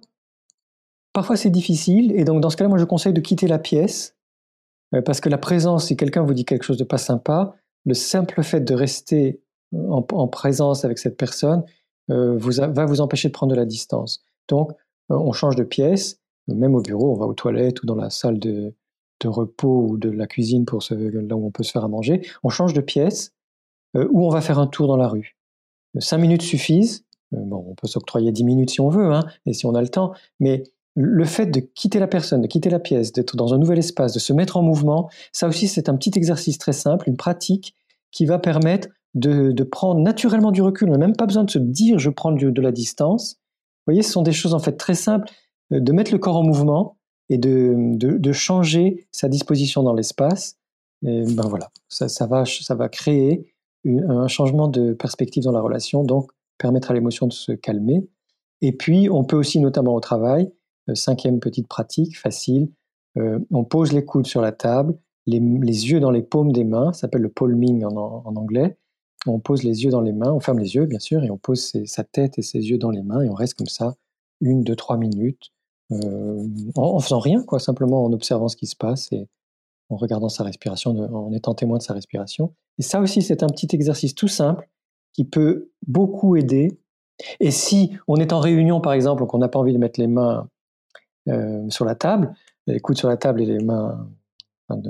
parfois 1.12 1.36
c'est 1.36 1.50
difficile, 1.50 2.12
et 2.12 2.24
donc 2.24 2.40
dans 2.40 2.48
ce 2.48 2.56
cas-là, 2.56 2.68
moi 2.68 2.78
je 2.78 2.84
conseille 2.84 3.12
de 3.12 3.20
quitter 3.20 3.48
la 3.48 3.58
pièce, 3.58 4.16
euh, 4.94 5.02
parce 5.02 5.20
que 5.20 5.28
la 5.28 5.38
présence, 5.38 5.86
si 5.88 5.96
quelqu'un 5.96 6.22
vous 6.22 6.34
dit 6.34 6.44
quelque 6.44 6.64
chose 6.64 6.78
de 6.78 6.84
pas 6.84 6.98
sympa, 6.98 7.54
le 7.84 7.94
simple 7.94 8.42
fait 8.42 8.60
de 8.60 8.74
rester 8.74 9.40
en, 9.72 10.02
présence 10.28 10.84
avec 10.84 10.98
cette 10.98 11.16
personne 11.16 11.64
euh, 12.10 12.36
vous 12.36 12.52
va 12.52 12.86
vous 12.86 13.00
empêcher 13.00 13.28
de 13.28 13.32
prendre 13.32 13.52
de 13.52 13.56
la 13.56 13.66
distance. 13.66 14.24
Donc, 14.48 14.72
euh, 15.10 15.16
on 15.16 15.32
change 15.32 15.56
de 15.56 15.64
pièce, 15.64 16.20
même 16.46 16.74
au 16.74 16.80
bureau, 16.80 17.12
on 17.12 17.16
va 17.16 17.26
aux 17.26 17.34
toilettes 17.34 17.82
ou 17.82 17.86
dans 17.86 17.94
la 17.94 18.10
salle 18.10 18.38
de, 18.38 18.74
repos 19.24 19.86
ou 19.88 19.98
de 19.98 20.10
la 20.10 20.26
cuisine 20.26 20.64
pour 20.64 20.82
ce, 20.82 20.94
là 20.94 21.36
où 21.36 21.46
on 21.46 21.50
peut 21.50 21.64
se 21.64 21.72
faire 21.72 21.84
à 21.84 21.88
manger. 21.88 22.22
On 22.42 22.48
change 22.48 22.72
de 22.72 22.80
pièce 22.80 23.32
ou 23.94 24.24
on 24.24 24.28
va 24.28 24.40
faire 24.40 24.58
un 24.58 24.66
tour 24.66 24.86
dans 24.86 24.96
la 24.96 25.08
rue. 25.08 25.36
Cinq 25.98 26.18
minutes 26.18 26.42
suffisent 26.42 27.04
euh, 27.34 27.38
on 27.50 27.74
peut 27.74 27.86
s'octroyer 27.86 28.32
10 28.32 28.44
minutes 28.44 28.70
si 28.70 28.80
on 28.80 28.88
veut, 28.88 29.12
hein, 29.12 29.24
et 29.46 29.52
si 29.52 29.66
on 29.66 29.74
a 29.74 29.82
le 29.82 29.88
temps, 29.88 30.12
mais 30.40 30.64
le 30.94 31.24
fait 31.24 31.46
de 31.46 31.60
quitter 31.60 31.98
la 31.98 32.08
personne, 32.08 32.42
de 32.42 32.46
quitter 32.46 32.70
la 32.70 32.80
pièce, 32.80 33.12
d'être 33.12 33.36
dans 33.36 33.54
un 33.54 33.58
nouvel 33.58 33.78
espace, 33.78 34.12
de 34.12 34.18
se 34.18 34.32
mettre 34.32 34.56
en 34.56 34.62
mouvement, 34.62 35.08
ça 35.32 35.46
aussi 35.46 35.68
c'est 35.68 35.88
un 35.88 35.96
petit 35.96 36.12
exercice 36.16 36.58
très 36.58 36.72
simple, 36.72 37.08
une 37.08 37.16
pratique 37.16 37.74
qui 38.10 38.26
va 38.26 38.38
permettre 38.38 38.88
de, 39.18 39.62
prendre 39.64 40.00
naturellement 40.00 40.50
du 40.50 40.62
recul. 40.62 40.88
On 40.88 40.92
n'a 40.92 40.98
même 40.98 41.16
pas 41.16 41.26
besoin 41.26 41.44
de 41.44 41.50
se 41.50 41.58
dire 41.58 41.98
je 41.98 42.10
prends 42.10 42.32
de, 42.32 42.60
la 42.60 42.72
distance. 42.72 43.36
Vous 43.86 43.92
voyez, 43.92 44.02
ce 44.02 44.12
sont 44.12 44.22
des 44.22 44.32
choses 44.32 44.54
en 44.54 44.58
fait 44.58 44.76
très 44.76 44.94
simples, 44.94 45.30
euh, 45.72 45.80
de 45.80 45.92
mettre 45.92 46.12
le 46.12 46.18
corps 46.18 46.36
en 46.36 46.42
mouvement 46.42 46.98
et 47.28 47.38
de, 47.38 48.32
changer 48.32 49.06
sa 49.12 49.28
disposition 49.28 49.82
dans 49.82 49.94
l'espace. 49.94 50.56
Ben 51.02 51.24
voilà, 51.48 51.70
ça, 51.88 52.26
va, 52.26 52.44
ça 52.44 52.74
va 52.74 52.88
créer 52.88 53.54
un 53.86 54.26
changement 54.26 54.66
de 54.66 54.92
perspective 54.94 55.44
dans 55.44 55.52
la 55.52 55.60
relation. 55.60 56.02
Donc, 56.02 56.30
permettre 56.58 56.90
à 56.90 56.94
l'émotion 56.94 57.26
de 57.26 57.32
se 57.32 57.52
calmer. 57.52 58.08
Et 58.60 58.72
puis, 58.72 59.08
on 59.08 59.24
peut 59.24 59.36
aussi, 59.36 59.60
notamment 59.60 59.94
au 59.94 60.00
travail, 60.00 60.52
euh, 60.88 60.94
cinquième 60.94 61.40
petite 61.40 61.68
pratique 61.68 62.18
facile, 62.18 62.70
euh, 63.16 63.38
on 63.50 63.64
pose 63.64 63.92
les 63.92 64.04
coudes 64.04 64.26
sur 64.26 64.40
la 64.40 64.52
table, 64.52 64.98
les, 65.26 65.38
yeux 65.38 66.00
dans 66.00 66.10
les 66.10 66.22
paumes 66.22 66.52
des 66.52 66.64
mains, 66.64 66.92
ça 66.92 67.02
s'appelle 67.02 67.22
le 67.22 67.28
palming 67.28 67.84
en, 67.84 68.22
anglais. 68.24 68.76
On 69.26 69.40
pose 69.40 69.62
les 69.64 69.84
yeux 69.84 69.90
dans 69.90 70.00
les 70.00 70.12
mains, 70.12 70.32
on 70.32 70.40
ferme 70.40 70.58
les 70.58 70.74
yeux 70.74 70.86
bien 70.86 71.00
sûr, 71.00 71.24
et 71.24 71.30
on 71.30 71.38
pose 71.38 71.72
sa 71.84 72.04
tête 72.04 72.38
et 72.38 72.42
ses 72.42 72.60
yeux 72.60 72.78
dans 72.78 72.90
les 72.90 73.02
mains, 73.02 73.22
et 73.22 73.28
on 73.28 73.34
reste 73.34 73.54
comme 73.54 73.66
ça 73.66 73.94
une, 74.40 74.62
deux, 74.62 74.76
trois 74.76 74.96
minutes, 74.96 75.52
euh, 75.90 76.46
en, 76.76 77.00
faisant 77.00 77.18
rien, 77.18 77.42
quoi, 77.42 77.58
simplement 77.58 78.04
en 78.04 78.12
observant 78.12 78.48
ce 78.48 78.56
qui 78.56 78.66
se 78.66 78.76
passe 78.76 79.10
et 79.12 79.26
en 79.88 79.96
regardant 79.96 80.28
sa 80.28 80.44
respiration, 80.44 80.90
en 80.90 81.32
étant 81.32 81.54
témoin 81.54 81.78
de 81.78 81.82
sa 81.82 81.94
respiration. 81.94 82.54
Et 82.78 82.82
ça 82.82 83.00
aussi, 83.00 83.22
c'est 83.22 83.42
un 83.42 83.48
petit 83.48 83.68
exercice 83.72 84.14
tout 84.14 84.28
simple 84.28 84.68
qui 85.14 85.24
peut 85.24 85.70
beaucoup 85.86 86.36
aider. 86.36 86.78
Et 87.40 87.50
si 87.50 87.96
on 88.06 88.16
est 88.16 88.32
en 88.32 88.40
réunion, 88.40 88.80
par 88.80 88.92
exemple, 88.92 89.26
qu'on 89.26 89.38
n'a 89.38 89.48
pas 89.48 89.58
envie 89.58 89.72
de 89.72 89.78
mettre 89.78 89.98
les 89.98 90.06
mains 90.06 90.48
euh, 91.28 91.68
sur 91.70 91.84
la 91.84 91.94
table, 91.94 92.34
les 92.66 92.80
coudes 92.80 92.98
sur 92.98 93.08
la 93.08 93.16
table 93.16 93.40
et 93.40 93.46
les 93.46 93.64
mains, 93.64 94.08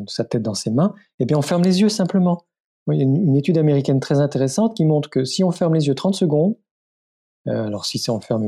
sa 0.09 0.25
tête 0.25 0.43
dans 0.43 0.55
ses 0.55 0.71
mains, 0.71 0.95
eh 1.21 1.25
bien, 1.25 1.39
on 1.39 1.43
ferme 1.43 1.63
les 1.63 1.81
yeux 1.81 1.89
simplement. 1.89 2.43
Il 2.93 2.99
y 2.99 3.01
a 3.01 3.05
une, 3.05 3.37
étude 3.37 3.59
américaine 3.59 4.01
très 4.01 4.21
intéressante 4.21 4.77
qui 4.77 4.85
montre 4.85 5.11
que 5.11 5.25
si 5.25 5.45
on 5.45 5.51
ferme 5.51 5.75
les 5.75 5.87
yeux 5.87 5.95
30 5.95 6.15
secondes, 6.15 6.57
euh, 7.47 7.67
alors 7.67 7.85
si 7.85 8.11
on 8.11 8.21
ferme 8.21 8.45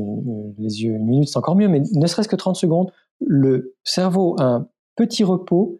les 0.57 0.83
yeux 0.83 0.93
une 0.93 1.05
minute, 1.05 1.29
c'est 1.29 1.37
encore 1.37 1.55
mieux, 1.55 1.67
mais 1.67 1.81
ne 1.93 2.07
serait-ce 2.07 2.27
que 2.27 2.35
30 2.35 2.55
secondes, 2.55 2.91
le 3.19 3.75
cerveau 3.83 4.35
a 4.39 4.45
un 4.45 4.67
petit 4.95 5.23
repos 5.23 5.79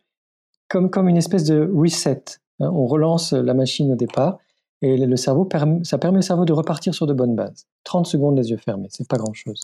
comme, 0.69 0.89
comme 0.89 1.07
une 1.07 1.17
espèce 1.17 1.43
de 1.43 1.69
reset. 1.73 2.23
Hein. 2.59 2.71
on 2.73 2.85
relance 2.85 3.33
la 3.33 3.53
machine 3.53 3.91
au 3.91 3.95
départ 3.95 4.37
et 4.81 4.97
le 4.97 5.15
cerveau, 5.15 5.47
ça 5.83 5.97
permet 5.97 6.19
au 6.19 6.21
cerveau 6.21 6.45
de 6.45 6.53
repartir 6.53 6.93
sur 6.95 7.05
de 7.05 7.13
bonnes 7.13 7.35
bases. 7.35 7.67
30 7.83 8.07
secondes 8.07 8.37
les 8.37 8.49
yeux 8.49 8.57
fermés, 8.57 8.87
c'est 8.89 9.07
pas 9.07 9.17
grand-chose. 9.17 9.61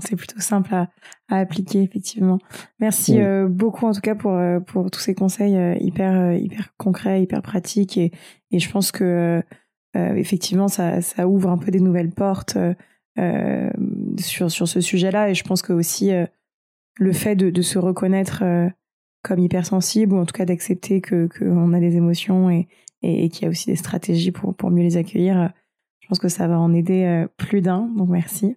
C'est 0.00 0.16
plutôt 0.16 0.40
simple 0.40 0.74
à, 0.74 0.88
appliquer, 1.28 1.82
effectivement. 1.82 2.38
Merci 2.80 3.20
euh, 3.20 3.46
beaucoup, 3.48 3.86
en 3.86 3.92
tout 3.92 4.00
cas, 4.00 4.16
pour, 4.16 4.32
euh, 4.32 4.58
pour 4.58 4.90
tous 4.90 4.98
ces 4.98 5.14
conseils 5.14 5.56
euh, 5.56 5.76
hyper, 5.80 6.32
hyper 6.34 6.74
concrets, 6.78 7.22
hyper 7.22 7.42
pratiques. 7.42 7.96
Et, 7.96 8.10
et 8.50 8.58
je 8.58 8.70
pense 8.70 8.90
que, 8.90 9.42
effectivement, 9.94 10.68
ça, 10.68 11.00
ça, 11.00 11.28
ouvre 11.28 11.50
un 11.50 11.58
peu 11.58 11.70
des 11.70 11.80
nouvelles 11.80 12.10
portes 12.10 12.58
sur, 14.18 14.50
sur 14.50 14.68
ce 14.68 14.80
sujet-là. 14.80 15.30
Et 15.30 15.34
je 15.34 15.44
pense 15.44 15.62
que 15.62 15.72
aussi 15.72 16.10
le 16.96 17.12
fait 17.12 17.36
de, 17.36 17.50
de 17.50 17.62
se 17.62 17.78
reconnaître 17.78 18.44
comme 19.22 19.40
hypersensible, 19.40 20.14
ou 20.14 20.18
en 20.18 20.24
tout 20.24 20.32
cas 20.32 20.44
d'accepter 20.44 21.00
que 21.00 21.28
qu'on 21.28 21.72
a 21.72 21.80
des 21.80 21.96
émotions 21.96 22.48
et, 22.50 22.68
et, 23.02 23.28
qu'il 23.28 23.42
y 23.42 23.46
a 23.46 23.50
aussi 23.50 23.66
des 23.66 23.76
stratégies 23.76 24.30
pour, 24.30 24.54
pour 24.54 24.70
mieux 24.70 24.84
les 24.84 24.96
accueillir, 24.96 25.52
je 26.00 26.08
pense 26.08 26.20
que 26.20 26.28
ça 26.28 26.46
va 26.46 26.58
en 26.58 26.72
aider 26.72 27.26
plus 27.36 27.60
d'un. 27.60 27.90
Donc 27.96 28.08
merci. 28.08 28.56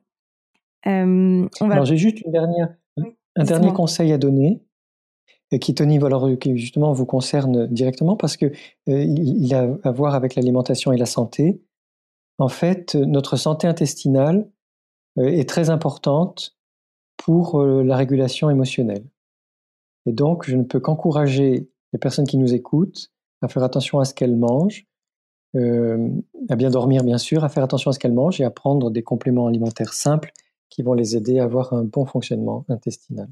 Euh, 0.88 1.47
Alors 1.59 1.86
j'ai 1.86 1.97
juste 1.97 2.21
une 2.21 2.32
dernière, 2.32 2.73
un 3.36 3.43
dernier 3.43 3.71
conseil 3.73 4.11
à 4.11 4.17
donner 4.17 4.61
qui 5.59 5.75
Tony 5.75 5.97
alors, 5.97 6.29
qui 6.39 6.57
justement 6.57 6.93
vous 6.93 7.05
concerne 7.05 7.67
directement 7.67 8.15
parce 8.15 8.38
que 8.38 8.51
il 8.88 9.53
a 9.53 9.67
à 9.84 9.91
voir 9.91 10.15
avec 10.15 10.36
l'alimentation 10.36 10.91
et 10.93 10.97
la 10.97 11.05
santé. 11.05 11.61
En 12.38 12.47
fait, 12.47 12.95
notre 12.95 13.36
santé 13.36 13.67
intestinale 13.67 14.49
est 15.17 15.47
très 15.47 15.69
importante 15.69 16.55
pour 17.17 17.61
la 17.61 17.97
régulation 17.97 18.49
émotionnelle. 18.49 19.03
Et 20.05 20.13
donc, 20.13 20.49
je 20.49 20.55
ne 20.55 20.63
peux 20.63 20.79
qu'encourager 20.79 21.69
les 21.91 21.99
personnes 21.99 22.25
qui 22.25 22.38
nous 22.38 22.53
écoutent 22.53 23.11
à 23.41 23.47
faire 23.47 23.63
attention 23.63 23.99
à 23.99 24.05
ce 24.05 24.13
qu'elles 24.13 24.38
mangent, 24.38 24.88
à 25.53 26.55
bien 26.55 26.69
dormir 26.69 27.03
bien 27.03 27.17
sûr, 27.17 27.43
à 27.43 27.49
faire 27.49 27.63
attention 27.63 27.89
à 27.89 27.93
ce 27.93 27.99
qu'elles 27.99 28.13
mangent 28.13 28.39
et 28.39 28.45
à 28.45 28.51
prendre 28.51 28.89
des 28.89 29.03
compléments 29.03 29.47
alimentaires 29.47 29.93
simples 29.93 30.32
qui 30.72 30.82
vont 30.82 30.93
les 30.93 31.15
aider 31.15 31.38
à 31.38 31.43
avoir 31.43 31.74
un 31.74 31.84
bon 31.84 32.05
fonctionnement 32.05 32.65
intestinal. 32.69 33.28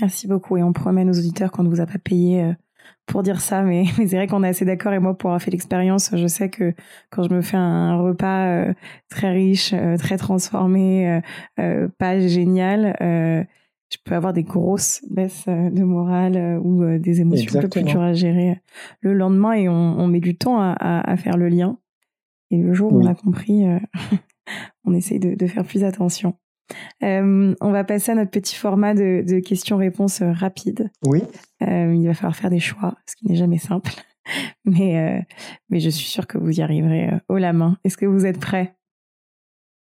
Merci 0.00 0.26
beaucoup 0.26 0.56
et 0.56 0.62
on 0.62 0.72
promet 0.72 1.02
à 1.02 1.04
nos 1.04 1.12
auditeurs 1.12 1.50
qu'on 1.50 1.64
ne 1.64 1.68
vous 1.68 1.80
a 1.80 1.86
pas 1.86 1.98
payé 1.98 2.42
euh, 2.42 2.52
pour 3.06 3.22
dire 3.22 3.40
ça, 3.40 3.62
mais, 3.62 3.84
c'est 3.96 4.16
vrai 4.16 4.26
qu'on 4.26 4.42
est 4.42 4.48
assez 4.48 4.64
d'accord 4.64 4.92
et 4.92 4.98
moi 4.98 5.16
pour 5.18 5.30
avoir 5.30 5.42
fait 5.42 5.50
l'expérience, 5.50 6.10
je 6.14 6.26
sais 6.26 6.48
que 6.48 6.74
quand 7.10 7.24
je 7.24 7.34
me 7.34 7.42
fais 7.42 7.56
un 7.56 8.00
repas 8.00 8.46
euh, 8.46 8.74
très 9.10 9.32
riche, 9.32 9.72
euh, 9.74 9.96
très 9.98 10.16
transformé, 10.16 11.20
pas 11.98 12.20
génial, 12.20 12.96
je 13.00 13.98
peux 14.04 14.14
avoir 14.14 14.32
des 14.32 14.44
grosses 14.44 15.04
baisses 15.10 15.46
de 15.46 15.82
morale 15.82 16.58
ou 16.62 16.98
des 16.98 17.20
émotions 17.20 17.58
un 17.58 17.62
peu 17.62 17.68
plus 17.68 17.82
dures 17.82 18.00
à 18.00 18.14
gérer 18.14 18.60
le 19.00 19.12
lendemain 19.12 19.52
et 19.52 19.68
on, 19.68 20.06
met 20.06 20.20
du 20.20 20.36
temps 20.36 20.58
à, 20.60 21.16
faire 21.16 21.36
le 21.36 21.48
lien. 21.48 21.78
Et 22.50 22.56
le 22.56 22.72
jour 22.72 22.92
où 22.92 23.02
on 23.02 23.06
a 23.06 23.14
compris, 23.14 23.64
on 24.84 24.94
essaye 24.94 25.18
de, 25.18 25.46
faire 25.46 25.64
plus 25.64 25.84
attention. 25.84 26.34
Euh, 27.02 27.54
on 27.60 27.70
va 27.70 27.84
passer 27.84 28.12
à 28.12 28.14
notre 28.14 28.30
petit 28.30 28.54
format 28.54 28.94
de, 28.94 29.40
questions-réponses 29.40 30.22
euh, 30.22 30.32
rapides. 30.32 30.90
Oui. 31.04 31.22
Euh, 31.62 31.94
il 31.94 32.06
va 32.06 32.14
falloir 32.14 32.36
faire 32.36 32.50
des 32.50 32.60
choix, 32.60 32.96
ce 33.06 33.16
qui 33.16 33.26
n'est 33.26 33.36
jamais 33.36 33.58
simple. 33.58 33.92
Mais, 34.64 35.26
mais 35.68 35.80
je 35.80 35.90
suis 35.90 36.06
sûre 36.06 36.28
que 36.28 36.38
vous 36.38 36.60
y 36.60 36.62
arriverez 36.62 37.10
haut 37.28 37.38
la 37.38 37.52
main. 37.52 37.76
Est-ce 37.82 37.96
que 37.96 38.06
vous 38.06 38.24
êtes 38.24 38.38
prêts? 38.38 38.76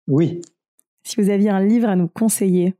Oui. 0.07 0.41
Si 1.03 1.21
vous 1.21 1.31
aviez 1.31 1.51
un 1.51 1.61
livre 1.61 1.89
à 1.89 1.97
nous 1.97 2.07
conseiller. 2.07 2.77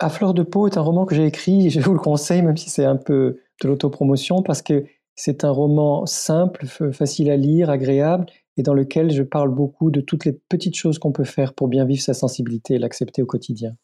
À 0.00 0.10
fleur 0.10 0.34
de 0.34 0.42
peau 0.42 0.66
est 0.66 0.76
un 0.76 0.82
roman 0.82 1.06
que 1.06 1.14
j'ai 1.14 1.24
écrit, 1.24 1.70
je 1.70 1.80
vous 1.80 1.94
le 1.94 1.98
conseille, 1.98 2.42
même 2.42 2.58
si 2.58 2.68
c'est 2.68 2.84
un 2.84 2.96
peu 2.96 3.40
de 3.62 3.68
l'autopromotion, 3.68 4.42
parce 4.42 4.60
que 4.60 4.84
c'est 5.14 5.44
un 5.44 5.50
roman 5.50 6.04
simple, 6.04 6.66
facile 6.66 7.30
à 7.30 7.38
lire, 7.38 7.70
agréable, 7.70 8.26
et 8.60 8.62
dans 8.62 8.74
lequel 8.74 9.10
je 9.10 9.22
parle 9.22 9.48
beaucoup 9.48 9.90
de 9.90 10.02
toutes 10.02 10.26
les 10.26 10.32
petites 10.32 10.76
choses 10.76 10.98
qu'on 10.98 11.12
peut 11.12 11.24
faire 11.24 11.54
pour 11.54 11.66
bien 11.66 11.86
vivre 11.86 12.02
sa 12.02 12.12
sensibilité 12.12 12.74
et 12.74 12.78
l'accepter 12.78 13.22
au 13.22 13.26
quotidien. 13.26 13.74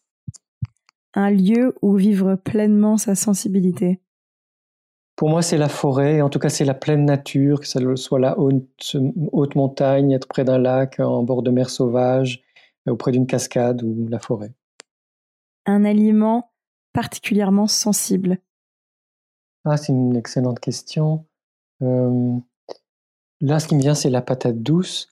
Un 1.15 1.31
lieu 1.31 1.75
où 1.81 1.95
vivre 1.95 2.35
pleinement 2.35 2.99
sa 2.99 3.15
sensibilité 3.15 4.03
Pour 5.17 5.31
moi, 5.31 5.41
c'est 5.41 5.57
la 5.57 5.71
forêt, 5.71 6.21
en 6.21 6.29
tout 6.29 6.39
cas 6.39 6.51
c'est 6.51 6.67
la 6.67 6.75
pleine 6.75 7.07
nature, 7.07 7.61
que 7.61 7.67
ce 7.67 7.97
soit 7.97 8.19
la 8.19 8.39
haute, 8.39 8.97
haute 9.33 9.55
montagne, 9.55 10.13
être 10.13 10.29
près 10.29 10.45
d'un 10.45 10.59
lac, 10.59 11.01
en 11.01 11.23
bord 11.23 11.43
de 11.43 11.51
mer 11.51 11.71
sauvage, 11.71 12.43
euh, 12.87 12.93
auprès 12.93 13.13
d'une 13.13 13.27
cascade 13.27 13.83
ou 13.83 14.07
la 14.11 14.19
forêt. 14.19 14.53
Un 15.65 15.87
aliment 15.87 16.51
particulièrement 16.93 17.67
sensible 17.67 18.41
Ah, 19.65 19.79
c'est 19.79 19.95
une 19.95 20.17
excellente 20.17 20.61
question. 20.61 21.25
Euh, 21.81 22.39
Là, 23.41 23.61
ce 23.61 23.69
qui 23.69 23.75
me 23.75 23.81
vient, 23.81 23.95
c'est 23.95 24.11
la 24.11 24.23
patate 24.23 24.63
douce. 24.63 25.09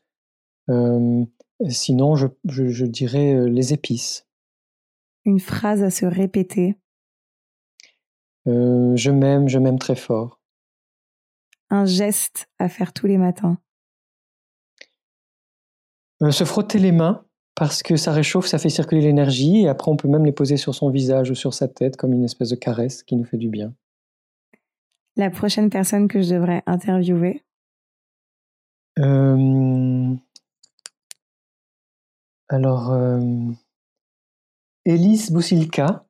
sinon, 1.69 2.17
je, 2.17 2.85
dirais 2.85 3.49
les 3.49 3.73
épices. 3.73 4.27
Une 5.25 5.41
phrase 5.41 5.83
à 5.83 5.91
se 5.91 6.07
répéter. 6.07 6.77
je 8.47 9.11
m'aime, 9.11 9.49
je 9.49 9.59
m'aime 9.59 9.79
très 9.79 9.97
fort. 9.97 10.41
Un 11.71 11.87
geste 11.87 12.49
à 12.59 12.69
faire 12.69 12.93
tous 12.93 13.07
les 13.07 13.19
matins. 13.19 13.59
se 16.31 16.45
frotter 16.45 16.79
les 16.79 16.93
mains 16.93 17.25
parce 17.55 17.83
que 17.83 17.97
ça 17.97 18.13
réchauffe, 18.13 18.47
ça 18.47 18.59
fait 18.59 18.69
circuler 18.69 19.01
l'énergie 19.01 19.63
et 19.63 19.69
après 19.69 19.91
on 19.91 19.97
peut 19.97 20.09
même 20.09 20.25
les 20.25 20.33
poser 20.33 20.57
sur 20.57 20.75
son 20.75 20.91
visage 20.91 21.31
ou 21.31 21.35
sur 21.35 21.55
sa 21.55 21.69
tête 21.69 21.97
comme 21.97 22.13
une 22.13 22.25
espèce 22.25 22.51
de 22.51 22.57
caresse 22.57 23.03
qui 23.03 23.17
nous 23.17 23.25
fait 23.25 23.37
du 23.37 23.49
bien. 23.49 23.73
La 25.17 25.31
prochaine 25.31 25.71
personne 25.71 26.09
que 26.09 26.21
je 26.21 26.35
devrais 26.35 26.63
interviewer 26.67 27.44
alors, 32.49 32.95
Elise 34.85 35.31
Boussilka, 35.31 36.07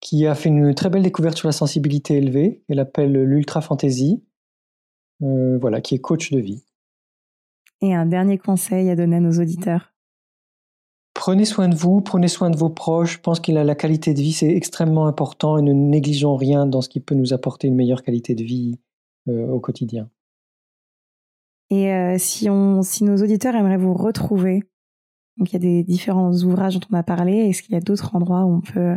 qui 0.00 0.26
a 0.26 0.34
fait 0.34 0.48
une 0.48 0.74
très 0.74 0.88
belle 0.90 1.02
découverte 1.02 1.36
sur 1.36 1.48
la 1.48 1.52
sensibilité 1.52 2.16
élevée, 2.16 2.62
elle 2.68 2.78
appelle 2.78 3.12
l'Ultra 3.12 3.60
Fantasy, 3.60 4.24
voilà, 5.20 5.80
qui 5.80 5.94
est 5.94 6.00
coach 6.00 6.30
de 6.30 6.38
vie. 6.38 6.64
Et 7.82 7.94
un 7.94 8.06
dernier 8.06 8.38
conseil 8.38 8.88
à 8.88 8.96
donner 8.96 9.16
à 9.16 9.20
nos 9.20 9.38
auditeurs 9.38 9.92
Prenez 11.12 11.46
soin 11.46 11.68
de 11.68 11.74
vous, 11.74 12.02
prenez 12.02 12.28
soin 12.28 12.50
de 12.50 12.56
vos 12.56 12.68
proches. 12.68 13.14
Je 13.14 13.20
pense 13.20 13.40
que 13.40 13.50
la 13.50 13.74
qualité 13.74 14.12
de 14.12 14.20
vie, 14.20 14.32
c'est 14.32 14.50
extrêmement 14.50 15.06
important 15.06 15.56
et 15.56 15.62
ne 15.62 15.72
négligeons 15.72 16.36
rien 16.36 16.66
dans 16.66 16.82
ce 16.82 16.90
qui 16.90 17.00
peut 17.00 17.14
nous 17.14 17.32
apporter 17.32 17.68
une 17.68 17.74
meilleure 17.74 18.02
qualité 18.02 18.34
de 18.34 18.44
vie 18.44 18.78
au 19.26 19.58
quotidien. 19.58 20.10
Et 21.70 21.92
euh, 21.92 22.16
si, 22.18 22.48
on, 22.48 22.82
si 22.82 23.04
nos 23.04 23.16
auditeurs 23.16 23.54
aimeraient 23.54 23.76
vous 23.76 23.94
retrouver, 23.94 24.62
donc 25.36 25.50
il 25.50 25.54
y 25.54 25.56
a 25.56 25.60
des 25.60 25.82
différents 25.82 26.32
ouvrages 26.32 26.78
dont 26.78 26.86
on 26.92 26.96
a 26.96 27.02
parlé, 27.02 27.32
est-ce 27.32 27.62
qu'il 27.62 27.74
y 27.74 27.76
a 27.76 27.80
d'autres 27.80 28.14
endroits 28.14 28.44
où 28.44 28.54
on 28.54 28.60
peut, 28.60 28.94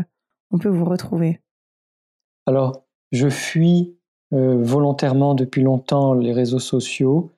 on 0.52 0.60
peut 0.60 0.70
vous 0.70 0.86
retrouver? 0.86 1.42
Alors, 2.46 2.84
je 3.12 3.30
fuis 3.30 3.98
euh, 4.34 4.62
volontairement 4.62 5.34
depuis 5.34 5.64
longtemps 5.64 6.14
les 6.14 6.32
réseaux 6.32 6.60
sociaux. 6.60 7.32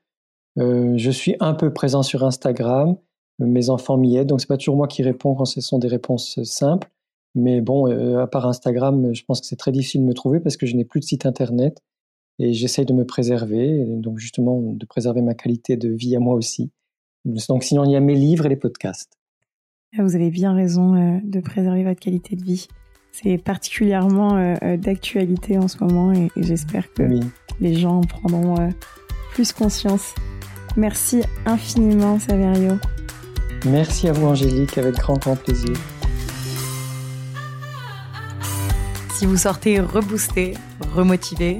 Euh, 0.59 0.93
je 0.97 1.11
suis 1.11 1.35
un 1.39 1.53
peu 1.53 1.71
présent 1.71 2.03
sur 2.03 2.23
Instagram. 2.25 2.97
Mes 3.39 3.69
enfants 3.69 3.97
m'y 3.97 4.17
aident, 4.17 4.29
donc 4.29 4.41
c'est 4.41 4.47
pas 4.47 4.57
toujours 4.57 4.75
moi 4.75 4.87
qui 4.87 5.01
réponds 5.01 5.33
quand 5.33 5.45
ce 5.45 5.61
sont 5.61 5.79
des 5.79 5.87
réponses 5.87 6.43
simples. 6.43 6.91
Mais 7.33 7.61
bon, 7.61 7.85
à 8.19 8.27
part 8.27 8.45
Instagram, 8.45 9.13
je 9.13 9.23
pense 9.23 9.39
que 9.39 9.47
c'est 9.47 9.55
très 9.55 9.71
difficile 9.71 10.01
de 10.01 10.05
me 10.05 10.13
trouver 10.13 10.41
parce 10.41 10.57
que 10.57 10.65
je 10.65 10.75
n'ai 10.75 10.83
plus 10.83 10.99
de 10.99 11.05
site 11.05 11.25
internet 11.25 11.81
et 12.41 12.53
j'essaye 12.53 12.85
de 12.85 12.93
me 12.93 13.05
préserver, 13.05 13.85
donc 13.87 14.17
justement 14.17 14.59
de 14.59 14.85
préserver 14.87 15.21
ma 15.21 15.35
qualité 15.35 15.77
de 15.77 15.89
vie 15.89 16.15
à 16.15 16.19
moi 16.19 16.33
aussi. 16.33 16.71
Donc 17.23 17.63
sinon, 17.63 17.85
il 17.85 17.91
y 17.91 17.95
a 17.95 17.99
mes 17.99 18.15
livres 18.15 18.47
et 18.47 18.49
les 18.49 18.55
podcasts. 18.55 19.19
Ah, 19.95 20.03
vous 20.03 20.15
avez 20.15 20.31
bien 20.31 20.55
raison 20.55 20.95
euh, 20.95 21.19
de 21.23 21.39
préserver 21.39 21.83
votre 21.83 21.99
qualité 21.99 22.35
de 22.35 22.43
vie. 22.43 22.67
C'est 23.11 23.37
particulièrement 23.37 24.37
euh, 24.37 24.55
euh, 24.63 24.77
d'actualité 24.77 25.59
en 25.59 25.67
ce 25.67 25.83
moment 25.83 26.13
et, 26.13 26.29
j'espère 26.37 26.91
que 26.93 27.03
les 27.59 27.73
gens 27.75 27.97
en 27.97 28.01
prendront 28.01 28.55
plus 29.33 29.51
conscience. 29.51 30.15
Merci 30.77 31.21
infiniment, 31.45 32.17
Saverio. 32.17 32.73
Merci 33.67 34.07
à 34.07 34.13
vous, 34.13 34.25
Angélique, 34.25 34.79
avec 34.79 34.95
grand, 34.95 35.19
grand 35.19 35.35
plaisir. 35.35 35.73
Si 39.13 39.27
vous 39.27 39.37
sortez 39.37 39.79
reboosté, 39.79 40.55
remotivé, 40.95 41.59